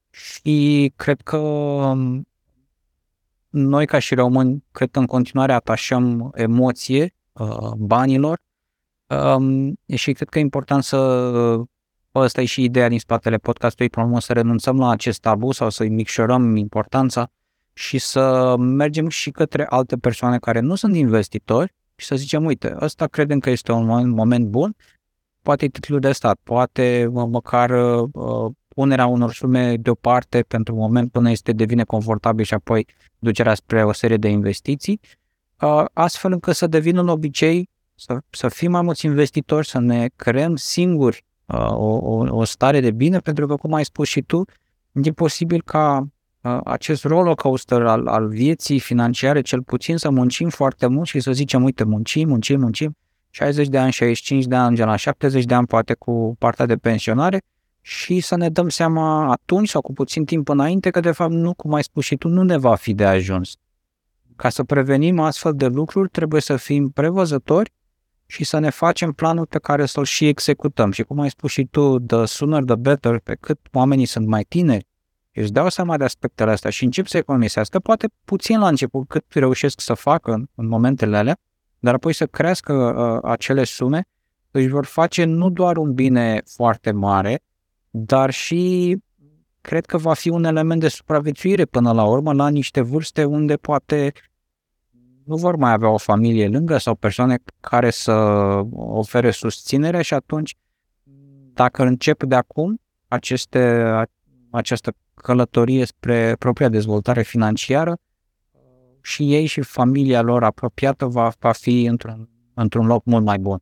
și 0.09 0.93
cred 0.95 1.21
că 1.21 1.37
um, 1.37 2.27
noi 3.49 3.85
ca 3.85 3.99
și 3.99 4.15
români, 4.15 4.63
cred 4.71 4.91
că 4.91 4.99
în 4.99 5.05
continuare 5.05 5.53
atașăm 5.53 6.31
emoție 6.33 7.15
uh, 7.31 7.71
banilor 7.77 8.39
um, 9.07 9.79
și 9.95 10.11
cred 10.13 10.29
că 10.29 10.37
e 10.37 10.41
important 10.41 10.83
să 10.83 10.97
Asta 12.13 12.41
e 12.41 12.45
și 12.45 12.63
ideea 12.63 12.87
din 12.87 12.99
spatele 12.99 13.37
podcastului, 13.37 13.89
problemă 13.89 14.19
să 14.19 14.33
renunțăm 14.33 14.79
la 14.79 14.89
acest 14.89 15.19
tabu 15.19 15.51
sau 15.51 15.69
să-i 15.69 15.89
micșorăm 15.89 16.55
importanța 16.55 17.31
și 17.73 17.97
să 17.97 18.55
mergem 18.57 19.09
și 19.09 19.31
către 19.31 19.65
alte 19.69 19.97
persoane 19.97 20.39
care 20.39 20.59
nu 20.59 20.75
sunt 20.75 20.95
investitori 20.95 21.75
și 22.01 22.07
să 22.07 22.15
zicem, 22.15 22.45
uite, 22.45 22.75
ăsta 22.79 23.07
credem 23.07 23.39
că 23.39 23.49
este 23.49 23.71
un 23.71 24.09
moment 24.09 24.45
bun, 24.45 24.75
poate 25.41 25.67
titlul 25.67 25.99
de 25.99 26.11
stat, 26.11 26.39
poate 26.43 27.09
mă, 27.11 27.25
măcar 27.25 27.69
uh, 27.69 28.51
punerea 28.67 29.05
unor 29.05 29.33
sume 29.33 29.75
deoparte 29.77 30.41
pentru 30.41 30.75
moment 30.75 31.11
până 31.11 31.29
este 31.29 31.51
devine 31.51 31.83
confortabil 31.83 32.45
și 32.45 32.53
apoi 32.53 32.87
ducerea 33.19 33.53
spre 33.53 33.83
o 33.83 33.91
serie 33.91 34.17
de 34.17 34.27
investiții, 34.29 34.99
uh, 35.61 35.85
astfel 35.93 36.31
încât 36.31 36.55
să 36.55 36.67
devină 36.67 37.01
un 37.01 37.07
obicei 37.07 37.69
să, 37.95 38.17
să 38.29 38.47
fim 38.47 38.71
mai 38.71 38.81
mulți 38.81 39.05
investitori, 39.05 39.67
să 39.67 39.79
ne 39.79 40.09
creăm 40.15 40.55
singuri 40.55 41.25
uh, 41.45 41.71
o, 41.71 41.97
o, 41.97 42.37
o 42.37 42.43
stare 42.43 42.79
de 42.79 42.91
bine, 42.91 43.19
pentru 43.19 43.47
că, 43.47 43.55
cum 43.55 43.73
ai 43.73 43.85
spus 43.85 44.07
și 44.07 44.21
tu, 44.21 44.45
e 44.91 45.11
posibil 45.11 45.61
ca 45.61 46.07
acest 46.63 47.03
roller 47.03 47.33
coaster 47.33 47.81
al, 47.81 48.07
al 48.07 48.27
vieții 48.27 48.79
financiare, 48.79 49.41
cel 49.41 49.63
puțin 49.63 49.97
să 49.97 50.09
muncim 50.09 50.49
foarte 50.49 50.87
mult 50.87 51.07
și 51.07 51.19
să 51.19 51.31
zicem, 51.31 51.63
uite, 51.63 51.83
muncim, 51.83 52.27
muncim, 52.27 52.59
muncim, 52.59 52.97
60 53.29 53.67
de 53.67 53.77
ani, 53.77 53.91
65 53.91 54.45
de 54.45 54.55
ani, 54.55 54.77
la 54.77 54.95
70 54.95 55.45
de 55.45 55.53
ani, 55.53 55.67
poate 55.67 55.93
cu 55.93 56.35
partea 56.39 56.65
de 56.65 56.75
pensionare 56.75 57.41
și 57.81 58.19
să 58.19 58.35
ne 58.35 58.49
dăm 58.49 58.69
seama 58.69 59.31
atunci 59.31 59.69
sau 59.69 59.81
cu 59.81 59.93
puțin 59.93 60.25
timp 60.25 60.49
înainte 60.49 60.89
că, 60.89 60.99
de 60.99 61.11
fapt, 61.11 61.31
nu, 61.31 61.53
cum 61.53 61.73
ai 61.73 61.83
spus 61.83 62.05
și 62.05 62.15
tu, 62.15 62.27
nu 62.27 62.43
ne 62.43 62.57
va 62.57 62.75
fi 62.75 62.93
de 62.93 63.05
ajuns. 63.05 63.55
Ca 64.35 64.49
să 64.49 64.63
prevenim 64.63 65.19
astfel 65.19 65.53
de 65.55 65.67
lucruri, 65.67 66.09
trebuie 66.09 66.41
să 66.41 66.55
fim 66.55 66.89
prevăzători 66.89 67.71
și 68.25 68.43
să 68.43 68.59
ne 68.59 68.69
facem 68.69 69.11
planul 69.11 69.45
pe 69.45 69.59
care 69.59 69.85
să-l 69.85 70.05
și 70.05 70.27
executăm. 70.27 70.91
Și 70.91 71.03
cum 71.03 71.19
ai 71.19 71.29
spus 71.29 71.51
și 71.51 71.65
tu, 71.65 71.99
the 71.99 72.25
sooner 72.25 72.63
the 72.63 72.75
better, 72.75 73.19
pe 73.19 73.37
cât 73.39 73.59
oamenii 73.71 74.05
sunt 74.05 74.27
mai 74.27 74.43
tineri, 74.43 74.87
își 75.33 75.51
dau 75.51 75.69
seama 75.69 75.97
de 75.97 76.03
aspectele 76.03 76.51
astea 76.51 76.69
și 76.69 76.83
încep 76.83 77.07
să 77.07 77.17
economisească, 77.17 77.79
poate 77.79 78.07
puțin 78.25 78.59
la 78.59 78.67
început, 78.67 79.07
cât 79.07 79.25
reușesc 79.29 79.81
să 79.81 79.93
facă 79.93 80.31
în, 80.31 80.45
în 80.55 80.67
momentele 80.67 81.17
alea, 81.17 81.37
dar 81.79 81.93
apoi 81.93 82.13
să 82.13 82.25
crească 82.25 82.73
uh, 82.73 83.29
acele 83.31 83.63
sume, 83.63 84.03
își 84.51 84.67
vor 84.67 84.85
face 84.85 85.23
nu 85.23 85.49
doar 85.49 85.77
un 85.77 85.93
bine 85.93 86.41
foarte 86.45 86.91
mare, 86.91 87.43
dar 87.89 88.29
și 88.29 88.97
cred 89.61 89.85
că 89.85 89.97
va 89.97 90.13
fi 90.13 90.29
un 90.29 90.43
element 90.43 90.79
de 90.79 90.87
supraviețuire 90.87 91.65
până 91.65 91.91
la 91.91 92.03
urmă 92.03 92.33
la 92.33 92.49
niște 92.49 92.81
vârste 92.81 93.23
unde 93.23 93.55
poate 93.55 94.13
nu 95.25 95.35
vor 95.35 95.55
mai 95.55 95.71
avea 95.71 95.89
o 95.89 95.97
familie 95.97 96.47
lângă 96.47 96.77
sau 96.77 96.95
persoane 96.95 97.37
care 97.59 97.89
să 97.89 98.13
ofere 98.73 99.31
susținere 99.31 100.01
și 100.01 100.13
atunci 100.13 100.55
dacă 101.53 101.83
încep 101.83 102.23
de 102.23 102.35
acum 102.35 102.81
aceste, 103.07 103.91
această 104.49 104.93
călătorie 105.21 105.85
spre 105.85 106.35
propria 106.39 106.69
dezvoltare 106.69 107.21
financiară, 107.21 107.97
și 109.01 109.33
ei 109.33 109.45
și 109.45 109.61
familia 109.61 110.21
lor 110.21 110.43
apropiată 110.43 111.05
va, 111.05 111.31
va 111.39 111.51
fi 111.51 111.83
într-un, 111.83 112.29
într-un 112.53 112.85
loc 112.85 113.05
mult 113.05 113.25
mai 113.25 113.39
bun. 113.39 113.61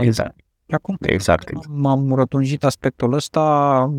Exact. 0.00 0.36
Și 0.68 0.74
acum 0.74 0.96
exact. 1.00 1.66
m-am 1.66 2.12
rotunjit 2.12 2.64
aspectul 2.64 3.12
ăsta, 3.12 3.40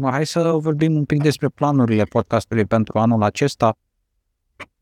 hai 0.01 0.25
să 0.25 0.51
vorbim 0.51 0.95
un 0.95 1.05
pic 1.05 1.21
despre 1.21 1.47
planurile 1.47 2.03
podcastului 2.03 2.65
pentru 2.65 2.99
anul 2.99 3.23
acesta. 3.23 3.77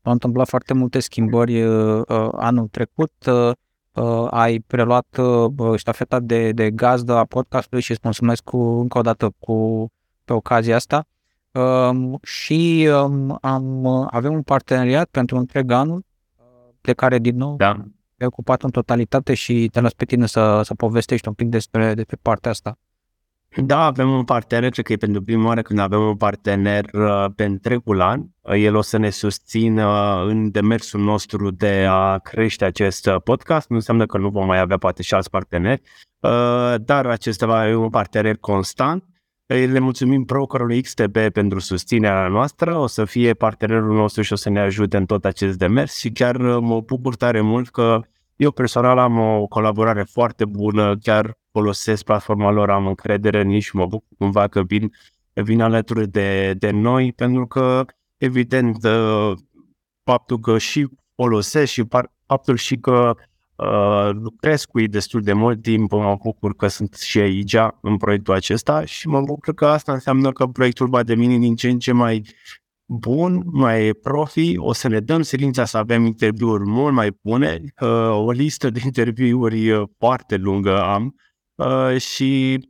s-au 0.02 0.12
întâmplat 0.12 0.48
foarte 0.48 0.74
multe 0.74 1.00
schimbări 1.00 1.62
uh, 1.62 2.02
uh, 2.08 2.28
anul 2.32 2.68
trecut. 2.68 3.12
Uh, 3.26 3.50
uh, 3.92 4.26
ai 4.30 4.58
preluat 4.58 5.16
uh, 5.18 5.76
ștafeta 5.76 6.20
de, 6.20 6.52
de 6.52 6.70
gazdă 6.70 7.12
a 7.12 7.24
podcastului 7.24 7.82
și 7.82 7.90
îți 7.90 8.00
mulțumesc 8.02 8.42
cu, 8.42 8.56
încă 8.58 8.98
o 8.98 9.02
dată 9.02 9.34
cu, 9.38 9.86
pe 10.24 10.32
ocazia 10.32 10.76
asta. 10.76 11.06
Uh, 11.56 12.14
și 12.22 12.88
um, 13.02 13.38
am, 13.40 13.86
avem 14.10 14.32
un 14.32 14.42
parteneriat 14.42 15.08
pentru 15.10 15.36
întreg 15.36 15.70
anul, 15.70 16.04
de 16.80 16.92
care 16.92 17.18
din 17.18 17.36
nou 17.36 17.56
da. 17.56 17.84
e 18.16 18.26
ocupat 18.26 18.62
în 18.62 18.70
totalitate 18.70 19.34
și 19.34 19.68
te 19.72 19.80
las 19.80 19.92
pe 19.92 20.04
tine 20.04 20.26
să, 20.26 20.60
să 20.64 20.74
povestești 20.74 21.28
un 21.28 21.34
pic 21.34 21.48
despre, 21.48 21.94
despre 21.94 22.18
partea 22.22 22.50
asta. 22.50 22.78
Da, 23.62 23.84
avem 23.84 24.10
un 24.10 24.24
partener, 24.24 24.70
cred 24.70 24.84
că 24.84 24.92
e 24.92 24.96
pentru 24.96 25.22
prima 25.22 25.46
oară 25.46 25.62
când 25.62 25.78
avem 25.78 26.00
un 26.00 26.16
partener 26.16 26.84
uh, 26.92 27.24
pe 27.36 27.44
întregul 27.44 28.00
an. 28.00 28.22
Uh, 28.40 28.54
el 28.56 28.76
o 28.76 28.80
să 28.80 28.96
ne 28.96 29.10
susțină 29.10 30.16
în 30.26 30.50
demersul 30.50 31.00
nostru 31.00 31.50
de 31.50 31.86
a 31.88 32.18
crește 32.18 32.64
acest 32.64 33.06
uh, 33.06 33.16
podcast. 33.24 33.68
Nu 33.68 33.76
înseamnă 33.76 34.06
că 34.06 34.18
nu 34.18 34.28
vom 34.28 34.46
mai 34.46 34.58
avea 34.58 34.76
poate 34.76 35.02
și 35.02 35.14
alți 35.14 35.30
parteneri, 35.30 35.82
dar 36.80 37.06
acesta 37.06 37.46
va 37.46 37.64
fi 37.66 37.72
un 37.72 37.90
partener 37.90 38.36
constant. 38.36 39.04
Le 39.46 39.78
mulțumim 39.78 40.22
brokerului 40.22 40.82
XTB 40.82 41.16
pentru 41.32 41.58
susținerea 41.58 42.28
noastră, 42.28 42.76
o 42.76 42.86
să 42.86 43.04
fie 43.04 43.34
partenerul 43.34 43.94
nostru 43.94 44.22
și 44.22 44.32
o 44.32 44.36
să 44.36 44.50
ne 44.50 44.60
ajute 44.60 44.96
în 44.96 45.06
tot 45.06 45.24
acest 45.24 45.58
demers 45.58 45.96
și 45.96 46.10
chiar 46.10 46.36
mă 46.36 46.80
bucur 46.80 47.16
tare 47.16 47.40
mult 47.40 47.68
că 47.68 48.00
eu 48.36 48.50
personal 48.50 48.98
am 48.98 49.18
o 49.18 49.46
colaborare 49.46 50.02
foarte 50.02 50.44
bună, 50.44 50.96
chiar 50.96 51.38
folosesc 51.52 52.04
platforma 52.04 52.50
lor, 52.50 52.70
am 52.70 52.86
încredere 52.86 53.40
în 53.40 53.48
ei 53.48 53.60
și 53.60 53.76
mă 53.76 53.86
bucur 53.86 54.08
cumva 54.18 54.48
că 54.48 54.62
vin, 54.62 54.92
vin 55.32 55.60
alături 55.60 56.08
de, 56.08 56.54
de 56.54 56.70
noi, 56.70 57.12
pentru 57.12 57.46
că, 57.46 57.84
evident, 58.16 58.84
uh, 58.84 59.32
faptul 60.04 60.38
că 60.38 60.58
și 60.58 60.88
folosesc 61.14 61.72
și 61.72 61.84
faptul 62.26 62.56
și 62.56 62.76
că 62.76 63.14
uh, 63.56 64.10
lucrez 64.12 64.64
cu 64.64 64.80
ei 64.80 64.88
destul 64.88 65.20
de 65.20 65.32
mult 65.32 65.62
timp, 65.62 65.90
mă 65.90 66.16
bucur 66.22 66.54
că 66.54 66.66
sunt 66.66 66.94
și 66.94 67.18
aici 67.18 67.56
în 67.80 67.96
proiectul 67.96 68.34
acesta 68.34 68.84
și 68.84 69.08
mă 69.08 69.20
bucur 69.20 69.54
că 69.54 69.66
asta 69.66 69.92
înseamnă 69.92 70.32
că 70.32 70.46
proiectul 70.46 70.88
va 70.88 71.02
deveni 71.02 71.38
din 71.38 71.54
ce 71.54 71.68
în 71.68 71.78
ce 71.78 71.92
mai 71.92 72.22
bun, 72.86 73.42
mai 73.44 73.90
profi, 74.02 74.58
o 74.58 74.72
să 74.72 74.88
ne 74.88 75.00
dăm 75.00 75.22
silința 75.22 75.64
să 75.64 75.76
avem 75.76 76.04
interviuri 76.04 76.64
mult 76.66 76.94
mai 76.94 77.18
bune, 77.22 77.62
uh, 77.80 78.10
o 78.10 78.30
listă 78.30 78.70
de 78.70 78.80
interviuri 78.84 79.70
uh, 79.70 79.88
foarte 79.98 80.36
lungă 80.36 80.82
am. 80.82 81.14
Uh, 81.54 81.96
și 81.96 82.60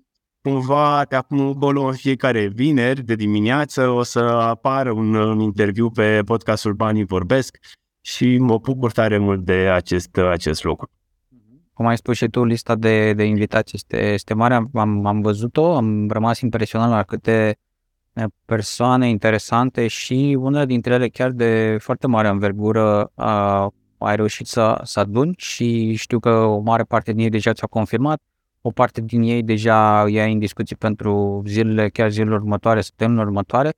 cumva 0.41 1.05
de 1.09 1.17
acum 1.17 1.39
încolo 1.39 1.83
în 1.83 1.95
fiecare 1.95 2.47
vineri 2.47 3.03
de 3.03 3.15
dimineață 3.15 3.89
o 3.89 4.03
să 4.03 4.19
apară 4.21 4.91
un, 4.91 5.15
un 5.15 5.41
interviu 5.41 5.91
pe 5.91 6.23
podcastul 6.25 6.73
Banii 6.73 7.05
Vorbesc 7.05 7.59
și 8.07 8.39
mă 8.39 8.59
bucur 8.59 8.93
tare 8.93 9.19
mult 9.19 9.45
de 9.45 9.53
acest, 9.53 10.17
acest 10.17 10.65
lucru. 10.65 10.91
Cum 11.73 11.87
ai 11.87 11.97
spus 11.97 12.17
și 12.17 12.29
tu, 12.29 12.45
lista 12.45 12.75
de, 12.75 13.13
de 13.13 13.25
invitații 13.25 13.73
este, 13.75 14.13
este 14.13 14.35
mare, 14.35 14.55
am, 14.75 15.07
am 15.07 15.21
văzut-o, 15.21 15.77
am 15.77 16.09
rămas 16.09 16.41
impresionat 16.41 16.89
la 16.89 17.03
câte 17.03 17.59
persoane 18.45 19.09
interesante 19.09 19.87
și 19.87 20.37
una 20.41 20.65
dintre 20.65 20.95
ele 20.95 21.09
chiar 21.09 21.31
de 21.31 21.77
foarte 21.81 22.07
mare 22.07 22.29
învergură 22.29 23.11
a, 23.15 23.69
ai 23.99 24.17
reușit 24.17 24.47
să, 24.47 24.81
să 24.83 25.01
aduni 25.01 25.35
și 25.37 25.95
știu 25.95 26.19
că 26.19 26.31
o 26.31 26.59
mare 26.59 26.83
parte 26.83 27.13
din 27.13 27.23
ei 27.23 27.31
deja 27.31 27.53
ți-a 27.53 27.67
confirmat, 27.67 28.23
o 28.61 28.71
parte 28.71 29.01
din 29.01 29.23
ei 29.23 29.43
deja 29.43 30.09
e 30.09 30.23
în 30.23 30.39
discuții 30.39 30.77
pentru 30.77 31.43
zilele, 31.47 31.89
chiar 31.89 32.11
zilele 32.11 32.35
următoare, 32.35 32.81
săptămânile 32.81 33.23
următoare, 33.23 33.73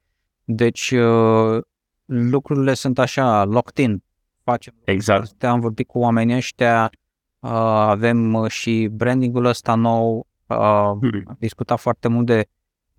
deci 0.45 0.91
uh, 0.91 1.63
lucrurile 2.05 2.75
sunt 2.75 2.99
așa, 2.99 3.45
locked 3.45 3.85
in. 3.85 4.03
Facem 4.51 4.75
exact. 4.85 5.45
Am 5.45 5.61
vorbit 5.61 5.87
cu 5.87 5.99
oamenii 5.99 6.37
ăștia, 6.37 6.91
uh, 7.39 7.51
avem 7.51 8.47
și 8.47 8.89
brandingul 8.93 9.45
ăsta 9.45 9.75
nou, 9.75 10.27
uh, 10.47 10.91
hmm. 11.01 11.23
am 11.27 11.37
discutat 11.39 11.79
foarte 11.79 12.09
mult 12.09 12.27
de 12.27 12.49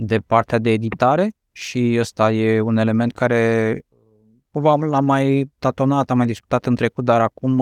de 0.02 0.18
partea 0.18 0.58
de 0.58 0.70
editare 0.72 1.32
și 1.52 1.98
ăsta 2.00 2.32
e 2.32 2.62
un 2.62 2.78
element 2.78 3.12
care 3.12 3.82
l-am 4.52 5.06
mai 5.06 5.52
tatonat, 5.60 6.10
am 6.12 6.18
mai 6.18 6.26
discutat 6.26 6.66
în 6.66 6.76
trecut, 6.76 7.06
dar 7.06 7.22
acum 7.22 7.60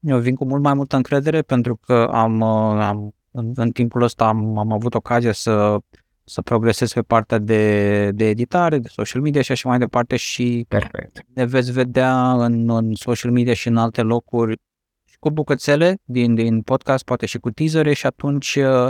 eu 0.00 0.18
vin 0.18 0.34
cu 0.34 0.44
mult 0.44 0.62
mai 0.62 0.74
multă 0.74 0.96
încredere 0.96 1.42
pentru 1.42 1.76
că 1.76 2.08
am, 2.12 2.42
am 2.42 3.14
în, 3.30 3.52
în 3.54 3.70
timpul 3.70 4.02
ăsta 4.02 4.26
am, 4.26 4.58
am 4.58 4.72
avut 4.72 4.94
ocazia 4.94 5.32
să, 5.32 5.78
să 6.28 6.42
progresez 6.42 6.92
pe 6.92 7.02
partea 7.02 7.38
de, 7.38 8.10
de 8.10 8.28
editare, 8.28 8.78
de 8.78 8.88
social 8.88 9.22
media 9.22 9.42
și 9.42 9.52
așa 9.52 9.68
mai 9.68 9.78
departe 9.78 10.16
și 10.16 10.64
Perfect. 10.68 11.24
ne 11.34 11.44
veți 11.44 11.72
vedea 11.72 12.32
în, 12.32 12.70
în 12.70 12.94
social 12.94 13.30
media 13.30 13.54
și 13.54 13.68
în 13.68 13.76
alte 13.76 14.02
locuri 14.02 14.60
cu 15.18 15.30
bucățele 15.30 15.98
din, 16.04 16.34
din 16.34 16.62
podcast, 16.62 17.04
poate 17.04 17.26
și 17.26 17.38
cu 17.38 17.50
teasere 17.50 17.92
și 17.92 18.06
atunci 18.06 18.54
uh, 18.54 18.88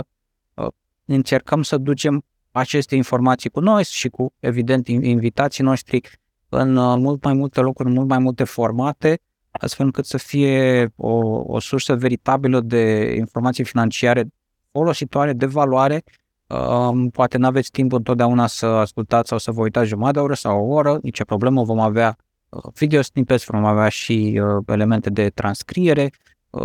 încercăm 1.05 1.61
să 1.63 1.77
ducem 1.77 2.23
aceste 2.51 2.95
informații 2.95 3.49
cu 3.49 3.59
noi 3.59 3.83
și 3.83 4.09
cu, 4.09 4.33
evident, 4.39 4.87
invitații 4.87 5.63
noștri 5.63 6.01
în 6.49 6.75
uh, 6.75 6.97
mult 6.97 7.23
mai 7.23 7.33
multe 7.33 7.59
locuri, 7.59 7.87
în 7.87 7.93
mult 7.93 8.07
mai 8.07 8.19
multe 8.19 8.43
formate, 8.43 9.19
astfel 9.51 9.85
încât 9.85 10.05
să 10.05 10.17
fie 10.17 10.87
o, 10.95 11.11
o 11.45 11.59
sursă 11.59 11.95
veritabilă 11.95 12.61
de 12.61 13.13
informații 13.17 13.63
financiare 13.63 14.27
folositoare, 14.71 15.33
de 15.33 15.45
valoare. 15.45 16.03
Um, 16.47 17.09
poate 17.09 17.37
nu 17.37 17.45
aveți 17.45 17.71
timp 17.71 17.91
întotdeauna 17.91 18.47
să 18.47 18.65
ascultați 18.65 19.29
sau 19.29 19.37
să 19.37 19.51
vă 19.51 19.61
uitați 19.61 19.87
jumătate 19.87 20.17
de 20.17 20.23
oră 20.23 20.33
sau 20.33 20.65
o 20.65 20.73
oră, 20.73 20.99
nicio 21.01 21.23
problemă, 21.23 21.63
vom 21.63 21.79
avea 21.79 22.17
uh, 22.49 22.63
video 22.73 23.01
snippets, 23.01 23.45
vom 23.45 23.65
avea 23.65 23.89
și 23.89 24.41
uh, 24.43 24.63
elemente 24.67 25.09
de 25.09 25.29
transcriere, 25.29 26.11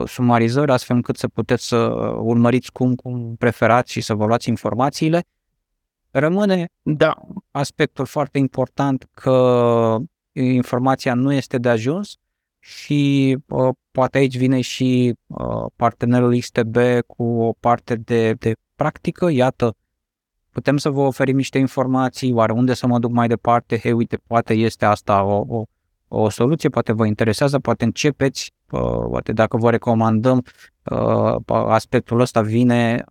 sumarizări, 0.07 0.71
astfel 0.71 0.97
încât 0.97 1.17
să 1.17 1.29
puteți 1.29 1.67
să 1.67 1.77
urmăriți 2.19 2.73
cum, 2.73 2.95
cum 2.95 3.35
preferați 3.39 3.93
și 3.93 4.01
să 4.01 4.15
vă 4.15 4.27
luați 4.27 4.49
informațiile. 4.49 5.25
Rămâne, 6.11 6.69
da, 6.83 7.15
aspectul 7.51 8.07
foarte 8.07 8.39
important 8.39 9.09
că 9.11 9.97
informația 10.33 11.15
nu 11.15 11.33
este 11.33 11.59
de 11.59 11.69
ajuns 11.69 12.17
și 12.59 13.37
uh, 13.49 13.75
poate 13.91 14.19
aici 14.19 14.37
vine 14.37 14.61
și 14.61 15.15
uh, 15.27 15.65
partenerul 15.77 16.39
XTB 16.39 16.77
cu 17.07 17.23
o 17.23 17.53
parte 17.61 17.95
de, 17.95 18.33
de 18.33 18.53
practică. 18.83 19.31
Iată, 19.31 19.75
putem 20.51 20.77
să 20.77 20.91
vă 20.91 21.01
oferim 21.01 21.37
niște 21.37 21.59
informații, 21.59 22.33
oare 22.33 22.53
unde 22.53 22.75
să 22.75 22.87
mă 22.87 22.99
duc 22.99 23.11
mai 23.11 23.29
departe, 23.29 23.79
hei, 23.79 23.93
uite, 23.93 24.17
poate 24.27 24.55
este 24.55 24.85
asta 24.85 25.23
o, 25.23 25.45
o, 25.49 25.65
o 26.09 26.29
soluție, 26.29 26.69
poate 26.69 26.93
vă 26.93 27.07
interesează, 27.07 27.59
poate 27.59 27.85
începeți, 27.85 28.53
uh, 28.71 28.81
poate 29.11 29.33
dacă 29.33 29.57
vă 29.57 29.71
recomandăm, 29.71 30.45
uh, 30.91 31.37
aspectul 31.47 32.21
ăsta 32.21 32.41
vine 32.41 33.05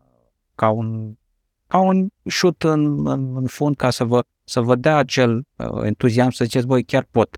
ca 0.55 0.69
un 0.69 1.15
ca 1.67 1.77
un 1.77 2.07
șut 2.25 2.63
în, 2.63 3.07
în, 3.07 3.35
în 3.35 3.45
fund 3.45 3.75
ca 3.75 3.89
să 3.89 4.03
vă, 4.03 4.23
să 4.43 4.61
vă 4.61 4.75
dea 4.75 4.97
acel 4.97 5.45
uh, 5.55 5.83
entuziasm 5.83 6.29
să 6.29 6.43
ziceți, 6.43 6.65
voi 6.65 6.83
chiar 6.83 7.07
pot, 7.11 7.37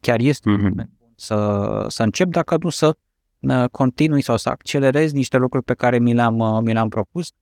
chiar 0.00 0.20
este 0.20 0.50
mm-hmm. 0.50 0.84
să, 1.14 1.84
să 1.88 2.02
încep, 2.02 2.28
dacă 2.28 2.56
nu 2.60 2.68
să 2.68 2.96
uh, 3.40 3.64
continui 3.70 4.22
sau 4.22 4.36
să 4.36 4.48
accelerez 4.48 5.12
niște 5.12 5.36
lucruri 5.36 5.64
pe 5.64 5.74
care 5.74 5.98
mi 5.98 6.14
le-am, 6.14 6.38
uh, 6.38 6.58
mi 6.62 6.72
le-am 6.72 6.88
propus. 6.88 7.32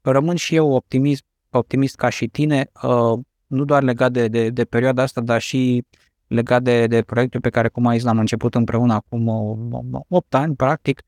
Rămân 0.00 0.36
și 0.36 0.54
eu 0.54 0.70
optimist, 0.70 1.24
optimist 1.50 1.96
ca 1.96 2.08
și 2.08 2.26
tine, 2.26 2.70
uh, 2.82 3.18
nu 3.46 3.64
doar 3.64 3.82
legat 3.82 4.12
de, 4.12 4.28
de, 4.28 4.50
de 4.50 4.64
perioada 4.64 5.02
asta, 5.02 5.20
dar 5.20 5.40
și 5.40 5.84
legat 6.26 6.62
de, 6.62 6.86
de 6.86 7.02
proiectul 7.02 7.40
pe 7.40 7.50
care, 7.50 7.68
cum 7.68 7.86
ai 7.86 7.96
zis, 7.96 8.04
l-am 8.04 8.18
început 8.18 8.54
împreună 8.54 8.94
acum 8.94 9.28
8 10.08 10.34
ani, 10.34 10.56
practic, 10.56 11.02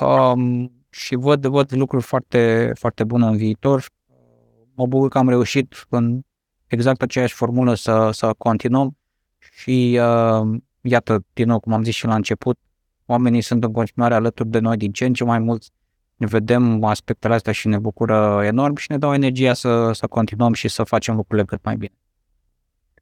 um, 0.00 0.72
și 0.90 1.14
văd, 1.14 1.46
văd 1.46 1.74
lucruri 1.74 2.04
foarte, 2.04 2.72
foarte 2.74 3.04
bune 3.04 3.26
în 3.26 3.36
viitor. 3.36 3.84
Mă 4.74 4.86
bucur 4.86 5.08
că 5.08 5.18
am 5.18 5.28
reușit 5.28 5.86
în 5.88 6.20
exact 6.66 7.02
aceeași 7.02 7.34
formulă 7.34 7.74
să, 7.74 8.10
să 8.12 8.34
continuăm. 8.38 8.96
Și 9.38 9.98
uh, 10.00 10.60
iată, 10.80 11.24
din 11.32 11.46
nou, 11.46 11.60
cum 11.60 11.72
am 11.72 11.82
zis 11.82 11.94
și 11.94 12.06
la 12.06 12.14
început, 12.14 12.58
oamenii 13.06 13.40
sunt 13.40 13.64
în 13.64 13.72
continuare 13.72 14.14
alături 14.14 14.48
de 14.48 14.58
noi 14.58 14.76
din 14.76 14.92
ce 14.92 15.04
în 15.04 15.12
ce 15.12 15.24
mai 15.24 15.38
mulți, 15.38 15.70
ne 15.70 15.81
vedem 16.16 16.84
aspectele 16.84 17.34
astea 17.34 17.52
și 17.52 17.68
ne 17.68 17.78
bucură 17.78 18.40
enorm 18.44 18.76
și 18.76 18.90
ne 18.90 18.98
dau 18.98 19.14
energia 19.14 19.54
să, 19.54 19.92
să 19.92 20.06
continuăm 20.06 20.52
și 20.52 20.68
să 20.68 20.82
facem 20.82 21.14
lucrurile 21.14 21.46
cât 21.46 21.64
mai 21.64 21.76
bine. 21.76 21.92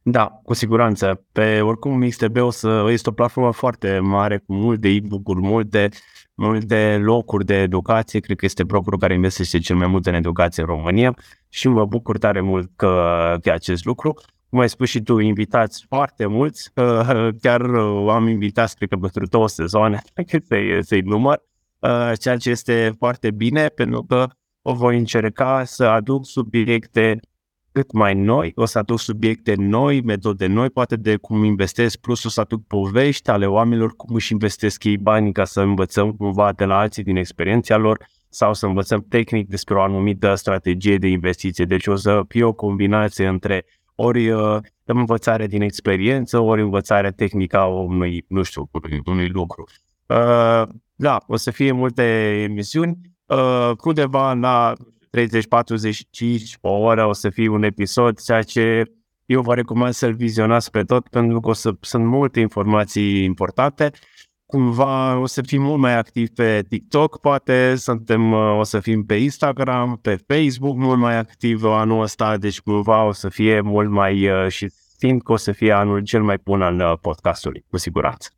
Da, 0.03 0.41
cu 0.45 0.55
siguranță. 0.55 1.25
Pe 1.33 1.61
oricum 1.61 1.99
MixTB 1.99 2.37
o 2.37 2.51
să 2.51 2.87
este 2.89 3.09
o 3.09 3.13
platformă 3.13 3.53
foarte 3.53 3.99
mare 3.99 4.39
cu 4.39 4.53
multe 4.53 4.89
e-book-uri, 4.89 5.41
multe, 5.41 5.89
multe 6.35 6.99
locuri 7.03 7.45
de 7.45 7.55
educație. 7.55 8.21
Cred 8.21 8.37
că 8.37 8.45
este 8.45 8.65
brokerul 8.65 8.99
care 8.99 9.15
investește 9.15 9.59
cel 9.59 9.77
mai 9.77 9.87
mult 9.87 10.07
în 10.07 10.15
educație 10.15 10.63
în 10.63 10.69
România 10.69 11.17
și 11.49 11.69
mă 11.69 11.85
bucur 11.85 12.19
tare 12.19 12.41
mult 12.41 12.71
că, 12.77 13.37
că 13.43 13.51
acest 13.51 13.85
lucru. 13.85 14.15
Cum 14.49 14.59
ai 14.59 14.69
spus 14.69 14.89
și 14.89 15.03
tu, 15.03 15.19
invitați 15.19 15.85
foarte 15.89 16.27
mulți, 16.27 16.71
chiar 17.43 17.61
am 18.09 18.29
invitat, 18.29 18.73
cred 18.73 18.89
că 18.89 18.97
pentru 18.97 19.27
două 19.27 19.49
sezoane, 19.49 20.03
să-i, 20.49 20.85
să-i 20.85 21.01
număr, 21.01 21.43
ceea 22.19 22.37
ce 22.37 22.51
este 22.51 22.95
foarte 22.99 23.31
bine 23.31 23.67
pentru 23.67 24.03
că 24.03 24.27
o 24.63 24.75
voi 24.75 24.99
încerca 24.99 25.65
să 25.65 25.85
aduc 25.85 26.27
subiecte 26.27 27.21
cât 27.73 27.93
mai 27.93 28.15
noi, 28.15 28.53
o 28.55 28.65
să 28.65 28.79
aduc 28.79 28.99
subiecte 28.99 29.55
noi, 29.55 30.03
metode 30.03 30.47
noi, 30.47 30.71
poate 30.71 30.97
de 30.97 31.17
cum 31.17 31.45
investesc, 31.45 31.99
plus 31.99 32.25
o 32.25 32.29
să 32.29 32.41
aduc 32.41 32.67
povești 32.67 33.31
ale 33.31 33.47
oamenilor, 33.47 33.97
cum 33.97 34.15
își 34.15 34.33
investesc 34.33 34.85
ei 34.85 34.99
banii 34.99 35.33
ca 35.33 35.45
să 35.45 35.61
învățăm 35.61 36.13
cumva 36.13 36.53
de 36.53 36.65
la 36.65 36.79
alții 36.79 37.03
din 37.03 37.17
experiența 37.17 37.77
lor 37.77 38.07
sau 38.29 38.55
să 38.55 38.67
învățăm 38.67 39.07
tehnic 39.09 39.49
despre 39.49 39.75
o 39.75 39.81
anumită 39.81 40.35
strategie 40.35 40.97
de 40.97 41.09
investiție. 41.09 41.65
Deci 41.65 41.87
o 41.87 41.97
să 41.97 42.23
fie 42.29 42.45
o 42.45 42.53
combinație 42.53 43.27
între 43.27 43.65
ori 43.95 44.31
uh, 44.31 44.59
învățare 44.85 45.47
din 45.47 45.63
experiență, 45.63 46.39
ori 46.39 46.61
învățare 46.61 47.11
tehnică 47.11 47.59
a 47.59 47.67
unui, 47.67 48.25
nu 48.29 48.43
știu, 48.43 48.69
unui, 48.73 49.01
unui 49.05 49.29
lucru. 49.29 49.65
Uh, 50.07 50.63
da, 51.01 51.19
o 51.27 51.37
să 51.37 51.51
fie 51.51 51.73
multe 51.73 52.03
emisiuni, 52.43 52.99
uh, 53.27 53.71
undeva 53.85 54.33
la 54.33 54.73
30, 55.11 55.47
45 55.47 56.57
o 56.61 56.71
oră 56.71 57.07
o 57.07 57.13
să 57.13 57.31
fie 57.31 57.49
un 57.49 57.63
episod, 57.63 58.21
ceea 58.21 58.43
ce 58.43 58.85
eu 59.27 59.41
vă 59.41 59.55
recomand 59.55 59.93
să-l 59.93 60.15
vizionați 60.15 60.71
pe 60.71 60.83
tot, 60.83 61.09
pentru 61.09 61.41
că 61.41 61.49
o 61.49 61.53
să, 61.53 61.75
sunt 61.81 62.05
multe 62.05 62.41
informații 62.41 63.25
importante. 63.25 63.91
Cumva 64.47 65.19
o 65.19 65.27
să 65.27 65.43
fim 65.43 65.63
mult 65.63 65.81
mai 65.81 65.97
activi 65.97 66.31
pe 66.31 66.65
TikTok, 66.69 67.21
poate 67.21 67.75
suntem, 67.77 68.33
uh, 68.33 68.59
o 68.59 68.63
să 68.63 68.81
fim 68.81 69.05
pe 69.05 69.15
Instagram, 69.15 69.99
pe 70.03 70.19
Facebook 70.27 70.77
mult 70.77 70.99
mai 70.99 71.17
activ 71.17 71.65
anul 71.65 72.03
ăsta, 72.03 72.37
deci 72.37 72.61
cumva 72.61 73.05
o 73.05 73.13
să 73.13 73.29
fie 73.29 73.61
mult 73.61 73.91
mai 73.91 74.29
uh, 74.29 74.49
și 74.49 74.69
simt 74.99 75.23
că 75.23 75.33
o 75.33 75.37
să 75.37 75.53
fie 75.53 75.73
anul 75.73 76.03
cel 76.03 76.23
mai 76.23 76.39
bun 76.45 76.63
al 76.63 76.81
uh, 76.81 76.93
podcastului, 77.01 77.65
cu 77.71 77.77
siguranță. 77.77 78.31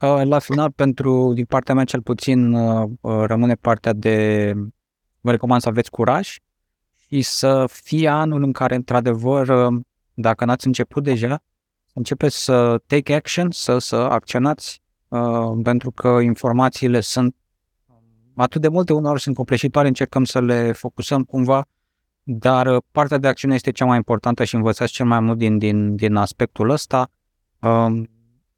La 0.00 0.38
final, 0.38 0.70
pentru 0.70 1.32
din 1.32 1.44
partea 1.44 1.74
mea 1.74 1.84
cel 1.84 2.02
puțin, 2.02 2.56
rămâne 3.02 3.54
partea 3.54 3.92
de 3.92 4.52
vă 5.20 5.30
recomand 5.30 5.60
să 5.60 5.68
aveți 5.68 5.90
curaj 5.90 6.36
și 7.06 7.22
să 7.22 7.64
fie 7.72 8.08
anul 8.08 8.42
în 8.42 8.52
care, 8.52 8.74
într-adevăr, 8.74 9.68
dacă 10.14 10.44
n-ați 10.44 10.66
început 10.66 11.02
deja, 11.02 11.42
începeți 11.92 12.44
să 12.44 12.82
take 12.86 13.14
action, 13.14 13.50
să, 13.50 13.78
să 13.78 13.96
acționați, 13.96 14.82
uh, 15.08 15.60
pentru 15.62 15.90
că 15.90 16.08
informațiile 16.08 17.00
sunt 17.00 17.36
atât 18.34 18.60
de 18.60 18.68
multe, 18.68 18.92
uneori 18.92 19.20
sunt 19.20 19.34
copleșitoare, 19.34 19.88
încercăm 19.88 20.24
să 20.24 20.40
le 20.40 20.72
focusăm 20.72 21.24
cumva, 21.24 21.66
dar 22.22 22.66
uh, 22.66 22.82
partea 22.90 23.18
de 23.18 23.28
acțiune 23.28 23.54
este 23.54 23.70
cea 23.70 23.84
mai 23.84 23.96
importantă 23.96 24.44
și 24.44 24.54
învățați 24.54 24.92
cel 24.92 25.06
mai 25.06 25.20
mult 25.20 25.38
din, 25.38 25.58
din, 25.58 25.96
din 25.96 26.14
aspectul 26.14 26.70
ăsta. 26.70 27.10
Uh, 27.60 28.02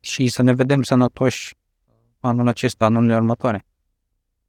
și 0.03 0.29
să 0.29 0.43
ne 0.43 0.53
vedem 0.53 0.83
sănătoși 0.83 1.55
anul 2.21 2.49
acesta, 2.49 2.85
anul 2.85 3.11
următoare. 3.11 3.67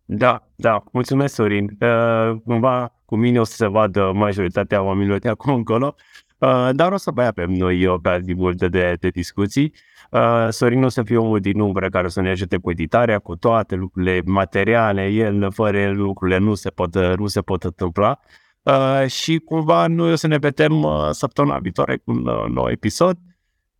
Da, 0.05 0.47
da, 0.55 0.83
mulțumesc, 0.91 1.33
Sorin. 1.33 1.77
Uh, 1.79 2.41
cumva 2.45 3.01
cu 3.05 3.15
mine 3.15 3.39
o 3.39 3.43
să 3.43 3.55
se 3.55 3.67
vadă 3.67 4.11
majoritatea 4.15 4.81
oamenilor 4.81 5.19
de 5.19 5.29
acum 5.29 5.53
încolo, 5.53 5.95
uh, 6.37 6.69
dar 6.71 6.91
o 6.91 6.97
să 6.97 7.11
mai 7.15 7.27
avem 7.27 7.51
noi 7.51 7.87
ocazii 7.87 8.35
multe 8.35 8.67
de, 8.67 8.95
de 8.99 9.09
discuții. 9.09 9.73
Uh, 10.11 10.47
Sorin 10.49 10.83
o 10.83 10.89
să 10.89 11.03
fie 11.03 11.17
omul 11.17 11.39
din 11.39 11.59
umbră 11.59 11.89
care 11.89 12.05
o 12.05 12.09
să 12.09 12.21
ne 12.21 12.29
ajute 12.29 12.57
cu 12.57 12.71
editarea, 12.71 13.19
cu 13.19 13.35
toate 13.35 13.75
lucrurile 13.75 14.21
materiale, 14.25 15.07
el, 15.07 15.51
fără 15.51 15.77
el, 15.77 15.95
lucrurile 15.95 16.37
nu 16.37 16.53
se 16.53 16.69
pot, 16.69 16.95
nu 16.95 17.27
se 17.27 17.41
pot 17.41 17.63
întâmpla. 17.63 18.19
Uh, 18.63 19.07
și 19.07 19.37
cumva 19.37 19.87
noi 19.87 20.11
o 20.11 20.15
să 20.15 20.27
ne 20.27 20.37
vedem 20.37 20.83
uh, 20.83 21.09
săptămâna 21.11 21.57
viitoare 21.59 21.97
cu 21.97 22.11
un 22.11 22.27
uh, 22.27 22.45
nou 22.49 22.69
episod 22.69 23.17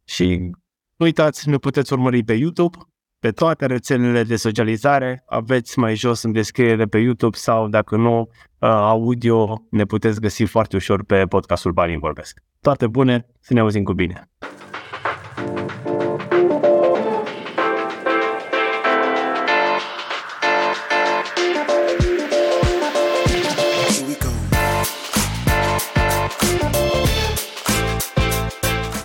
și 0.04 0.52
nu 0.98 1.06
uitați, 1.06 1.50
ne 1.50 1.58
puteți 1.58 1.94
urmări 1.94 2.24
pe 2.24 2.34
YouTube, 2.34 2.78
pe 3.20 3.32
toate 3.32 3.66
rețelele 3.66 4.24
de 4.24 4.36
socializare. 4.36 5.24
Aveți 5.28 5.80
mai 5.80 5.96
jos 5.96 6.24
în 6.24 6.32
descriere 6.32 6.86
pe 6.86 6.98
YouTube 6.98 7.38
sau, 7.38 7.68
dacă 7.68 7.96
nu, 7.96 8.20
uh, 8.20 8.28
audio, 8.70 9.66
ne 9.70 9.86
puteți 9.86 10.22
găsi 10.22 10.44
foarte 10.44 10.76
ușor 10.76 11.04
pe 11.04 11.26
podcastul 11.26 11.72
Banii 11.72 11.98
Vorbesc. 11.98 12.44
Toate 12.62 12.88
bune, 12.88 13.26
să 13.40 13.54
ne 13.54 13.60
auzim 13.60 13.84
cu 13.84 13.94
bine! 13.94 14.30